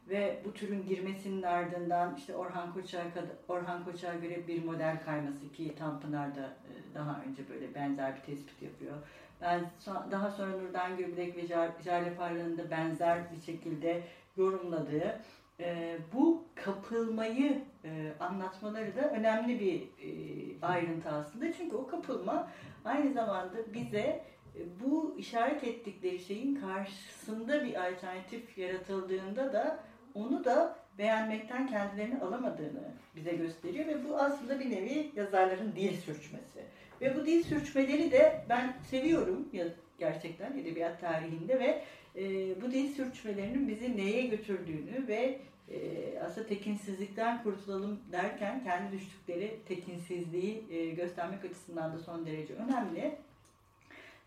ve 0.09 0.41
bu 0.45 0.53
türün 0.53 0.87
girmesinin 0.87 1.43
ardından 1.43 2.17
işte 2.17 2.37
Orhan 2.37 2.73
Koçak'a 2.73 3.21
Orhan 3.49 3.85
Koçak'a 3.85 4.19
göre 4.19 4.49
bir 4.49 4.65
model 4.65 5.05
kayması 5.05 5.53
ki 5.53 5.75
Tanpınar 5.79 6.37
da 6.37 6.41
e, 6.41 6.95
daha 6.95 7.23
önce 7.29 7.49
böyle 7.49 7.75
benzer 7.75 8.17
bir 8.17 8.21
tespit 8.21 8.63
yapıyor. 8.63 8.97
Ben 9.41 9.71
daha 10.11 10.31
sonra 10.31 10.57
Nurdan 10.57 10.97
Göblek 10.97 11.37
ve 11.37 11.47
Jale 11.85 12.15
Parla'nın 12.15 12.59
da 12.59 12.71
benzer 12.71 13.19
bir 13.33 13.43
şekilde 13.43 14.03
yorumladığı 14.37 15.21
e, 15.61 15.99
bu 16.13 16.45
kapılmayı 16.55 17.63
e, 17.85 18.13
anlatmaları 18.21 18.97
da 18.97 19.11
önemli 19.11 19.61
bir 19.61 19.89
ayrıntı 20.63 21.09
aslında. 21.09 21.53
Çünkü 21.53 21.77
o 21.77 21.87
kapılma 21.87 22.49
aynı 22.85 23.13
zamanda 23.13 23.57
bize 23.75 24.32
bu 24.80 25.14
işaret 25.18 25.64
ettikleri 25.64 26.18
şeyin 26.18 26.55
karşısında 26.55 27.64
bir 27.64 27.74
alternatif 27.74 28.59
yaratıldığında 28.59 29.53
da 29.53 29.78
onu 30.14 30.44
da 30.44 30.76
beğenmekten 30.98 31.66
kendilerini 31.66 32.20
alamadığını 32.20 32.94
bize 33.16 33.32
gösteriyor 33.32 33.86
ve 33.86 34.09
bu 34.09 34.18
aslında 34.18 34.61
bir 34.61 34.70
nevi 34.70 35.11
yazarların 35.16 35.72
dil 35.76 35.96
sürçmesi. 35.96 36.64
Ve 37.00 37.16
bu 37.16 37.26
dil 37.26 37.42
sürçmeleri 37.42 38.11
de 38.11 38.44
ben 38.48 38.74
seviyorum 38.90 39.48
gerçekten 39.98 40.59
edebiyat 40.59 41.00
tarihinde 41.00 41.61
ve 41.61 41.82
e, 42.16 42.22
bu 42.62 42.70
dil 42.70 42.94
sürçmelerinin 42.94 43.68
bizi 43.68 43.96
neye 43.96 44.26
götürdüğünü 44.26 45.09
ve 45.09 45.38
e, 45.70 45.78
aslında 46.18 46.46
tekinsizlikten 46.46 47.42
kurtulalım 47.42 48.00
derken 48.12 48.64
kendi 48.64 48.92
düştükleri 48.92 49.59
tekinsizliği 49.68 50.64
e, 50.70 50.90
göstermek 50.90 51.44
açısından 51.44 51.92
da 51.92 51.98
son 51.98 52.26
derece 52.26 52.55
önemli. 52.55 53.14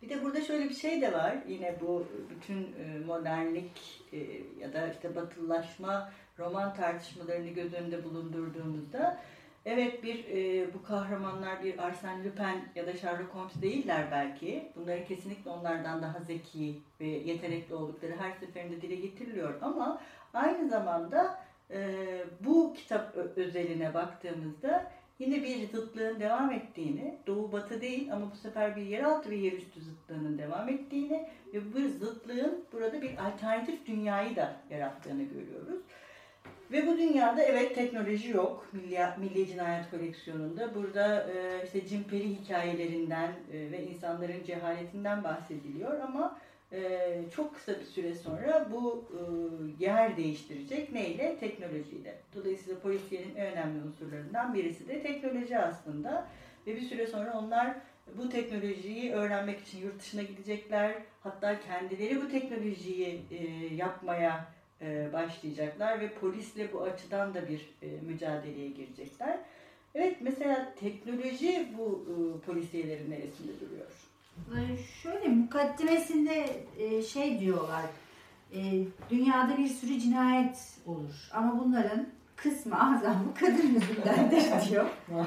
Bir 0.06 0.10
de 0.10 0.24
burada 0.24 0.41
şöyle 0.41 0.70
bir 0.70 0.74
şey 0.74 1.01
de 1.01 1.14
var. 1.14 1.36
Yine 1.47 1.76
bu 1.82 2.08
bütün 2.30 2.62
e, 2.62 2.99
modernlik 3.06 4.01
e, 4.14 4.18
ya 4.60 4.74
da 4.74 4.88
işte 4.88 5.16
batılılaşma 5.16 6.12
roman 6.39 6.74
tartışmalarını 6.74 7.49
göz 7.49 7.74
önünde 7.74 8.03
bulundurduğumuzda 8.03 9.18
evet 9.66 10.03
bir 10.03 10.26
e, 10.30 10.74
bu 10.74 10.84
kahramanlar 10.84 11.64
bir 11.64 11.78
Arsène 11.78 12.26
Lupin 12.26 12.64
ya 12.76 12.88
da 12.88 12.93
Sherlock 12.93 13.36
Holmes 13.36 13.62
değiller 13.62 14.08
belki. 14.12 14.72
Bunların 14.76 15.06
kesinlikle 15.06 15.49
onlardan 15.51 16.01
daha 16.01 16.20
zeki 16.20 16.80
ve 16.99 17.06
yetenekli 17.06 17.76
oldukları 17.76 18.16
her 18.16 18.32
seferinde 18.32 18.82
dile 18.82 18.95
getiriliyor 18.95 19.53
ama 19.62 20.01
aynı 20.34 20.70
zamanda 20.70 21.39
bu 22.39 22.74
kitap 22.74 23.16
özeline 23.16 23.93
baktığımızda 23.93 24.91
yine 25.20 25.43
bir 25.43 25.68
zıtlığın 25.68 26.20
devam 26.20 26.51
ettiğini, 26.51 27.18
doğu 27.28 27.51
batı 27.51 27.82
değil 27.82 28.13
ama 28.13 28.32
bu 28.32 28.36
sefer 28.36 28.76
bir 28.76 28.82
yeraltı 28.82 29.30
ve 29.30 29.36
yerüstü 29.36 29.82
zıtlığının 29.82 30.38
devam 30.38 30.70
ettiğini 30.70 31.30
ve 31.53 31.74
bu 31.74 32.05
zıtlığın 32.05 32.66
burada 32.74 33.01
bir 33.01 33.18
alternatif 33.18 33.86
dünyayı 33.86 34.36
da 34.36 34.55
yarattığını 34.70 35.24
görüyoruz. 35.24 35.82
Ve 36.72 36.88
bu 36.88 36.97
dünyada 36.97 37.43
evet 37.43 37.76
teknoloji 37.76 38.30
yok 38.30 38.70
Milli, 38.74 38.99
Milli 39.18 39.47
Cinayet 39.47 39.91
Koleksiyonu'nda. 39.91 40.76
Burada 40.76 41.32
e, 41.32 41.66
işte 41.66 41.88
cimperi 41.88 42.30
hikayelerinden 42.30 43.32
e, 43.53 43.72
ve 43.72 43.84
insanların 43.84 44.43
cehaletinden 44.43 45.24
bahsediliyor 45.24 45.99
ama 45.99 46.38
e, 46.76 47.21
çok 47.36 47.55
kısa 47.55 47.80
bir 47.80 47.86
süre 47.86 48.15
sonra 48.15 48.67
bu 48.71 49.05
e, 49.11 49.19
yer 49.84 50.17
değiştirecek. 50.17 50.93
Neyle? 50.93 51.38
Teknolojiyle. 51.39 52.15
Dolayısıyla 52.36 52.80
polisiyenin 52.80 53.36
en 53.36 53.53
önemli 53.53 53.84
unsurlarından 53.84 54.53
birisi 54.53 54.88
de 54.88 55.01
teknoloji 55.01 55.57
aslında. 55.57 56.28
Ve 56.67 56.76
bir 56.76 56.82
süre 56.82 57.07
sonra 57.07 57.34
onlar 57.38 57.76
bu 58.17 58.30
teknolojiyi 58.30 59.11
öğrenmek 59.11 59.59
için 59.59 59.82
yurt 59.82 59.99
dışına 59.99 60.21
gidecekler. 60.21 60.93
Hatta 61.23 61.59
kendileri 61.59 62.21
bu 62.21 62.30
teknolojiyi 62.30 63.21
e, 63.32 63.76
yapmaya 63.76 64.45
e, 64.82 65.13
başlayacaklar 65.13 66.01
ve 66.01 66.13
polisle 66.13 66.73
bu 66.73 66.82
açıdan 66.82 67.34
da 67.34 67.49
bir 67.49 67.69
mücadeleye 68.07 68.69
girecekler. 68.69 69.38
Evet 69.95 70.17
mesela 70.21 70.73
teknoloji 70.80 71.67
bu 71.78 72.05
e, 72.09 72.45
polisiyelerin 72.45 73.11
neresinde 73.11 73.59
duruyor? 73.59 74.05
Şöyle 75.04 75.28
mukaddimesinde 75.28 76.46
e, 76.80 77.02
şey 77.02 77.40
diyorlar. 77.40 77.86
E, 78.54 78.62
dünyada 79.10 79.58
bir 79.58 79.68
sürü 79.68 80.00
cinayet 80.00 80.58
olur 80.86 81.30
ama 81.34 81.60
bunların 81.60 82.08
kısmı 82.36 82.76
azamı 82.96 83.34
kadın 83.40 83.68
yüzündendir 83.68 84.70
diyor. 84.70 84.86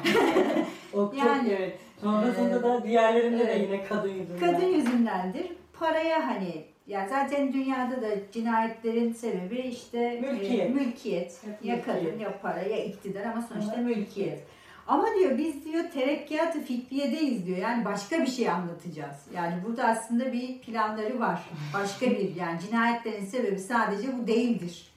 o 0.92 1.12
yani, 1.16 1.48
evet. 1.58 1.78
Sonrasında 2.00 2.58
e, 2.58 2.62
da 2.62 2.84
diğerlerinde 2.84 3.42
evet, 3.42 3.56
de 3.56 3.62
yine 3.62 3.84
kadın 3.84 4.08
yüzünden. 4.08 4.40
Kadın 4.40 4.66
yüzündendir. 4.66 5.46
Paraya 5.72 6.26
hani 6.26 6.64
ya 6.86 7.08
zaten 7.08 7.52
dünyada 7.52 8.02
da 8.02 8.08
cinayetlerin 8.32 9.12
sebebi 9.12 9.58
işte 9.58 10.20
mülkiyet. 10.20 10.70
E, 10.70 10.74
mülkiyet. 10.74 11.40
ya 11.62 11.82
kadın 11.82 12.18
ya 12.18 12.40
para 12.40 12.62
ya 12.62 12.84
iktidar 12.84 13.24
ama 13.24 13.42
sonuçta 13.42 13.72
Ama 13.72 13.82
mülkiyet. 13.82 14.40
Ama 14.88 15.14
diyor 15.14 15.38
biz 15.38 15.64
diyor 15.64 15.84
terekkiyatı 15.94 16.62
fikriyedeyiz 16.62 17.46
diyor. 17.46 17.58
Yani 17.58 17.84
başka 17.84 18.20
bir 18.20 18.26
şey 18.26 18.50
anlatacağız. 18.50 19.16
Yani 19.34 19.54
burada 19.66 19.84
aslında 19.84 20.32
bir 20.32 20.58
planları 20.58 21.20
var. 21.20 21.40
Başka 21.74 22.06
bir 22.10 22.36
yani 22.36 22.60
cinayetlerin 22.60 23.24
sebebi 23.24 23.58
sadece 23.58 24.18
bu 24.18 24.26
değildir. 24.26 24.88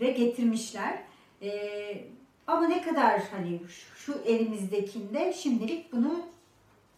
Ve 0.00 0.10
getirmişler. 0.10 0.98
Ee, 1.42 2.04
ama 2.46 2.66
ne 2.66 2.82
kadar 2.82 3.22
hani 3.30 3.60
şu 3.96 4.14
elimizdekinde 4.26 5.32
şimdilik 5.32 5.92
bunu 5.92 6.20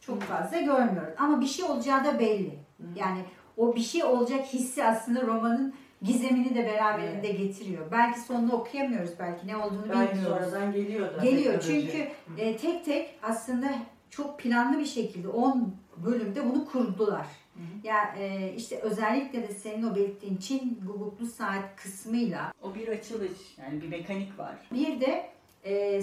çok 0.00 0.22
fazla 0.22 0.60
görmüyoruz. 0.60 1.14
Ama 1.18 1.40
bir 1.40 1.46
şey 1.46 1.64
olacağı 1.64 2.04
da 2.04 2.18
belli. 2.18 2.58
Yani 2.96 3.24
o 3.56 3.76
bir 3.76 3.80
şey 3.80 4.04
olacak 4.04 4.46
hissi 4.46 4.84
aslında 4.84 5.22
romanın 5.22 5.74
gizemini 6.02 6.54
de 6.54 6.66
beraberinde 6.66 7.28
evet. 7.28 7.38
getiriyor. 7.38 7.90
Belki 7.90 8.20
sonunu 8.20 8.52
okuyamıyoruz 8.52 9.10
belki 9.18 9.46
ne 9.46 9.56
olduğunu 9.56 9.88
belki 9.88 10.14
bilmiyoruz. 10.14 10.44
sonradan 10.44 10.72
geliyor 10.72 11.14
da. 11.14 11.24
Geliyor 11.24 11.60
çünkü 11.60 12.08
e, 12.38 12.56
tek 12.56 12.84
tek 12.84 13.18
aslında 13.22 13.68
çok 14.10 14.38
planlı 14.38 14.78
bir 14.78 14.86
şekilde 14.86 15.28
10 15.28 15.74
bölümde 15.96 16.44
bunu 16.44 16.64
kurdular. 16.64 17.26
Hı 17.54 17.60
hı. 17.60 17.86
Ya 17.86 18.14
e, 18.18 18.54
işte 18.56 18.78
özellikle 18.78 19.48
de 19.48 19.54
senin 19.54 19.82
o 19.82 19.94
belirttiğin 19.94 20.36
Çin 20.36 20.80
guguklu 20.86 21.26
saat 21.26 21.76
kısmıyla. 21.76 22.52
O 22.62 22.74
bir 22.74 22.88
açılış 22.88 23.58
yani 23.58 23.82
bir 23.82 23.88
mekanik 23.88 24.38
var. 24.38 24.54
Bir 24.72 25.00
de 25.00 25.30
e, 25.64 26.02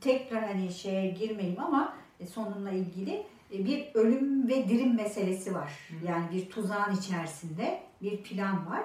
tekrar 0.00 0.44
hani 0.44 0.72
şeye 0.72 1.10
girmeyeyim 1.10 1.60
ama 1.60 1.96
e, 2.20 2.26
sonunla 2.26 2.70
ilgili 2.70 3.22
e, 3.54 3.64
bir 3.64 3.88
ölüm 3.94 4.48
ve 4.48 4.68
dirim 4.68 4.96
meselesi 4.96 5.54
var. 5.54 5.72
Yani 6.06 6.24
bir 6.32 6.50
tuzağın 6.50 6.96
içerisinde 6.96 7.80
bir 8.02 8.16
plan 8.16 8.70
var. 8.70 8.84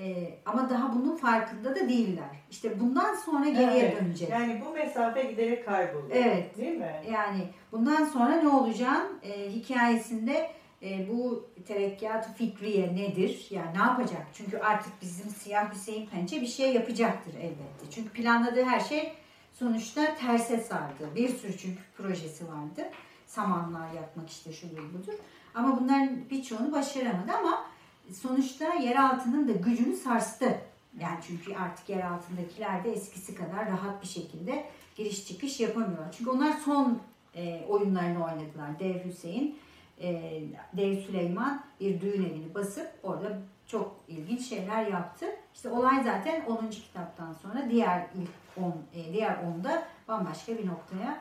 Ee, 0.00 0.38
ama 0.46 0.70
daha 0.70 0.94
bunun 0.94 1.16
farkında 1.16 1.76
da 1.76 1.88
değiller. 1.88 2.36
İşte 2.50 2.80
bundan 2.80 3.14
sonra 3.14 3.48
geriye 3.48 3.84
evet. 3.84 4.00
dönecek. 4.00 4.30
Yani 4.30 4.62
bu 4.66 4.72
mesafe 4.72 5.22
giderek 5.22 5.64
kayboluyor. 5.64 6.10
Evet. 6.12 6.58
Değil 6.58 6.76
mi? 6.76 7.02
Yani 7.12 7.48
bundan 7.72 8.04
sonra 8.04 8.36
ne 8.36 8.48
olacağın 8.48 9.18
e, 9.22 9.50
hikayesinde 9.50 10.50
e, 10.82 11.08
bu 11.08 11.48
terekkiyat 11.66 12.36
fikriye 12.36 12.96
nedir? 12.96 13.46
Yani 13.50 13.74
ne 13.74 13.82
yapacak? 13.82 14.26
Çünkü 14.32 14.58
artık 14.58 14.92
bizim 15.02 15.30
Siyah 15.30 15.74
Hüseyin 15.74 16.06
Pençe 16.06 16.40
bir 16.40 16.46
şey 16.46 16.72
yapacaktır 16.72 17.34
elbette. 17.34 17.90
Çünkü 17.90 18.08
planladığı 18.10 18.64
her 18.64 18.80
şey 18.80 19.12
sonuçta 19.52 20.14
terse 20.14 20.60
sardı. 20.60 21.14
Bir 21.16 21.28
sürü 21.28 21.58
çünkü 21.58 21.80
projesi 21.96 22.48
vardı. 22.48 22.90
Samanlar 23.26 23.92
yapmak 23.92 24.30
işte 24.30 24.52
şudur 24.52 24.94
budur. 24.94 25.14
Ama 25.54 25.80
bunların 25.80 26.30
birçoğunu 26.30 26.72
başaramadı 26.72 27.32
ama 27.38 27.64
sonuçta 28.12 28.74
yer 28.74 28.96
altının 28.96 29.48
da 29.48 29.52
gücünü 29.52 29.96
sarstı. 29.96 30.58
Yani 31.00 31.18
çünkü 31.26 31.54
artık 31.54 31.88
yer 31.88 32.02
altındakiler 32.02 32.84
de 32.84 32.92
eskisi 32.92 33.34
kadar 33.34 33.66
rahat 33.66 34.02
bir 34.02 34.08
şekilde 34.08 34.64
giriş 34.96 35.28
çıkış 35.28 35.60
yapamıyorlar. 35.60 36.12
Çünkü 36.18 36.30
onlar 36.30 36.52
son 36.52 36.98
e, 37.34 37.64
oyunlarını 37.68 38.24
oynadılar. 38.24 38.78
Dev 38.80 39.04
Hüseyin, 39.04 39.58
e, 40.00 40.42
Dev 40.76 41.02
Süleyman 41.02 41.64
bir 41.80 42.00
düğün 42.00 42.24
evini 42.24 42.54
basıp 42.54 42.90
orada 43.02 43.38
çok 43.66 43.96
ilginç 44.08 44.48
şeyler 44.48 44.86
yaptı. 44.86 45.26
İşte 45.54 45.68
olay 45.68 46.04
zaten 46.04 46.44
10. 46.46 46.70
kitaptan 46.70 47.32
sonra 47.32 47.70
diğer 47.70 48.06
ilk 48.14 48.64
10, 48.64 48.74
e, 48.94 49.12
diğer 49.12 49.34
10'da 49.34 49.88
bambaşka 50.08 50.58
bir 50.58 50.66
noktaya 50.66 51.20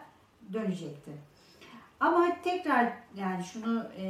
dönecekti. 0.53 1.11
Ama 1.99 2.41
tekrar 2.43 2.93
yani 3.15 3.43
şunu 3.43 3.83
e, 3.97 4.05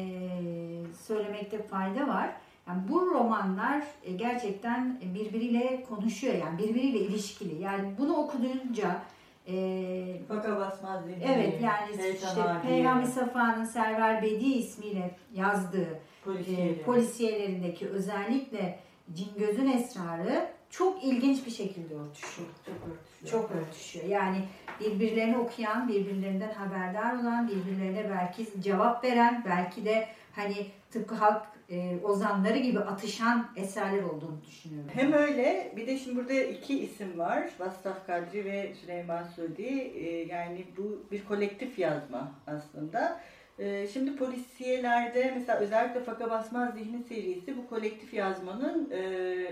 söylemekte 1.07 1.63
fayda 1.63 2.07
var. 2.07 2.29
Yani 2.69 2.81
bu 2.89 3.11
romanlar 3.11 3.83
e, 4.03 4.11
gerçekten 4.11 4.99
birbiriyle 5.13 5.85
konuşuyor 5.89 6.33
yani 6.33 6.57
birbiriyle 6.57 6.99
ilişkili. 6.99 7.61
Yani 7.61 7.93
bunu 7.97 8.13
okudunca 8.13 9.01
e, 9.47 10.21
Faka 10.27 10.57
basmaz 10.57 11.03
Evet 11.23 11.61
yani 11.61 12.13
işte 12.15 12.43
Peygamber 12.63 13.05
Safa'nın 13.05 13.65
Server 13.65 14.21
Bedi 14.21 14.45
ismiyle 14.45 15.15
yazdığı 15.35 15.99
e, 16.47 16.81
polisiyelerindeki 16.81 17.87
özellikle 17.87 18.79
Cingöz'ün 19.13 19.71
esrarı 19.71 20.49
çok 20.69 21.03
ilginç 21.03 21.45
bir 21.45 21.51
şekilde 21.51 21.95
örtüşüyor. 21.95 22.49
Çok 22.65 22.75
örtüşüyor. 22.75 23.41
Çok 23.41 23.51
örtüşüyor. 23.51 24.05
Yani 24.05 24.43
birbirlerini 24.79 25.37
okuyan, 25.37 25.87
birbirlerinden 25.87 26.53
haberdar 26.53 27.13
olan, 27.13 27.47
birbirlerine 27.47 28.09
belki 28.09 28.61
cevap 28.61 29.03
veren, 29.03 29.43
belki 29.45 29.85
de 29.85 30.07
hani 30.35 30.67
tıpkı 30.91 31.15
halk 31.15 31.58
e, 31.71 31.99
ozanları 32.03 32.57
gibi 32.57 32.79
atışan 32.79 33.47
eserler 33.55 34.03
olduğunu 34.03 34.41
düşünüyorum. 34.47 34.91
Hem 34.93 35.13
öyle 35.13 35.73
bir 35.75 35.87
de 35.87 35.97
şimdi 35.97 36.15
burada 36.15 36.33
iki 36.33 36.79
isim 36.79 37.19
var. 37.19 37.49
Vastaf 37.59 38.07
Kadri 38.07 38.45
ve 38.45 38.73
Süleyman 38.81 39.23
Sudi. 39.23 39.91
E, 39.95 40.25
yani 40.25 40.65
bu 40.77 41.03
bir 41.11 41.25
kolektif 41.25 41.79
yazma 41.79 42.31
aslında. 42.47 43.19
E, 43.59 43.87
şimdi 43.87 44.15
polisiyelerde 44.15 45.31
mesela 45.35 45.59
özellikle 45.59 45.99
Faka 45.99 46.29
Basmaz 46.29 46.73
Zihni 46.73 47.03
serisi 47.03 47.57
bu 47.57 47.69
kolektif 47.69 48.13
yazmanın 48.13 48.89
e, 48.91 48.97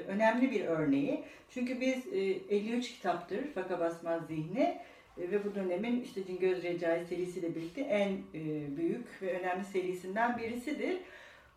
önemli 0.07 0.51
bir 0.51 0.65
örneği. 0.65 1.23
Çünkü 1.49 1.81
biz 1.81 2.07
e, 2.13 2.19
53 2.55 2.93
kitaptır 2.93 3.47
Faka 3.53 3.79
Basmaz 3.79 4.27
Zihni 4.27 4.77
e, 5.17 5.31
ve 5.31 5.45
bu 5.45 5.55
dönemin 5.55 6.01
işte 6.01 6.25
Cingöz 6.25 6.63
Recai 6.63 7.05
serisiyle 7.05 7.55
birlikte 7.55 7.81
en 7.81 8.09
e, 8.09 8.77
büyük 8.77 9.21
ve 9.21 9.39
önemli 9.39 9.63
serisinden 9.63 10.37
birisidir. 10.37 10.97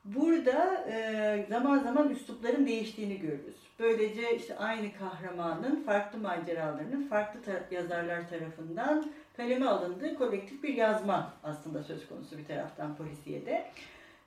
Burada 0.04 0.84
e, 0.90 1.46
zaman 1.48 1.78
zaman 1.78 2.10
üslupların 2.10 2.66
değiştiğini 2.66 3.18
görürüz. 3.18 3.56
Böylece 3.78 4.36
işte 4.36 4.56
aynı 4.56 4.92
kahramanın 4.92 5.82
farklı 5.82 6.18
maceralarının 6.18 7.08
farklı 7.08 7.40
tar- 7.40 7.74
yazarlar 7.74 8.28
tarafından 8.28 9.12
kaleme 9.36 9.66
alındığı 9.66 10.14
kolektif 10.14 10.62
bir 10.62 10.74
yazma 10.74 11.34
aslında 11.42 11.82
söz 11.82 12.08
konusu 12.08 12.38
bir 12.38 12.44
taraftan 12.44 12.96
polisiyede. 12.96 13.70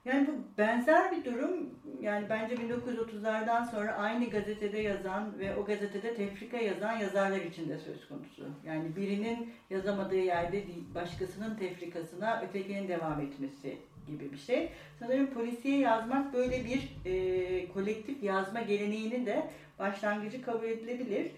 Yani 0.06 0.28
bu 0.28 0.58
benzer 0.58 1.12
bir 1.12 1.26
durum 1.26 1.70
yani 2.02 2.26
bence 2.30 2.56
1930'lardan 2.56 3.72
sonra 3.72 3.96
aynı 3.96 4.30
gazetede 4.30 4.80
yazan 4.80 5.40
ve 5.40 5.56
o 5.56 5.66
gazetede 5.66 6.16
tefrika 6.16 6.58
yazan 6.58 6.98
yazarlar 6.98 7.42
için 7.42 7.70
de 7.70 7.78
söz 7.78 8.08
konusu. 8.08 8.48
Yani 8.66 8.96
birinin 8.96 9.54
yazamadığı 9.70 10.16
yerde 10.16 10.64
başkasının 10.96 11.56
tefrikasına 11.56 12.42
ötekinin 12.42 12.88
devam 12.88 13.22
etmesi 13.22 13.78
gibi 14.08 14.32
bir 14.32 14.38
şey. 14.38 14.70
Sanırım 15.00 15.28
polisiye 15.28 15.80
yazmak 15.80 16.34
böyle 16.34 16.66
bir 16.66 16.90
e, 17.06 17.68
kolektif 17.68 18.24
yazma 18.24 18.62
geleneğini 18.62 19.26
de 19.26 19.48
başlangıcı 19.80 20.42
kabul 20.42 20.66
edilebilir. 20.66 21.32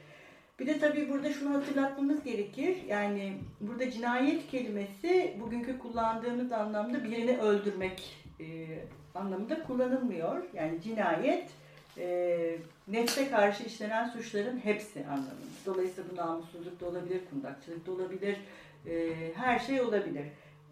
Bir 0.60 0.68
de 0.68 0.80
tabii 0.80 1.10
burada 1.10 1.34
şunu 1.34 1.54
hatırlatmamız 1.54 2.24
gerekir. 2.24 2.78
Yani 2.88 3.34
burada 3.62 3.92
cinayet 3.92 4.48
kelimesi 4.52 5.38
bugünkü 5.40 5.80
kullandığımız 5.80 6.52
anlamda 6.52 7.04
birini 7.04 7.38
öldürmek 7.38 8.18
e, 8.40 8.46
anlamında 9.16 9.64
kullanılmıyor. 9.64 10.44
Yani 10.54 10.82
cinayet 10.82 11.50
e, 11.98 12.58
nefse 12.88 13.30
karşı 13.30 13.64
işlenen 13.64 14.10
suçların 14.10 14.58
hepsi 14.58 15.06
anlamında. 15.06 15.56
Dolayısıyla 15.66 16.10
bu 16.12 16.16
namussuzluk 16.16 16.80
da 16.80 16.86
olabilir, 16.86 17.22
kundakçılık 17.30 17.88
da 17.88 17.92
olabilir, 17.92 18.38
e, 18.88 19.14
her 19.36 19.60
şey 19.60 19.82
olabilir. 19.82 20.26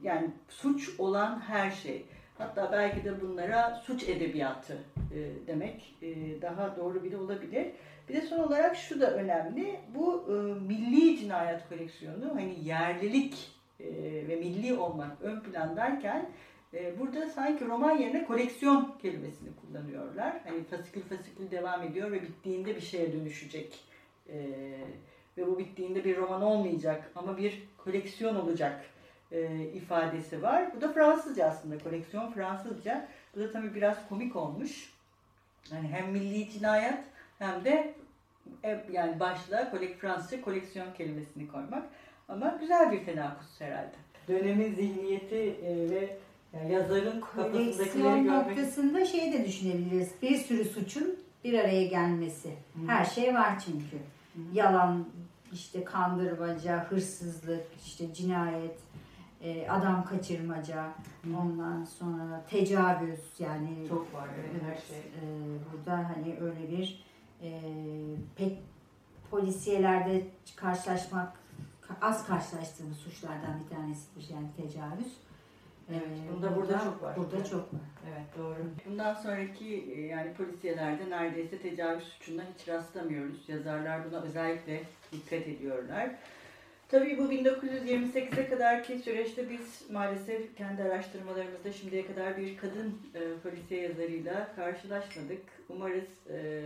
Yani 0.04 0.30
suç 0.50 1.00
olan 1.00 1.40
her 1.40 1.72
şey. 1.72 2.06
Hatta 2.38 2.72
belki 2.72 3.04
de 3.04 3.22
bunlara 3.22 3.82
suç 3.86 4.04
edebiyatı 4.10 4.78
e, 5.12 5.48
demek 5.48 5.96
e, 6.02 6.42
daha 6.42 6.76
doğru 6.78 7.04
bile 7.04 7.18
olabilir. 7.18 7.68
Bir 8.10 8.14
de 8.14 8.22
son 8.22 8.40
olarak 8.40 8.76
şu 8.76 9.02
da 9.02 9.12
önemli. 9.14 9.80
Bu 9.96 10.26
e, 10.30 10.34
milli 10.68 11.20
cinayet 11.20 11.70
koleksiyonu 11.70 12.36
hani 12.36 12.56
yerlilik 12.64 13.52
e, 13.80 13.88
ve 14.28 14.36
milli 14.36 14.74
olmak 14.74 15.22
ön 15.22 15.40
plandayken 15.40 16.30
e, 16.74 17.00
burada 17.00 17.30
sanki 17.30 17.66
roman 17.66 17.98
yerine 17.98 18.26
koleksiyon 18.26 18.96
kelimesini 19.02 19.50
kullanıyorlar. 19.62 20.42
Hani 20.44 20.64
fasikül 20.64 21.02
fasikül 21.02 21.52
devam 21.52 21.84
ediyor 21.84 22.12
ve 22.12 22.22
bittiğinde 22.22 22.76
bir 22.76 22.82
şeye 22.82 23.14
dönüşecek. 23.14 23.80
E, 24.30 24.36
ve 25.38 25.48
bu 25.48 25.58
bittiğinde 25.60 26.04
bir 26.04 26.18
roman 26.18 26.42
olmayacak 26.42 27.12
ama 27.16 27.38
bir 27.38 27.64
koleksiyon 27.78 28.36
olacak 28.36 28.86
e, 29.34 29.64
ifadesi 29.74 30.42
var. 30.42 30.76
Bu 30.76 30.82
da 30.82 30.94
Fransızca 30.94 31.46
aslında. 31.46 31.78
Koleksiyon 31.78 32.32
Fransızca. 32.32 33.08
Bu 33.36 33.40
da 33.40 33.52
tabii 33.52 33.76
biraz 33.76 33.98
komik 34.10 34.36
olmuş. 34.36 34.94
Yani 35.72 35.88
hem 35.88 36.12
milli 36.12 36.50
cinayet 36.52 37.00
hem 37.40 37.66
de 37.66 37.94
hep 38.62 38.90
yani 38.94 39.20
başlığa 39.20 39.72
kolek, 39.72 40.00
Fransızca 40.02 40.42
koleksiyon 40.42 40.94
kelimesini 40.98 41.48
koymak. 41.48 41.84
Ama 42.30 42.58
güzel 42.60 42.92
bir 42.92 43.06
tenakuz 43.06 43.48
herhalde. 43.60 43.96
Dönemin 44.28 44.76
zihniyeti 44.76 45.36
e, 45.66 45.90
ve 45.90 46.18
yani 46.54 46.74
yazarın 46.74 47.22
kafasındakileri 47.22 47.76
Koleksiyon 47.78 48.24
görmek. 48.24 48.48
noktasında 48.48 49.06
şey 49.06 49.34
de 49.34 49.46
düşünebiliriz. 49.46 50.12
Bir 50.22 50.38
sürü 50.38 50.66
suçun 50.66 51.16
bir 51.44 51.60
araya 51.60 51.86
gelmesi. 51.86 52.54
Her 52.88 53.06
şey 53.06 53.34
var 53.36 53.60
çünkü. 53.66 53.98
Yalan, 54.54 55.06
işte 55.54 55.84
kandırmaca, 55.84 56.86
hırsızlık, 56.90 57.66
işte 57.86 58.14
cinayet, 58.14 58.76
e, 59.44 59.70
adam 59.70 60.06
kaçırmaca, 60.06 60.92
ondan 61.42 61.84
sonra 61.84 62.44
tecavüz 62.50 63.20
yani 63.40 63.88
Çok 63.90 64.14
var 64.14 64.28
evet, 64.40 64.62
her 64.64 64.88
şey. 64.88 64.98
e, 64.98 65.24
burada 65.74 65.98
hani 65.98 66.38
öyle 66.42 66.72
bir 66.72 67.06
e, 67.42 67.62
pek 68.36 68.58
polisiyelerde 69.32 70.24
karşılaşmak 70.56 71.34
az 72.02 72.28
karşılaştığımız 72.28 72.98
suçlardan 72.98 73.60
bir 73.64 73.76
tanesidir 73.76 74.34
yani 74.34 74.48
tecavüz. 74.58 75.14
E, 75.90 75.94
Evet, 75.96 76.08
bunda 76.34 76.56
burada 76.56 76.80
çok 76.80 77.04
var. 77.04 77.18
Burada 77.18 77.36
Evet. 77.38 77.50
çok 77.50 77.74
var. 77.74 77.82
Evet 78.08 78.26
doğru. 78.38 78.56
Bundan 78.90 79.14
sonraki 79.14 79.94
e, 79.96 80.02
yani 80.02 80.34
polisiyelerde 80.34 81.10
neredeyse 81.10 81.58
tecavüz 81.58 82.04
suçuna 82.04 82.44
hiç 82.58 82.68
rastlamıyoruz. 82.68 83.50
Yazarlar 83.50 84.06
buna 84.12 84.22
özellikle 84.22 84.84
dikkat 85.12 85.48
ediyorlar. 85.48 86.10
Tabii 86.94 87.18
bu 87.18 87.24
1928'e 87.24 88.50
kadarki 88.50 89.00
süreçte 89.00 89.50
biz 89.50 89.92
maalesef 89.92 90.58
kendi 90.58 90.84
araştırmalarımızda 90.84 91.72
şimdiye 91.72 92.08
kadar 92.08 92.38
bir 92.38 92.58
kadın 92.58 93.02
e, 93.16 93.20
polisiye 93.44 93.82
yazarıyla 93.82 94.56
karşılaşmadık. 94.56 95.42
Umarız 95.70 96.28
e, 96.30 96.62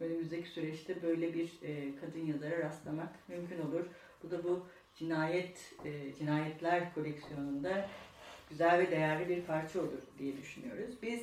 önümüzdeki 0.00 0.48
süreçte 0.48 1.02
böyle 1.02 1.34
bir 1.34 1.44
e, 1.62 1.96
kadın 2.00 2.26
yazara 2.26 2.58
rastlamak 2.58 3.08
mümkün 3.28 3.60
olur. 3.60 3.84
Bu 4.22 4.30
da 4.30 4.44
bu 4.44 4.66
cinayet 4.94 5.74
e, 5.84 6.14
cinayetler 6.18 6.94
koleksiyonunda 6.94 7.88
güzel 8.50 8.78
ve 8.78 8.90
değerli 8.90 9.28
bir 9.28 9.42
parça 9.42 9.80
olur 9.80 10.02
diye 10.18 10.36
düşünüyoruz. 10.36 10.94
Biz 11.02 11.20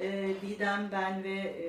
e, 0.00 0.28
Didem, 0.42 0.88
ben 0.92 1.24
ve 1.24 1.34
e, 1.38 1.64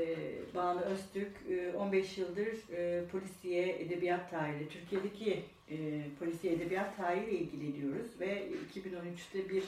Banu 0.56 0.82
Öztürk 0.82 1.32
e, 1.50 1.74
15 1.78 2.18
yıldır 2.18 2.74
e, 2.74 3.04
polisiye 3.12 3.82
edebiyat 3.82 4.32
tarihi, 4.32 4.70
Türkiye'deki 4.70 5.44
e, 5.70 5.76
polisiye 6.20 6.54
edebiyat 6.54 6.98
tarihiyle 6.98 7.32
ilgileniyoruz 7.32 8.20
ve 8.20 8.48
2013'te 8.76 9.50
bir 9.50 9.64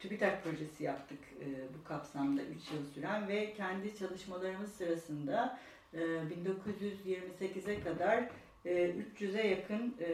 TÜBİTAK 0.00 0.44
projesi 0.44 0.84
yaptık 0.84 1.18
e, 1.40 1.46
bu 1.78 1.88
kapsamda 1.88 2.42
3 2.42 2.48
yıl 2.72 2.92
süren 2.94 3.28
ve 3.28 3.54
kendi 3.54 3.98
çalışmalarımız 3.98 4.72
sırasında 4.72 5.58
e, 5.94 5.98
1928'e 5.98 7.80
kadar 7.80 8.24
e, 8.64 8.92
300'e 9.20 9.46
yakın 9.48 9.94
e, 10.00 10.08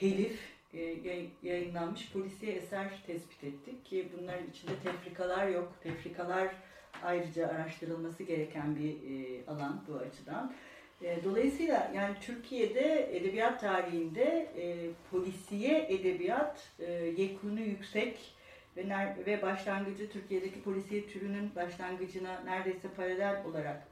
telif 0.00 0.40
e, 0.74 0.80
yay- 0.82 1.30
yayınlanmış 1.42 2.12
polisiye 2.12 2.52
eser 2.52 3.02
tespit 3.06 3.44
ettik 3.44 3.84
ki 3.84 4.08
bunların 4.18 4.46
içinde 4.50 4.72
tefrikalar 4.84 5.48
yok. 5.48 5.72
Tefrikalar 5.82 6.54
ayrıca 7.04 7.48
araştırılması 7.48 8.22
gereken 8.22 8.76
bir 8.76 8.90
e, 8.90 9.46
alan 9.46 9.82
bu 9.88 9.94
açıdan. 9.94 10.52
E, 11.02 11.24
dolayısıyla 11.24 11.92
yani 11.94 12.14
Türkiye'de 12.20 13.16
edebiyat 13.16 13.60
tarihinde 13.60 14.48
e, 14.56 14.90
polisiye 15.10 15.86
edebiyat 15.88 16.68
e, 16.78 16.92
yekunu 16.92 17.60
yüksek 17.60 18.36
ve 18.76 19.16
ve 19.26 19.42
başlangıcı 19.42 20.10
Türkiye'deki 20.10 20.62
polisiye 20.62 21.06
türünün 21.06 21.54
başlangıcına 21.56 22.40
neredeyse 22.40 22.88
paralel 22.96 23.44
olarak 23.44 23.88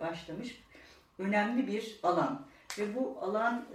başlamış 0.00 0.62
önemli 1.18 1.66
bir 1.66 2.00
alan. 2.02 2.46
Ve 2.78 2.94
bu 2.94 3.18
alan 3.20 3.66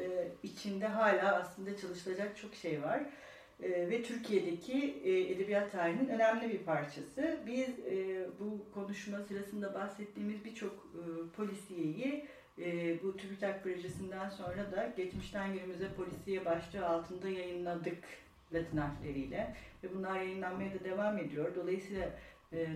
içinde 0.43 0.87
hala 0.87 1.35
aslında 1.35 1.77
çalışılacak 1.77 2.37
çok 2.37 2.55
şey 2.55 2.83
var. 2.83 2.99
E, 3.63 3.89
ve 3.89 4.03
Türkiye'deki 4.03 5.01
e, 5.03 5.31
edebiyat 5.31 5.71
tarihinin 5.71 6.09
önemli 6.09 6.49
bir 6.53 6.57
parçası. 6.57 7.39
Biz 7.47 7.69
e, 7.79 8.25
bu 8.39 8.73
konuşma 8.73 9.21
sırasında 9.21 9.73
bahsettiğimiz 9.73 10.45
birçok 10.45 10.73
e, 10.73 11.01
polisiyeyi 11.37 12.25
e, 12.61 12.97
bu 13.03 13.17
TÜBİTAK 13.17 13.63
projesinden 13.63 14.29
sonra 14.29 14.71
da 14.71 14.93
geçmişten 14.97 15.53
günümüze 15.53 15.87
polisiye 15.97 16.45
başlığı 16.45 16.87
altında 16.87 17.29
yayınladık 17.29 18.03
Latin 18.53 18.77
harfleriyle. 18.77 19.55
Ve 19.83 19.95
bunlar 19.95 20.15
yayınlanmaya 20.19 20.73
da 20.73 20.83
devam 20.83 21.17
ediyor. 21.17 21.55
Dolayısıyla 21.55 22.09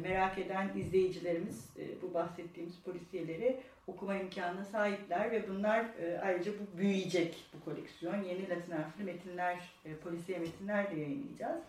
merak 0.01 0.37
eden 0.37 0.77
izleyicilerimiz 0.77 1.69
bu 2.01 2.13
bahsettiğimiz 2.13 2.79
polisiyeleri 2.85 3.59
okuma 3.89 4.15
imkanına 4.15 4.63
sahipler 4.63 5.31
ve 5.31 5.49
bunlar 5.49 5.85
e, 6.01 6.19
ayrıca 6.23 6.51
bu 6.51 6.77
büyüyecek 6.77 7.35
bu 7.53 7.65
koleksiyon. 7.65 8.23
Yeni 8.23 8.49
Latin 8.49 8.71
harfli 8.71 9.03
metinler, 9.03 9.57
e, 9.85 9.95
polisiye 9.95 10.39
metinler 10.39 10.91
de 10.91 10.99
yayınlayacağız. 10.99 11.61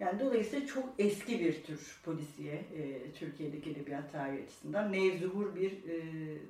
Yani 0.00 0.20
dolayısıyla 0.20 0.66
çok 0.66 0.84
eski 0.98 1.40
bir 1.40 1.62
tür 1.62 2.00
polisiye 2.04 2.54
e, 2.54 3.12
Türkiye'deki 3.12 3.70
edebiyat 3.70 4.12
tarihi 4.12 4.44
açısından. 4.44 4.92
Nevzuhur 4.92 5.56
bir 5.56 5.72
e, 5.72 6.02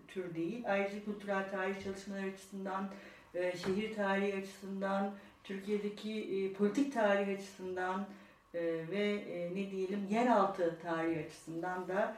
tür 0.08 0.34
değil. 0.34 0.64
Ayrıca 0.66 1.04
kültürel 1.04 1.50
tarih 1.50 1.84
çalışmaları 1.84 2.26
açısından, 2.26 2.90
şehir 3.34 3.94
tarihi 3.94 4.34
açısından, 4.36 5.14
Türkiye'deki 5.44 6.52
politik 6.58 6.94
tarih 6.94 7.28
açısından 7.28 8.06
ve 8.54 9.24
ne 9.54 9.70
diyelim 9.70 10.06
yeraltı 10.10 10.78
tarihi 10.82 11.24
açısından 11.26 11.88
da 11.88 12.16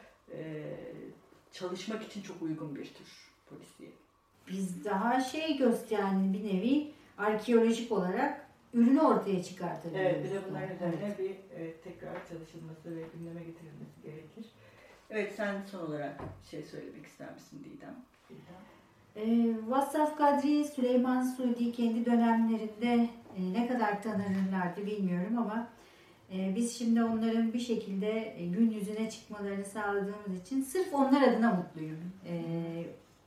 çalışmak 1.52 2.02
için 2.02 2.22
çok 2.22 2.42
uygun 2.42 2.74
bir 2.74 2.84
tür 2.84 3.06
polisiye. 3.50 3.90
Biz 4.50 4.84
daha 4.84 5.20
şey 5.20 5.56
göster 5.56 5.98
yani 5.98 6.32
bir 6.32 6.44
nevi 6.44 6.90
arkeolojik 7.18 7.92
olarak 7.92 8.46
ürünü 8.74 9.00
ortaya 9.00 9.42
çıkartabiliriz. 9.42 10.06
Evet, 10.06 10.24
bir 10.24 10.30
de 10.30 10.40
bunların 10.50 10.74
üzerine 10.76 10.96
Evet. 11.06 11.18
bir 11.18 11.56
e, 11.60 11.72
tekrar 11.76 12.28
çalışılması 12.28 12.96
ve 12.96 13.02
gündeme 13.14 13.40
getirilmesi 13.44 14.02
gerekir. 14.04 14.44
Evet, 15.10 15.34
sen 15.36 15.62
son 15.70 15.86
olarak 15.86 16.20
bir 16.42 16.48
şey 16.48 16.62
söylemek 16.62 17.06
ister 17.06 17.34
misin 17.34 17.64
Didem? 17.64 17.94
Ee, 19.16 19.54
Vassaf 19.68 20.18
Kadri, 20.18 20.64
Süleyman 20.64 21.22
Sudi 21.22 21.72
kendi 21.72 22.06
dönemlerinde 22.06 23.08
e, 23.36 23.52
ne 23.52 23.68
kadar 23.68 24.02
tanırlardı 24.02 24.86
bilmiyorum 24.86 25.38
ama 25.38 25.56
E, 25.56 25.81
biz 26.56 26.78
şimdi 26.78 27.04
onların 27.04 27.52
bir 27.52 27.60
şekilde 27.60 28.34
e, 28.38 28.46
gün 28.46 28.70
yüzüne 28.70 29.10
çıkmalarını 29.10 29.64
sağladığımız 29.64 30.40
için 30.42 30.62
sırf 30.62 30.94
onlar 30.94 31.22
adına 31.22 31.52
mutluyum. 31.52 32.00
E, 32.26 32.34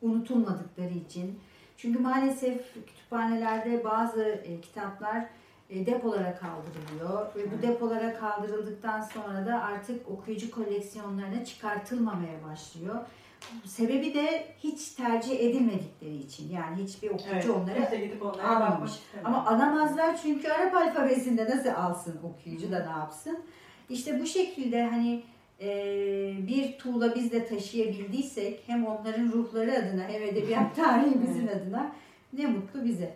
unutulmadıkları 0.02 0.94
için. 0.94 1.40
Çünkü 1.78 2.00
maalesef 2.00 2.74
kütüphanelerde 2.74 3.84
bazı 3.84 4.24
e, 4.24 4.62
kitaplar 4.62 5.26
e, 5.70 5.86
depolara 5.86 6.36
kaldırılıyor 6.36 7.36
ve 7.36 7.52
bu 7.52 7.62
depolara 7.62 8.14
kaldırıldıktan 8.14 9.02
sonra 9.02 9.46
da 9.46 9.62
artık 9.62 10.10
okuyucu 10.10 10.52
koleksiyonlarına 10.52 11.46
çıkartılmamaya 11.46 12.44
başlıyor. 12.52 12.96
Sebebi 13.66 14.14
de 14.14 14.46
hiç 14.64 14.90
tercih 14.90 15.40
edilmedikleri 15.40 16.16
için. 16.16 16.52
Yani 16.52 16.84
hiçbir 16.84 17.10
okuyucu 17.10 17.32
Evet, 17.34 17.50
onlara 17.50 17.76
kimse 17.76 18.06
gidip 18.06 18.22
onlara 18.22 18.66
almamış. 18.66 18.92
Ama 19.24 19.46
alamazlar 19.46 20.22
çünkü 20.22 20.50
Arap 20.50 20.76
alfabesinde 20.76 21.46
nasıl 21.46 21.70
alsın 21.70 22.20
okuyucu 22.24 22.72
da 22.72 22.80
ne 22.80 23.00
yapsın? 23.00 23.40
İşte 23.90 24.20
bu 24.22 24.26
şekilde 24.26 24.84
hani 24.84 25.24
e, 25.62 25.68
bir 26.48 26.78
tuğla 26.78 27.16
biz 27.16 27.32
de 27.32 27.48
taşıyabildiysek 27.48 28.64
hem 28.68 28.86
onların 28.86 29.32
ruhları 29.32 29.72
adına 29.72 30.08
hem 30.08 30.24
edebiyat 30.24 30.76
tarihimizin 30.86 31.48
adına 31.48 31.92
ne 32.34 32.46
mutlu 32.46 32.86
bize. 32.86 33.14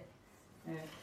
Evet. 0.67 0.99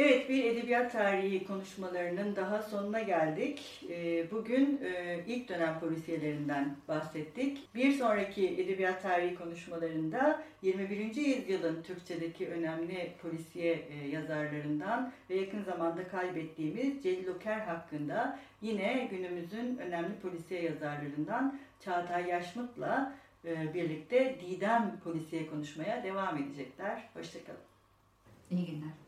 Evet, 0.00 0.28
bir 0.28 0.44
edebiyat 0.44 0.92
tarihi 0.92 1.46
konuşmalarının 1.46 2.36
daha 2.36 2.62
sonuna 2.62 3.00
geldik. 3.00 3.84
Ee, 3.90 4.30
Bugün 4.30 4.80
e, 4.84 5.20
ilk 5.26 5.48
dönem 5.48 5.80
polisiyelerinden 5.80 6.76
bahsettik. 6.88 7.74
Bir 7.74 7.92
sonraki 7.92 8.48
edebiyat 8.48 9.02
tarihi 9.02 9.34
konuşmalarında 9.34 10.42
21. 10.62 11.16
yüzyılın 11.16 11.82
Türkçedeki 11.82 12.48
önemli 12.48 13.12
polisiye 13.22 13.74
e, 13.74 14.08
yazarlarından 14.08 15.12
ve 15.30 15.36
yakın 15.36 15.62
zamanda 15.62 16.08
kaybettiğimiz 16.08 17.02
Celil 17.02 17.28
Oker 17.28 17.60
hakkında 17.60 18.38
yine 18.62 19.08
günümüzün 19.10 19.78
önemli 19.78 20.20
polisiye 20.22 20.62
yazarlarından 20.62 21.58
Çağatay 21.80 22.28
Yaşmıt'la 22.28 23.18
e, 23.44 23.74
birlikte 23.74 24.36
Didem 24.40 25.00
polisiye 25.04 25.46
konuşmaya 25.46 26.02
devam 26.02 26.36
edecekler. 26.36 27.08
Hoşçakalın. 27.14 27.60
İyi 28.50 28.66
günler. 28.66 29.07